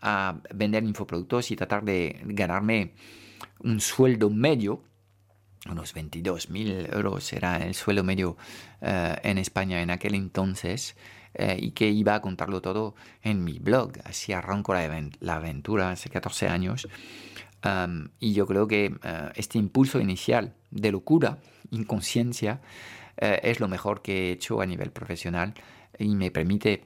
a 0.00 0.40
vender 0.54 0.84
infoproductos 0.84 1.50
y 1.50 1.56
tratar 1.56 1.84
de 1.84 2.20
ganarme 2.24 2.94
un 3.60 3.80
sueldo 3.80 4.30
medio, 4.30 4.82
unos 5.68 5.94
22 5.94 6.50
mil 6.50 6.88
euros 6.92 7.32
era 7.32 7.58
el 7.58 7.74
sueldo 7.74 8.02
medio 8.02 8.36
eh, 8.80 9.16
en 9.22 9.38
España 9.38 9.80
en 9.82 9.90
aquel 9.90 10.14
entonces, 10.14 10.96
y 11.56 11.70
que 11.70 11.88
iba 11.88 12.14
a 12.14 12.20
contarlo 12.20 12.60
todo 12.60 12.94
en 13.22 13.42
mi 13.42 13.58
blog. 13.58 13.92
Así 14.04 14.34
arranco 14.34 14.74
la, 14.74 14.86
la 15.20 15.36
aventura 15.36 15.90
hace 15.90 16.10
14 16.10 16.48
años 16.48 16.86
y 18.18 18.32
yo 18.32 18.46
creo 18.46 18.66
que 18.66 18.96
eh, 19.02 19.32
este 19.36 19.58
impulso 19.58 20.00
inicial 20.00 20.54
de 20.70 20.90
locura, 20.90 21.38
inconsciencia, 21.70 22.60
eh, 23.16 23.40
es 23.44 23.60
lo 23.60 23.68
mejor 23.68 24.02
que 24.02 24.28
he 24.28 24.32
hecho 24.32 24.60
a 24.60 24.66
nivel 24.66 24.90
profesional 24.90 25.54
y 25.98 26.14
me 26.14 26.30
permite, 26.30 26.84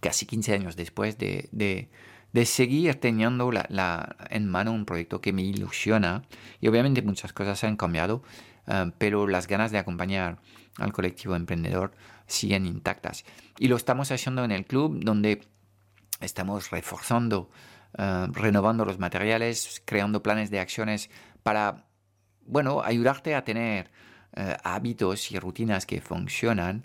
casi 0.00 0.26
15 0.26 0.54
años 0.54 0.76
después, 0.76 1.16
de, 1.18 1.48
de, 1.52 2.44
seguir 2.44 2.94
teniendo 2.96 3.50
la, 3.50 4.16
en 4.30 4.48
mano 4.48 4.72
un 4.72 4.84
proyecto 4.84 5.20
que 5.20 5.32
me 5.32 5.42
ilusiona. 5.42 6.22
Y 6.60 6.68
obviamente 6.68 7.02
muchas 7.02 7.32
cosas 7.32 7.64
han 7.64 7.76
cambiado, 7.76 8.22
eh, 8.66 8.92
pero 8.98 9.26
las 9.26 9.46
ganas 9.46 9.72
de 9.72 9.78
acompañar 9.78 10.38
al 10.76 10.92
colectivo 10.92 11.34
emprendedor 11.34 11.92
siguen 12.26 12.66
intactas. 12.66 13.24
Y 13.58 13.68
lo 13.68 13.76
estamos 13.76 14.12
haciendo 14.12 14.44
en 14.44 14.52
el 14.52 14.66
club 14.66 15.00
donde 15.02 15.40
estamos 16.20 16.70
reforzando 16.70 17.50
eh, 17.96 18.26
renovando 18.32 18.84
los 18.84 18.98
materiales, 18.98 19.82
creando 19.84 20.22
planes 20.22 20.50
de 20.50 20.60
acciones 20.60 21.10
para, 21.42 21.86
bueno, 22.44 22.82
ayudarte 22.82 23.34
a 23.34 23.44
tener 23.44 23.90
eh, 24.36 24.56
hábitos 24.62 25.32
y 25.32 25.38
rutinas 25.38 25.86
que 25.86 26.00
funcionan, 26.00 26.84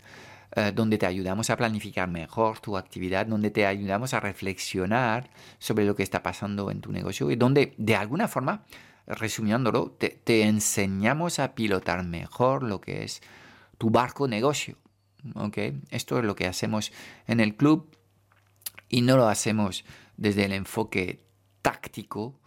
eh, 0.55 0.71
donde 0.73 0.97
te 0.97 1.05
ayudamos 1.05 1.49
a 1.49 1.57
planificar 1.57 2.07
mejor 2.07 2.59
tu 2.59 2.77
actividad, 2.77 3.25
donde 3.25 3.51
te 3.51 3.65
ayudamos 3.65 4.13
a 4.13 4.19
reflexionar 4.19 5.29
sobre 5.59 5.85
lo 5.85 5.95
que 5.95 6.03
está 6.03 6.23
pasando 6.23 6.71
en 6.71 6.79
tu 6.79 6.91
negocio 6.91 7.29
y 7.31 7.35
donde, 7.35 7.73
de 7.77 7.95
alguna 7.95 8.27
forma, 8.27 8.63
resumiéndolo, 9.05 9.91
te, 9.91 10.09
te 10.23 10.43
enseñamos 10.43 11.39
a 11.39 11.53
pilotar 11.55 12.03
mejor 12.03 12.63
lo 12.63 12.79
que 12.79 13.03
es 13.03 13.21
tu 13.77 13.89
barco 13.89 14.27
negocio. 14.27 14.77
¿okay? 15.35 15.81
Esto 15.89 16.19
es 16.19 16.25
lo 16.25 16.35
que 16.35 16.47
hacemos 16.47 16.91
en 17.27 17.39
el 17.39 17.55
club 17.55 17.95
y 18.89 19.01
no 19.01 19.17
lo 19.17 19.27
hacemos 19.27 19.85
desde 20.17 20.45
el 20.45 20.53
enfoque 20.53 21.19
táctico, 21.61 22.39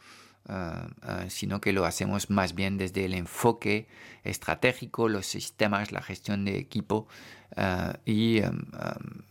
ah, 0.48 0.88
ah, 1.02 1.24
sino 1.28 1.60
que 1.60 1.72
lo 1.72 1.84
hacemos 1.84 2.30
más 2.30 2.54
bien 2.54 2.78
desde 2.78 3.04
el 3.04 3.14
enfoque 3.14 3.88
estratégico, 4.24 5.08
los 5.08 5.26
sistemas, 5.26 5.92
la 5.92 6.02
gestión 6.02 6.44
de 6.44 6.58
equipo 6.58 7.06
ah, 7.56 7.98
y 8.04 8.38
em, 8.38 8.66
em, 8.72 9.22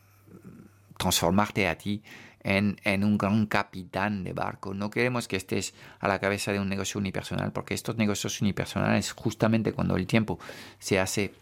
transformarte 0.98 1.68
a 1.68 1.78
ti 1.78 2.02
en, 2.46 3.04
un 3.04 3.18
gran 3.18 3.48
capitán 3.48 4.24
de 4.24 4.34
barco. 4.34 4.74
No 4.74 4.90
queremos 4.92 5.28
que 5.28 5.36
estés 5.36 5.74
a 6.00 6.08
la 6.08 6.20
cabeza 6.20 6.52
de 6.52 6.60
un 6.60 6.70
negocio 6.70 7.00
unipersonal, 7.00 7.52
porque 7.52 7.74
estos 7.74 7.98
negocios 7.98 8.40
unipersonales, 8.40 9.12
justamente 9.14 9.74
cuando 9.74 9.96
el 9.96 10.06
tiempo 10.06 10.40
se 10.78 11.00
hace 11.00 11.34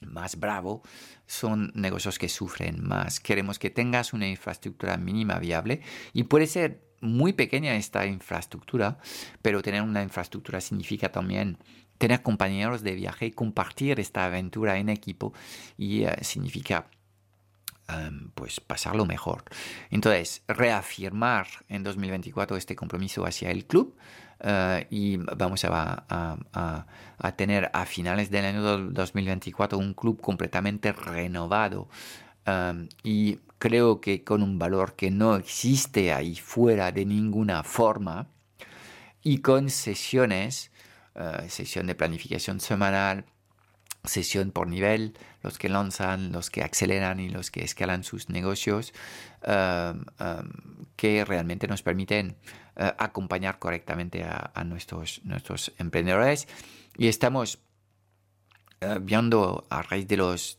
más 0.00 0.38
bravo, 0.38 0.82
son 1.30 1.70
negocios 1.76 2.18
que 2.18 2.28
sufren 2.28 2.82
más. 2.82 3.20
Queremos 3.20 3.60
que 3.60 3.70
tengas 3.70 4.12
una 4.12 4.26
infraestructura 4.26 4.96
mínima 4.96 5.38
viable 5.38 5.80
y 6.12 6.24
puede 6.24 6.48
ser 6.48 6.82
muy 7.00 7.32
pequeña 7.32 7.76
esta 7.76 8.04
infraestructura, 8.04 8.98
pero 9.40 9.62
tener 9.62 9.82
una 9.82 10.02
infraestructura 10.02 10.60
significa 10.60 11.12
también 11.12 11.56
tener 11.98 12.22
compañeros 12.22 12.82
de 12.82 12.96
viaje 12.96 13.26
y 13.26 13.30
compartir 13.30 14.00
esta 14.00 14.24
aventura 14.24 14.78
en 14.78 14.88
equipo 14.88 15.32
y 15.78 16.02
eh, 16.02 16.16
significa 16.22 16.90
em, 17.88 18.32
pues 18.34 18.58
pasarlo 18.58 19.06
mejor. 19.06 19.44
Entonces, 19.90 20.42
reafirmar 20.48 21.46
en 21.68 21.84
2024 21.84 22.56
este 22.56 22.74
compromiso 22.74 23.24
hacia 23.24 23.52
el 23.52 23.66
club 23.66 23.96
eh, 24.42 24.86
y 24.90 25.18
vamos 25.18 25.66
a, 25.68 26.86
tener 27.36 27.70
a 27.74 27.84
finales 27.84 28.30
del 28.30 28.46
año 28.46 28.62
2024 28.62 29.76
un 29.76 29.92
club 29.92 30.18
completamente 30.20 30.92
renovado 30.92 31.88
eh, 32.46 32.88
y 33.02 33.38
creo 33.58 34.00
que 34.00 34.24
con 34.24 34.42
un 34.42 34.58
valor 34.58 34.96
que 34.96 35.10
no 35.10 35.36
existe 35.36 36.14
ahí 36.14 36.36
fuera 36.36 36.90
de 36.90 37.04
ninguna 37.04 37.62
forma 37.62 38.28
y 39.22 39.38
con 39.38 39.68
sesiones, 39.68 40.70
eh, 41.14 41.46
sesión 41.50 41.86
de 41.86 41.94
planificación 41.94 42.60
semanal, 42.60 43.26
sesión 44.04 44.52
por 44.52 44.68
nivel, 44.68 45.18
los 45.42 45.58
que 45.58 45.68
lanzan, 45.68 46.32
los 46.32 46.48
que 46.48 46.62
aceleran 46.62 47.20
y 47.20 47.28
los 47.28 47.50
que 47.50 47.62
escalan 47.62 48.04
sus 48.04 48.30
negocios, 48.30 48.94
que 50.96 51.24
realmente 51.26 51.68
nos 51.68 51.82
permiten 51.82 52.36
eh, 52.76 52.92
acompañar 52.98 53.58
correctamente 53.58 54.24
a, 54.24 54.64
nuestros, 54.64 55.20
emprendedores. 55.78 56.46
Y 56.96 57.08
estamos 57.08 57.58
eh, 58.80 58.98
viendo 59.00 59.66
a 59.70 59.82
raíz 59.82 60.06
de 60.06 60.16
los, 60.16 60.56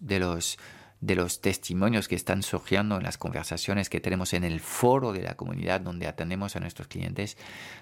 testimonios 1.41 2.07
que 2.07 2.15
están 2.15 2.43
surgiendo 2.43 2.97
en 2.97 3.03
las 3.03 3.17
conversaciones 3.17 3.89
que 3.89 4.01
tenemos 4.01 4.33
en 4.33 4.43
el 4.43 4.59
foro 4.59 5.13
de 5.13 5.23
la 5.23 5.35
comunidad 5.35 5.81
donde 5.81 6.07
atendemos 6.07 6.55
a 6.55 6.59
nuestros 6.59 6.87
clientes, 6.87 7.37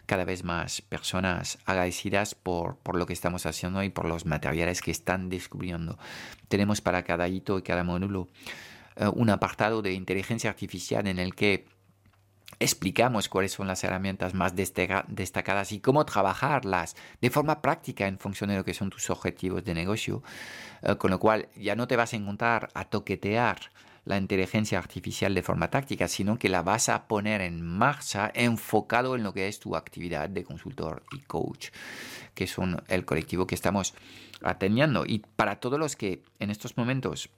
cada 0.06 0.26
vez 0.26 0.44
más 0.44 0.82
personas 0.82 1.58
agradecidas 1.66 2.36
por, 2.36 2.78
por 2.78 2.96
lo 2.96 3.06
que 3.06 3.14
estamos 3.14 3.46
haciendo 3.46 3.84
y 3.84 3.90
por 3.90 4.06
los 4.06 4.26
materiales 4.26 4.82
que 4.82 4.92
están 4.92 5.30
descubriendo. 5.30 5.98
Tenemos 6.50 6.82
para 6.82 7.04
cada 7.04 7.28
hito 7.28 7.58
y 7.58 7.64
cada 7.64 7.84
módulo 7.84 8.28
un 9.14 9.30
apartado 9.30 9.82
de 9.82 9.94
inteligencia 9.94 10.50
artificial 10.50 11.08
en 11.08 11.20
el 11.20 11.34
que 11.34 11.79
explicamos 12.60 13.30
cuáles 13.30 13.52
son 13.52 13.68
las 13.68 13.84
herramientas 13.84 14.34
más 14.34 14.54
destacadas 14.56 15.72
y 15.72 15.80
cómo 15.80 16.06
trabajarlas 16.06 16.96
de 17.22 17.30
forma 17.30 17.62
práctica 17.62 18.08
en 18.08 18.18
función 18.18 18.50
de 18.50 18.58
lo 18.58 18.66
que 18.66 18.74
son 18.74 18.90
tus 18.90 19.10
objetivos 19.10 19.64
de 19.64 19.74
negocio, 19.74 20.24
eh, 20.82 20.96
con 20.96 21.12
lo 21.12 21.20
cual 21.20 21.48
ya 21.56 21.76
no 21.76 21.88
te 21.88 21.96
vas 21.96 22.14
a 22.14 22.18
encontrar 22.18 22.70
a 22.74 22.86
toquetear 22.86 23.60
la 24.06 24.18
inteligencia 24.18 24.80
artificial 24.80 25.36
de 25.36 25.44
forma 25.44 25.70
táctica, 25.70 26.08
sino 26.08 26.40
que 26.40 26.50
la 26.50 26.64
vas 26.64 26.90
a 26.90 27.08
poner 27.08 27.42
en 27.42 27.62
marcha 27.62 28.32
enfocado 28.34 29.16
en 29.16 29.24
lo 29.24 29.34
que 29.34 29.48
es 29.48 29.60
tu 29.60 29.76
actividad 29.76 30.30
de 30.30 30.44
consultor 30.44 31.04
y 31.12 31.20
coach, 31.20 31.70
que 32.34 32.48
son 32.48 32.82
el 32.88 33.06
colectivo 33.06 33.46
que 33.46 33.56
estamos 33.56 33.94
atendiendo. 34.42 35.06
Y 35.06 35.20
para 35.36 35.60
todos 35.60 35.78
los 35.78 35.96
que 35.96 36.24
en 36.40 36.50
estos 36.50 36.76
momentos 36.76 37.30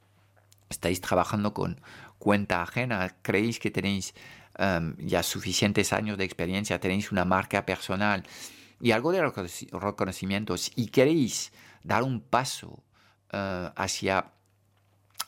estáis 0.70 1.02
trabajando 1.02 1.54
con 1.54 1.82
cuenta 2.20 2.62
ajena, 2.62 3.18
creéis 3.22 3.60
que 3.60 3.72
tenéis 3.72 4.14
Em, 4.58 4.96
ya 4.98 5.24
suficientes 5.24 5.94
años 5.94 6.18
de 6.18 6.26
experiencia, 6.26 6.80
tenéis 6.80 7.12
una 7.12 7.24
marca 7.24 7.66
personal 7.66 8.24
y 8.82 8.92
algo 8.92 9.12
de 9.12 9.22
reconocimientos 9.22 10.72
y 10.76 10.88
queréis 10.88 11.54
dar 11.84 12.04
un 12.04 12.20
paso 12.20 12.84
eh, 13.32 13.70
hacia 13.76 14.32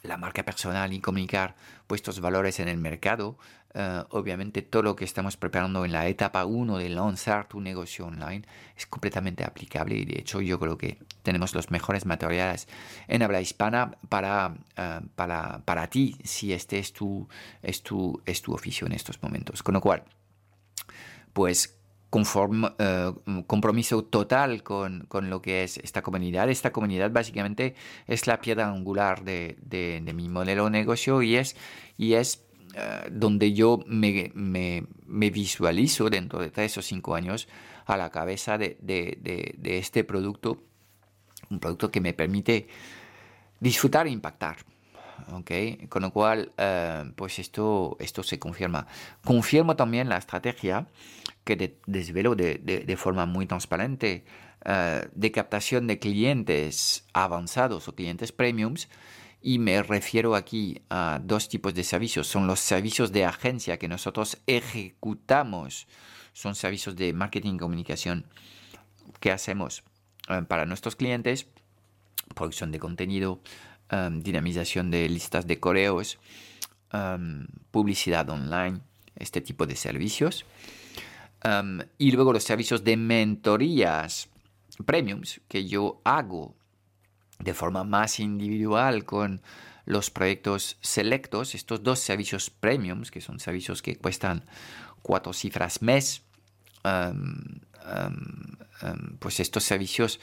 la 0.04 0.18
marca 0.18 0.44
personal 0.44 0.92
y 0.92 1.00
comunicar 1.00 1.56
vuestros 1.88 2.20
valores 2.20 2.60
en 2.60 2.68
el 2.68 2.78
mercado, 2.78 3.38
eh, 3.74 4.04
obviamente 4.10 4.62
todo 4.62 4.84
lo 4.84 4.96
que 4.96 5.06
estamos 5.06 5.36
preparando 5.36 5.84
en 5.84 5.92
la 5.92 6.08
etapa 6.08 6.46
1 6.46 6.78
de 6.78 6.90
lanzar 6.90 7.48
tu 7.48 7.60
negocio 7.60 8.06
online 8.06 8.46
es 8.78 8.86
completamente 8.86 9.44
aplicable 9.44 9.96
y 9.96 10.06
de 10.06 10.20
hecho 10.20 10.42
yo 10.42 10.60
creo 10.60 10.78
que 10.78 11.00
tenemos 11.24 11.56
los 11.56 11.72
mejores 11.72 12.06
materiales 12.06 12.68
en 13.08 13.24
habla 13.24 13.42
hispana 13.42 13.98
para, 14.10 14.54
eh, 14.78 15.02
para, 15.16 15.62
para 15.66 15.88
ti 15.88 16.18
si 16.24 16.54
este 16.54 16.78
es 16.80 16.94
tu, 16.94 17.28
es, 17.62 17.82
tu, 17.82 18.22
es 18.26 18.42
tu 18.42 18.54
oficio 18.54 18.86
en 18.86 18.94
estos 18.94 19.22
momentos. 19.24 19.64
Con 19.64 19.74
lo 19.74 19.82
cual, 19.82 20.04
pues 21.34 21.80
conforme, 22.14 22.72
eh, 22.78 23.12
compromiso 23.48 24.04
total 24.04 24.62
con, 24.62 25.08
con, 25.08 25.32
lo 25.32 25.42
que 25.42 25.64
es 25.64 25.80
esta 25.80 26.04
comunidad. 26.04 26.48
Esta 26.48 26.72
comunidad 26.72 27.10
básicamente 27.10 27.74
es 28.06 28.28
la 28.28 28.40
piedra 28.40 28.70
angular 28.70 29.24
de, 29.24 29.58
de, 29.64 30.14
mi 30.14 30.30
modelo 30.30 30.66
de 30.66 30.70
negocio 30.70 31.24
y 31.24 31.38
es, 31.38 31.56
y 31.98 32.14
es 32.14 32.46
eh, 32.74 33.10
donde 33.12 33.54
yo 33.54 33.80
me, 33.86 34.32
me, 34.34 34.86
me, 35.06 35.30
visualizo 35.30 36.10
dentro 36.10 36.40
de 36.40 36.50
tres 36.50 36.78
o 36.78 36.82
cinco 36.82 37.16
años 37.16 37.48
a 37.86 37.98
la 37.98 38.10
cabeza 38.10 38.58
de, 38.58 38.78
de 38.82 39.78
este 39.78 40.04
producto, 40.04 40.64
un 41.50 41.60
producto 41.60 41.92
que 41.92 42.02
me 42.02 42.14
permite 42.14 42.68
disfrutar 43.60 44.08
e 44.08 44.12
impactar. 44.12 44.58
Okay. 45.32 45.88
Con 45.88 46.02
lo 46.02 46.12
cual, 46.12 46.52
eh, 46.58 47.12
pues 47.16 47.40
esto, 47.40 47.96
esto 48.00 48.24
se 48.24 48.40
confirma. 48.40 48.88
Confirmo 49.24 49.76
también 49.76 50.10
la 50.10 50.18
estrategia 50.18 50.88
que 51.44 51.78
desvelo 51.86 52.36
de, 52.36 52.56
de, 52.58 52.98
forma 52.98 53.26
muy 53.26 53.46
transparente 53.46 54.26
eh, 54.66 55.08
de 55.14 55.32
captación 55.32 55.88
de 55.88 56.00
clientes 56.00 57.06
avanzados 57.14 57.88
o 57.88 57.96
clientes 57.96 58.32
premiums. 58.32 58.90
Y 59.46 59.60
me 59.60 59.84
refiero 59.84 60.36
aquí 60.36 60.82
a 60.90 61.20
dos 61.22 61.50
tipos 61.50 61.74
de 61.74 61.84
servicios. 61.84 62.28
Son 62.28 62.48
los 62.48 62.62
servicios 62.62 63.12
de 63.12 63.26
agencia 63.26 63.78
que 63.78 63.90
nosotros 63.90 64.38
ejecutamos. 64.48 65.86
Son 66.32 66.56
servicios 66.56 66.96
de 66.96 67.12
marketing 67.12 67.56
y 67.56 67.58
comunicación 67.58 68.26
que 69.20 69.32
hacemos 69.34 69.84
eh, 70.30 70.44
para 70.48 70.66
nuestros 70.66 70.96
clientes. 70.96 71.48
Producción 72.34 72.72
de 72.72 72.80
contenido, 72.80 73.42
em, 73.90 74.22
dinamización 74.22 74.90
de 74.90 75.10
listas 75.10 75.46
de 75.46 75.60
correos, 75.60 76.20
em, 76.94 77.46
publicidad 77.70 78.30
online, 78.30 78.80
este 79.18 79.42
tipo 79.42 79.68
de 79.68 79.76
servicios 79.76 80.46
y 81.98 82.12
luego 82.12 82.32
los 82.32 82.46
servicios 82.46 82.86
de 82.86 82.96
mentorías 82.96 84.30
premiums 84.86 85.42
que 85.50 85.68
yo 85.68 86.00
hago 86.06 86.56
de 87.44 87.54
forma 87.54 87.84
más 87.84 88.20
individual 88.20 89.06
con 89.06 89.42
los 89.86 90.10
proyectos 90.10 90.78
selectos, 90.82 91.56
estos 91.56 91.84
dos 91.84 92.00
servicios 92.00 92.50
premiums, 92.50 93.12
que 93.12 93.22
son 93.22 93.40
servicios 93.40 93.82
que 93.82 93.98
cuestan 93.98 94.46
cuatro 95.02 95.34
cifras 95.34 95.82
mes, 95.82 96.24
pues 99.20 99.40
estos 99.40 99.64
servicios 99.64 100.20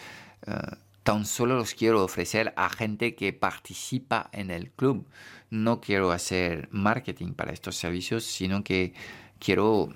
uh, 0.46 0.76
tan 1.02 1.26
solo 1.26 1.56
los 1.56 1.74
quiero 1.74 2.04
ofrecer 2.04 2.52
a 2.56 2.68
gente 2.68 3.14
que 3.14 3.32
participa 3.32 4.28
en 4.32 4.50
el 4.50 4.70
club. 4.70 5.06
No 5.50 5.80
quiero 5.80 6.12
hacer 6.12 6.68
marketing 6.70 7.32
para 7.32 7.52
estos 7.52 7.76
servicios, 7.76 8.24
sino 8.24 8.62
que 8.62 8.94
quiero 9.38 9.92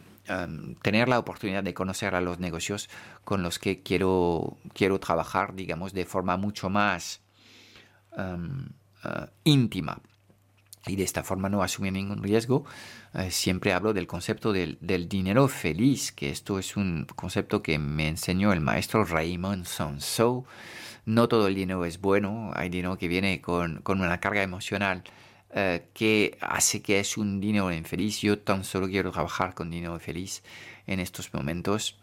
Tener 0.82 1.08
la 1.08 1.18
oportunidad 1.18 1.62
de 1.62 1.74
conocer 1.74 2.14
a 2.14 2.20
los 2.20 2.38
negocios 2.38 2.88
con 3.24 3.42
los 3.42 3.58
que 3.58 3.82
quiero, 3.82 4.56
quiero 4.72 4.98
trabajar, 4.98 5.54
digamos, 5.54 5.92
de 5.92 6.06
forma 6.06 6.36
mucho 6.36 6.70
más 6.70 7.20
eh, 8.16 9.26
íntima. 9.44 10.00
Y 10.86 10.96
de 10.96 11.04
esta 11.04 11.22
forma 11.22 11.48
no 11.48 11.62
asumir 11.62 11.92
ningún 11.92 12.22
riesgo. 12.22 12.64
Eh, 13.14 13.30
siempre 13.30 13.72
hablo 13.72 13.94
del 13.94 14.06
concepto 14.06 14.52
del, 14.52 14.78
dinero 15.08 15.48
feliz, 15.48 16.12
que 16.12 16.30
esto 16.30 16.58
es 16.58 16.76
un 16.76 17.06
concepto 17.16 17.62
que 17.62 17.78
me 17.78 18.08
enseñó 18.08 18.52
el 18.52 18.60
maestro 18.60 19.04
Raymond 19.04 19.64
Sonso. 19.64 20.44
No 21.06 21.28
todo 21.28 21.48
el 21.48 21.54
dinero 21.54 21.84
es 21.84 22.00
bueno, 22.00 22.50
hay 22.54 22.68
dinero 22.68 22.98
que 22.98 23.08
viene 23.08 23.40
con, 23.40 23.80
con 23.82 24.00
una 24.00 24.20
carga 24.20 24.42
emocional 24.42 25.04
eh, 25.56 25.86
que 25.94 26.36
hace 26.40 26.82
que 26.82 26.98
es 27.00 27.16
un 27.16 27.40
dinero 27.40 27.72
infeliz. 27.72 28.20
Yo 28.20 28.38
tan 28.38 28.64
solo 28.64 28.88
quiero 28.88 29.12
trabajar 29.12 29.54
con 29.54 29.70
dinero 29.70 29.98
feliz 30.00 30.42
en 30.86 31.00
estos 31.00 31.32
momentos. 31.32 31.96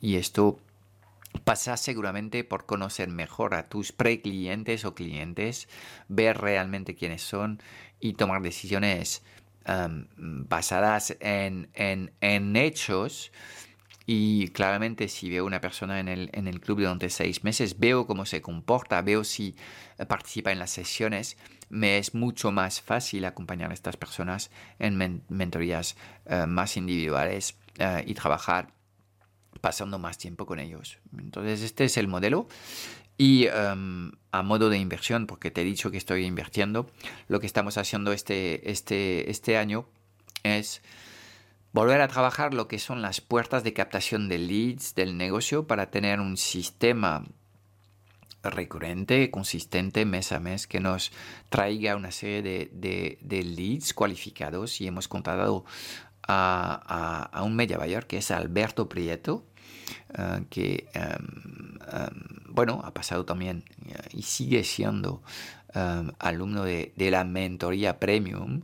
y 0.00 0.16
esto 0.16 0.58
pasa 1.44 1.76
seguramente 1.76 2.44
por 2.44 2.64
conocer 2.64 3.08
mejor 3.08 3.54
a 3.54 3.68
tus 3.68 3.92
pre-clientes 3.92 4.84
o 4.84 4.94
clientes, 4.94 5.68
ver 6.08 6.38
realmente 6.38 6.94
quiénes 6.94 7.22
son 7.22 7.60
y 8.00 8.14
tomar 8.14 8.40
decisiones 8.40 9.22
basadas 10.16 11.16
en, 11.20 11.68
en, 11.74 12.12
en 12.20 12.56
hechos 12.56 13.32
y 14.06 14.48
claramente 14.48 15.08
si 15.08 15.28
veo 15.28 15.44
una 15.44 15.60
persona 15.60 15.98
en 15.98 16.06
el, 16.06 16.30
en 16.32 16.46
el 16.46 16.60
club 16.60 16.78
durante 16.78 17.10
seis 17.10 17.42
meses, 17.42 17.78
veo 17.80 18.06
cómo 18.06 18.24
se 18.24 18.40
comporta, 18.40 19.02
veo 19.02 19.24
si 19.24 19.56
eh, 19.98 20.06
participa 20.06 20.52
en 20.52 20.60
las 20.60 20.70
sesiones, 20.70 21.36
me 21.68 21.98
es 21.98 22.14
mucho 22.14 22.52
más 22.52 22.80
fácil 22.80 23.24
acompañar 23.24 23.72
a 23.72 23.74
estas 23.74 23.96
personas 23.96 24.52
en 24.78 25.24
mentorías 25.28 25.96
eh, 26.26 26.46
más 26.46 26.76
individuales 26.76 27.58
eh, 27.78 28.04
y 28.06 28.14
trabajar 28.14 28.72
pasando 29.60 29.98
más 29.98 30.18
tiempo 30.18 30.46
con 30.46 30.60
ellos. 30.60 30.98
Entonces 31.18 31.62
este 31.62 31.84
es 31.84 31.96
el 31.96 32.06
modelo. 32.06 32.46
Y 33.18 33.46
em, 33.46 34.12
a 34.30 34.42
modo 34.42 34.68
de 34.68 34.76
inversión, 34.76 35.26
porque 35.26 35.50
te 35.50 35.62
he 35.62 35.64
dicho 35.64 35.90
que 35.90 35.96
estoy 35.96 36.26
invirtiendo, 36.26 36.90
lo 37.28 37.40
que 37.40 37.46
estamos 37.46 37.78
haciendo 37.78 38.12
este, 38.12 38.70
este, 38.70 39.30
este 39.30 39.56
año 39.56 39.88
es 40.42 40.82
volver 41.76 42.00
a 42.00 42.08
trabajar 42.08 42.54
lo 42.54 42.68
que 42.68 42.78
son 42.78 43.02
las 43.02 43.20
puertas 43.20 43.62
de 43.62 43.74
captación 43.74 44.30
de 44.30 44.38
leads 44.38 44.94
del 44.94 45.18
negocio 45.18 45.66
para 45.66 45.90
tener 45.90 46.20
un 46.20 46.38
sistema 46.38 47.22
recurrente, 48.42 49.30
consistente 49.30 50.06
mes 50.06 50.32
a 50.32 50.40
mes 50.40 50.66
que 50.66 50.80
nos 50.80 51.12
traiga 51.50 51.94
una 51.94 52.12
serie 52.12 52.70
de, 52.72 53.42
leads 53.44 53.92
cualificados. 53.92 54.80
Y 54.80 54.86
hemos 54.86 55.06
contado 55.06 55.66
a, 56.26 57.42
un 57.44 57.54
media 57.54 57.76
buyer 57.76 58.06
que 58.06 58.18
es 58.18 58.30
Alberto 58.30 58.88
Prieto, 58.88 59.44
eh, 60.16 60.44
que 60.48 60.88
em, 60.94 61.78
em, 61.92 62.54
bueno, 62.54 62.80
ha 62.84 62.94
pasado 62.94 63.26
también 63.26 63.64
eh, 63.86 63.98
y 64.14 64.22
sigue 64.22 64.64
siendo 64.64 65.22
em, 65.74 66.10
alumno 66.20 66.64
de, 66.64 66.94
de, 66.96 67.10
la 67.10 67.24
mentoría 67.24 68.00
premium 68.00 68.62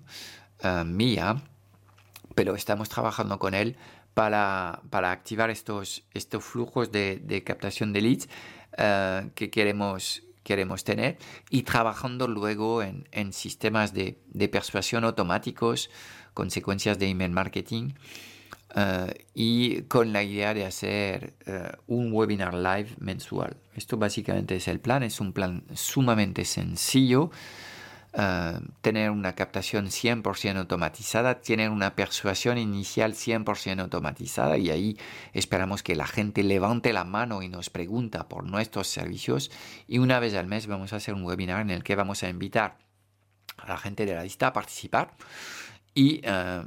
eh, 0.65 0.85
mía 0.87 1.43
pero 2.35 2.55
estamos 2.55 2.89
trabajando 2.89 3.39
con 3.39 3.55
él 3.55 3.77
para, 4.15 4.83
para 4.91 5.11
activar 5.13 5.51
estos, 5.51 6.05
estos 6.13 6.45
flujos 6.45 6.93
de, 6.93 7.43
captación 7.45 7.93
de 7.93 8.01
leads 8.01 8.29
uh, 8.79 9.31
que 9.35 9.51
queremos, 9.51 10.23
queremos 10.43 10.85
tener 10.85 11.19
y 11.51 11.63
trabajando 11.63 12.29
luego 12.29 12.83
en, 12.83 13.33
sistemas 13.33 13.93
de, 13.95 14.19
persuasión 14.51 15.05
automáticos, 15.05 15.91
consecuencias 16.35 16.99
de 16.99 17.09
email 17.09 17.31
marketing 17.31 17.93
uh, 18.77 19.11
y 19.35 19.83
con 19.83 20.13
la 20.13 20.23
idea 20.23 20.55
de 20.55 20.67
hacer 20.67 21.35
uh, 21.47 21.95
un 21.95 22.13
webinar 22.13 22.55
live 22.55 22.91
mensual. 22.99 23.57
Esto 23.75 23.97
básicamente 23.97 24.57
es 24.57 24.69
el 24.69 24.81
plan, 24.81 25.03
es 25.03 25.21
un 25.21 25.33
plan 25.33 25.65
sumamente 25.75 26.45
sencillo. 26.45 27.31
Eh, 28.15 28.61
tener 28.83 29.11
una 29.11 29.35
captación 29.35 29.87
100% 29.87 30.59
automatizada, 30.59 31.41
tener 31.41 31.71
una 31.71 31.95
persuasión 31.97 32.59
inicial 32.59 33.15
100% 33.15 33.81
automatizada 33.81 34.59
y 34.59 34.69
ahí 34.69 34.99
esperamos 35.33 35.83
que 35.83 35.97
la 35.97 36.07
gente 36.07 36.43
levante 36.43 36.93
la 36.93 37.05
mano 37.05 37.43
y 37.43 37.49
nos 37.49 37.71
pregunta 37.71 38.29
por 38.29 38.45
nuestros 38.45 38.89
servicios 38.89 39.51
y 39.89 39.97
una 39.97 40.21
vez 40.21 40.35
al 40.35 40.47
mes 40.47 40.67
vamos 40.67 40.93
a 40.93 40.97
hacer 40.97 41.15
un 41.15 41.25
webinar 41.25 41.63
en 41.63 41.71
el 41.71 41.83
que 41.83 41.97
vamos 41.97 42.23
a 42.23 42.29
invitar 42.29 42.77
a 43.57 43.69
la 43.69 43.79
gente 43.79 44.05
de 44.05 44.15
la 44.15 44.25
lista 44.25 44.49
a 44.49 44.53
participar. 44.53 45.13
Y 45.95 46.21
eh, 46.23 46.65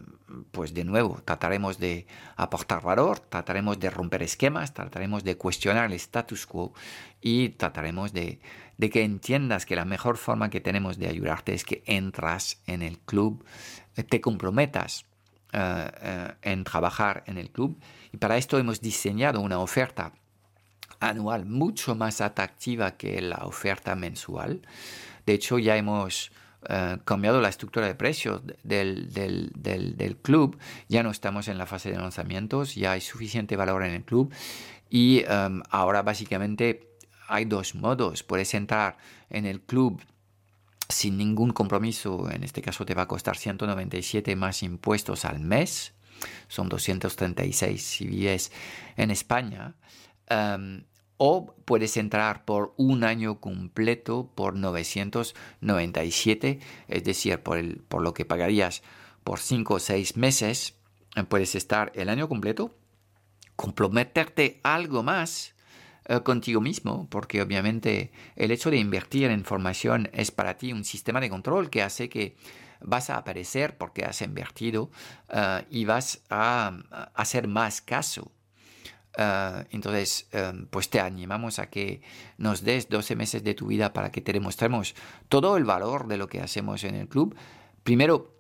pues 0.51 0.73
de 0.73 0.84
nuevo, 0.84 1.21
trataremos 1.23 1.78
de 1.78 2.07
aportar 2.36 2.82
valor, 2.82 3.19
trataremos 3.19 3.80
de 3.80 3.89
romper 3.89 4.23
esquemas, 4.23 4.73
trataremos 4.73 5.23
de 5.23 5.38
cuestionar 5.38 5.86
el 5.86 5.93
status 5.93 6.45
quo 6.47 6.73
y 7.21 7.49
trataremos 7.49 8.11
de, 8.11 8.39
que 8.80 9.03
entiendas 9.03 9.65
que 9.65 9.76
la 9.76 9.86
mejor 9.86 10.17
forma 10.17 10.49
que 10.49 10.61
tenemos 10.61 10.97
de 10.97 11.07
ayudarte 11.07 11.53
es 11.53 11.63
que 11.63 11.84
entras 11.86 12.61
en 12.65 12.82
el 12.82 12.99
club, 12.99 13.45
te 14.09 14.19
comprometas 14.19 15.05
eh, 15.53 15.91
eh, 16.01 16.34
en 16.41 16.63
trabajar 16.63 17.23
en 17.28 17.38
el 17.38 17.51
club. 17.51 17.80
Y 18.11 18.17
para 18.17 18.38
esto 18.38 18.57
hemos 18.57 18.82
diseñado 18.82 19.41
una 19.41 19.59
oferta 19.59 20.13
anual 20.99 21.45
mucho 21.45 21.95
más 21.95 22.19
atractiva 22.21 22.97
que 22.97 23.21
la 23.21 23.45
oferta 23.45 23.95
mensual. 23.95 24.61
De 25.26 25.34
hecho, 25.34 25.59
ya 25.59 25.78
hemos 25.78 26.32
eh, 26.70 26.97
cambiado 27.05 27.41
la 27.41 27.49
estructura 27.49 27.88
de 27.88 27.95
precios 27.95 28.41
del, 28.63 30.18
club, 30.22 30.57
ya 30.88 31.03
no 31.03 31.11
estamos 31.11 31.47
en 31.47 31.57
la 31.57 31.66
fase 31.66 31.91
de 31.91 31.97
lanzamientos, 31.97 32.76
ya 32.76 32.93
hay 32.93 33.01
suficiente 33.01 33.55
valor 33.55 33.84
en 33.84 33.93
el 33.93 34.03
club 34.03 34.34
y 34.89 35.24
em, 35.28 35.61
ahora 35.70 36.01
básicamente 36.01 36.89
hay 37.28 37.45
dos 37.45 37.76
modos. 37.76 38.24
Puedes 38.24 38.53
entrar 38.53 38.97
en 39.30 39.45
el 39.45 39.61
club 39.61 40.01
sin 40.89 41.18
ningún 41.18 41.51
compromiso, 41.51 42.30
en 42.32 42.43
este 42.43 42.61
caso 42.61 42.86
te 42.86 42.93
va 42.93 43.03
a 43.03 43.07
costar 43.07 43.38
197 43.38 44.36
más 44.36 44.63
impuestos 44.63 45.26
al 45.26 45.39
mes, 45.39 45.93
son 46.47 46.70
236 46.70 47.82
si 47.82 48.28
en 48.97 49.11
España. 49.11 49.76
Em, 50.28 50.84
o 51.18 51.55
puedes 51.66 51.97
entrar 51.97 52.45
por 52.45 52.74
un 52.78 53.03
año 53.03 53.39
completo 53.39 54.32
por 54.36 54.55
997, 54.55 56.59
es 56.88 57.03
decir, 57.03 57.39
por, 57.39 57.57
el, 57.57 57.78
por 57.88 58.01
lo 58.01 58.13
que 58.13 58.26
pagarías 58.26 58.84
por 59.24 59.39
5 59.39 59.76
o 59.76 59.80
6 59.80 60.18
meses, 60.18 60.76
eh, 61.16 61.24
puedes 61.24 61.55
estar 61.55 61.91
el 61.95 62.09
año 62.09 62.28
completo, 62.28 62.76
comprometerte 63.55 64.59
algo 64.63 65.03
más 65.03 65.55
eh, 66.05 66.20
contigo 66.22 66.61
mismo, 66.61 67.07
porque 67.09 67.41
obviamente 67.41 68.11
el 68.36 68.51
hecho 68.51 68.70
de 68.70 68.78
invertir 68.78 69.32
en 69.32 69.45
formación 69.45 70.09
es 70.13 70.32
para 70.32 70.57
ti 70.57 70.74
un 70.74 70.84
sistema 70.84 71.22
de 71.22 71.30
control 71.30 71.70
que 71.70 71.82
hace 71.82 72.09
que 72.09 72.36
vas 72.82 73.09
a 73.09 73.18
aparecer 73.18 73.78
porque 73.78 74.03
has 74.03 74.22
invertido 74.22 74.91
eh, 75.30 75.66
y 75.70 75.86
vas 75.86 76.22
a 76.30 76.78
hacer 77.16 77.47
más 77.47 77.82
caso 77.82 78.32
Ah, 79.18 79.66
entonces, 79.72 80.28
em, 80.32 80.68
pues 80.68 80.89
te 80.89 80.99
animamos 80.99 81.59
a 81.59 81.70
que 81.70 82.01
nos 82.38 82.63
des 82.63 82.89
12 82.89 83.16
meses 83.16 83.43
de 83.43 83.53
tu 83.53 83.68
vida 83.68 83.93
para 83.93 84.11
que 84.11 84.22
te 84.22 84.34
demostremos 84.34 84.95
todo 85.30 85.57
el 85.57 85.63
valor 85.63 86.07
de 86.07 86.18
lo 86.18 86.28
que 86.28 86.41
hacemos 86.41 86.84
en 86.84 86.95
el 86.95 87.07
club. 87.07 87.36
Primero, 87.84 88.36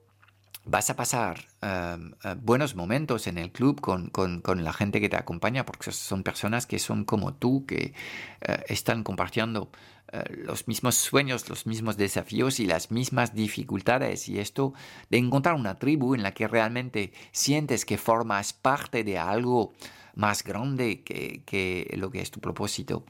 vas 0.65 0.89
a 0.89 0.95
pasar 0.95 1.45
em, 1.61 2.13
eh, 2.23 2.35
buenos 2.41 2.75
momentos 2.75 3.27
en 3.27 3.37
el 3.37 3.51
club 3.51 3.79
con, 3.81 4.41
la 4.63 4.73
gente 4.73 4.99
que 4.99 5.09
te 5.09 5.15
acompaña, 5.15 5.65
porque 5.65 5.91
son 5.91 6.23
personas 6.23 6.65
que 6.65 6.79
son 6.79 7.05
como 7.05 7.33
tú, 7.35 7.65
que 7.65 7.93
eh, 8.41 8.63
están 8.67 9.03
compartiendo 9.03 9.69
eh, 10.11 10.23
los 10.43 10.67
mismos 10.67 10.95
sueños, 10.95 11.47
los 11.49 11.65
mismos 11.67 11.97
desafíos 11.97 12.59
y 12.59 12.65
las 12.65 12.91
mismas 12.91 13.33
dificultades. 13.33 14.27
Y 14.27 14.39
esto 14.39 14.73
de 15.09 15.19
encontrar 15.19 15.55
una 15.55 15.75
tribu 15.75 16.15
en 16.15 16.23
la 16.23 16.33
que 16.33 16.47
realmente 16.47 17.13
sientes 17.31 17.85
que 17.85 17.97
formas 17.97 18.53
parte 18.53 19.03
de 19.03 19.17
algo 19.19 19.73
más 20.15 20.43
grande 20.43 21.03
que, 21.03 21.93
lo 21.97 22.09
que 22.09 22.21
es 22.21 22.31
tu 22.31 22.39
propósito, 22.39 23.05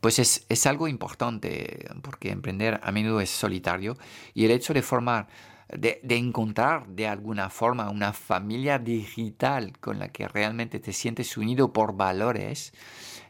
pues 0.00 0.18
es, 0.18 0.66
algo 0.66 0.88
importante, 0.88 1.88
porque 2.02 2.30
emprender 2.30 2.80
a 2.82 2.90
menudo 2.90 3.20
es 3.20 3.30
solitario 3.30 3.96
y 4.34 4.44
el 4.44 4.50
hecho 4.50 4.74
de 4.74 4.82
formar, 4.82 5.28
de, 5.68 6.00
encontrar 6.16 6.88
de 6.88 7.06
alguna 7.06 7.50
forma 7.50 7.90
una 7.90 8.12
familia 8.12 8.78
digital 8.78 9.78
con 9.78 9.98
la 9.98 10.08
que 10.08 10.26
realmente 10.26 10.80
te 10.80 10.92
sientes 10.92 11.36
unido 11.36 11.72
por 11.72 11.96
valores, 11.96 12.72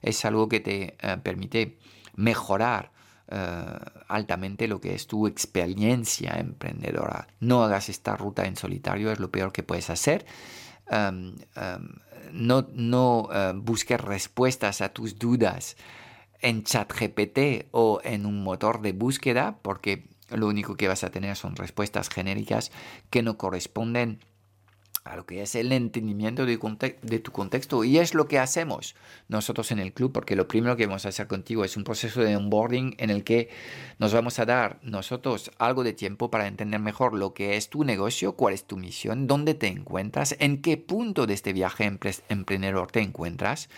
es 0.00 0.24
algo 0.24 0.48
que 0.48 0.60
te 0.60 0.96
eh, 1.00 1.16
permite 1.22 1.78
mejorar 2.14 2.92
eh, 3.28 3.64
altamente 4.08 4.68
lo 4.68 4.80
que 4.80 4.94
es 4.94 5.06
tu 5.06 5.26
experiencia 5.26 6.32
emprendedora. 6.38 7.28
No 7.40 7.62
hagas 7.62 7.88
esta 7.88 8.16
ruta 8.16 8.44
en 8.44 8.56
solitario, 8.56 9.10
es 9.10 9.20
lo 9.20 9.30
peor 9.30 9.52
que 9.52 9.62
puedes 9.62 9.88
hacer. 9.90 10.26
No, 12.32 12.66
no 12.72 13.28
busques 13.56 14.00
respuestas 14.00 14.80
a 14.80 14.90
tus 14.90 15.18
dudas 15.18 15.76
en 16.40 16.64
ChatGPT 16.64 17.68
o 17.70 18.00
en 18.04 18.26
un 18.26 18.42
motor 18.42 18.80
de 18.82 18.92
búsqueda, 18.92 19.58
porque 19.62 20.08
lo 20.30 20.48
único 20.48 20.76
que 20.76 20.88
vas 20.88 21.04
a 21.04 21.10
tener 21.10 21.36
son 21.36 21.56
respuestas 21.56 22.08
genéricas 22.08 22.72
que 23.10 23.22
no 23.22 23.36
corresponden 23.36 24.20
a 25.04 25.16
lo 25.16 25.26
que 25.26 25.42
es 25.42 25.54
el 25.54 25.72
entendimiento 25.72 26.46
de, 26.46 26.56
tu 27.18 27.32
contexto. 27.32 27.84
Y 27.84 27.98
es 27.98 28.14
lo 28.14 28.28
que 28.28 28.38
hacemos 28.38 28.94
nosotros 29.28 29.72
en 29.72 29.78
el 29.78 29.92
club, 29.92 30.12
porque 30.12 30.36
lo 30.36 30.46
primero 30.46 30.76
que 30.76 30.86
vamos 30.86 31.06
a 31.06 31.08
hacer 31.08 31.26
contigo 31.26 31.64
es 31.64 31.76
un 31.76 31.84
proceso 31.84 32.20
de 32.20 32.36
onboarding 32.36 32.94
en 32.98 33.10
el 33.10 33.24
que 33.24 33.50
nos 33.98 34.12
vamos 34.12 34.38
a 34.38 34.46
dar 34.46 34.78
nosotros 34.82 35.50
algo 35.58 35.82
de 35.82 35.92
tiempo 35.92 36.30
para 36.30 36.46
entender 36.46 36.80
mejor 36.80 37.14
lo 37.14 37.34
que 37.34 37.56
es 37.56 37.68
tu 37.68 37.84
negocio, 37.84 38.36
cuál 38.36 38.54
es 38.54 38.64
tu 38.64 38.76
misión, 38.76 39.26
dónde 39.26 39.54
te 39.54 39.66
encuentras, 39.66 40.36
en 40.38 40.62
qué 40.62 40.76
punto 40.76 41.26
de 41.26 41.34
este 41.34 41.52
viaje 41.52 41.90
emprendedor 42.28 42.90
te 42.90 43.00
encuentras. 43.00 43.68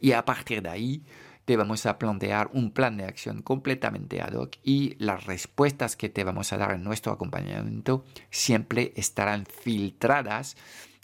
Y 0.00 0.12
a 0.12 0.24
partir 0.24 0.62
de 0.62 0.68
ahí 0.68 1.02
te 1.46 1.56
vamos 1.56 1.86
a 1.86 1.98
plantear 1.98 2.50
un 2.52 2.72
plan 2.72 2.96
de 2.96 3.04
acción 3.04 3.40
completamente 3.40 4.20
ad 4.20 4.34
hoc 4.34 4.56
y 4.62 4.96
las 4.98 5.24
respuestas 5.24 5.96
que 5.96 6.08
te 6.08 6.24
vamos 6.24 6.52
a 6.52 6.58
dar 6.58 6.72
en 6.72 6.84
nuestro 6.84 7.12
acompañamiento 7.12 8.04
siempre 8.30 8.92
estarán 8.96 9.46
filtradas 9.46 10.56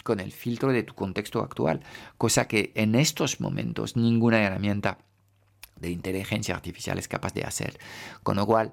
con 0.02 0.18
el 0.18 0.32
filtro 0.32 0.72
de 0.72 0.82
tu 0.82 0.94
contexto 0.94 1.40
actual, 1.40 1.80
cosa 2.18 2.48
que 2.48 2.72
en 2.74 2.96
estos 2.96 3.40
momentos 3.40 3.96
ninguna 3.96 4.42
herramienta 4.42 4.98
de 5.76 5.90
inteligencia 5.90 6.56
artificial 6.56 6.98
es 6.98 7.06
capaz 7.06 7.32
de 7.34 7.44
hacer. 7.44 7.78
Con 8.24 8.36
lo 8.36 8.44
cual, 8.44 8.72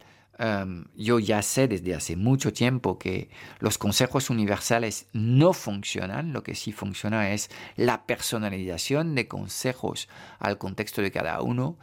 Yo 0.95 1.19
ya 1.19 1.41
sé 1.41 1.67
desde 1.67 1.95
hace 1.95 2.15
mucho 2.15 2.53
tiempo 2.53 2.97
que 2.97 3.29
los 3.59 3.77
consejos 3.77 4.29
universales 4.29 5.07
no 5.11 5.51
funcionan, 5.51 6.31
lo 6.31 6.43
que 6.43 6.55
sí 6.55 6.71
funciona 6.71 7.31
es 7.31 7.49
la 7.75 8.05
personalización 8.05 9.15
de 9.15 9.27
consejos 9.27 10.07
al 10.39 10.57
contexto 10.57 11.01
de 11.01 11.11
cada 11.11 11.41
uno. 11.41 11.77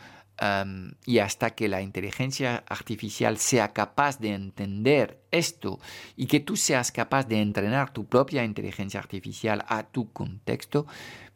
Y 1.04 1.18
hasta 1.18 1.54
que 1.54 1.68
la 1.68 1.82
inteligencia 1.82 2.64
artificial 2.68 3.36
sea 3.36 3.72
capaz 3.72 4.18
de 4.18 4.32
entender 4.34 5.20
esto 5.30 5.78
y 6.16 6.26
que 6.26 6.40
tú 6.40 6.56
seas 6.56 6.92
capaz 6.92 7.26
de 7.26 7.42
entrenar 7.42 7.92
tu 7.92 8.06
propia 8.06 8.42
inteligencia 8.42 9.00
artificial 9.00 9.64
a 9.68 9.82
tu 9.82 10.12
contexto, 10.12 10.86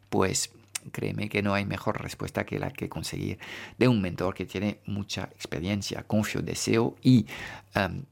pues 0.09 0.51
créeme 0.91 1.29
que 1.29 1.41
no 1.41 1.53
hay 1.53 1.65
mejor 1.65 2.01
respuesta 2.01 2.45
que 2.45 2.59
la 2.59 2.71
que 2.71 2.89
conseguir 2.89 3.39
de 3.77 3.87
un 3.87 4.01
mentor 4.01 4.33
que 4.33 4.45
tiene 4.45 4.79
mucha 4.85 5.23
experiencia. 5.35 6.03
Confío, 6.03 6.41
deseo 6.41 6.95
y 7.01 7.27
em, 7.75 8.03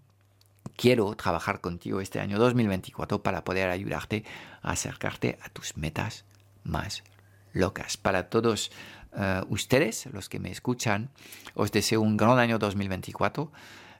quiero 0.76 1.16
trabajar 1.16 1.62
contigo 1.62 2.02
este 2.02 2.20
año 2.20 2.40
2024 2.40 3.22
para 3.22 3.44
poder 3.44 3.70
ayudarte 3.70 4.24
a 4.62 4.72
acercarte 4.72 5.38
a 5.42 5.50
tus 5.50 5.78
metas 5.78 6.26
más 6.64 7.04
locas. 7.54 7.98
Para 7.98 8.30
todos 8.30 8.72
eh, 9.16 9.42
ustedes, 9.50 10.08
los 10.14 10.30
que 10.30 10.40
me 10.40 10.52
escuchan, 10.52 11.10
os 11.54 11.72
deseo 11.72 12.02
un 12.02 12.18
gran 12.18 12.40
año 12.40 12.60
2024. 12.60 13.52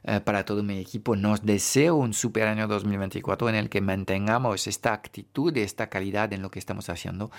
Eh, 0.02 0.20
para 0.20 0.46
todo 0.46 0.62
mi 0.62 0.78
equipo. 0.78 1.14
Nos 1.14 1.44
deseo 1.44 1.96
un 1.96 2.14
super 2.14 2.48
año 2.48 2.66
2024 2.66 3.50
en 3.50 3.54
el 3.54 3.68
que 3.68 3.82
mantengamos 3.82 4.66
esta 4.66 4.94
actitud 4.94 5.54
esta 5.58 5.90
calidad 5.90 6.32
en 6.32 6.40
lo 6.40 6.50
que 6.50 6.58
estamos 6.58 6.88
haciendo 6.88 7.30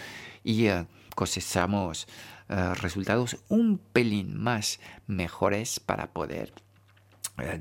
y 0.43 0.70
uh, 0.70 0.86
cosechamos 1.16 2.07
eh, 2.49 2.74
resultados 2.76 3.38
un 3.49 3.80
pelín 3.80 4.38
más 4.38 4.80
mejores 5.07 5.80
para 5.80 6.12
poder 6.12 6.53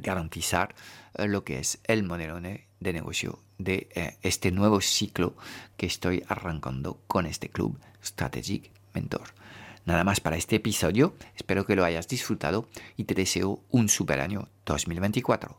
garantizar 0.02 0.74
lo 1.16 1.44
que 1.44 1.60
es 1.60 1.80
el 1.84 2.02
modelo 2.02 2.38
de 2.38 2.92
negocio 2.92 3.38
de 3.56 4.18
este 4.20 4.50
nuevo 4.50 4.82
ciclo 4.82 5.36
que 5.78 5.86
estoy 5.86 6.22
arrancando 6.28 7.00
con 7.06 7.24
este 7.24 7.48
club 7.48 7.78
Strategic 8.04 8.70
Mentor. 8.92 9.39
Nada 9.84 10.04
más 10.04 10.20
para 10.20 10.36
este 10.36 10.56
episodio, 10.56 11.14
espero 11.36 11.64
que 11.64 11.76
lo 11.76 11.84
hayas 11.84 12.06
disfrutado 12.08 12.68
y 12.96 13.04
te 13.04 13.14
deseo 13.14 13.64
un 13.70 13.88
super 13.88 14.20
año 14.20 14.48
2024. 14.66 15.58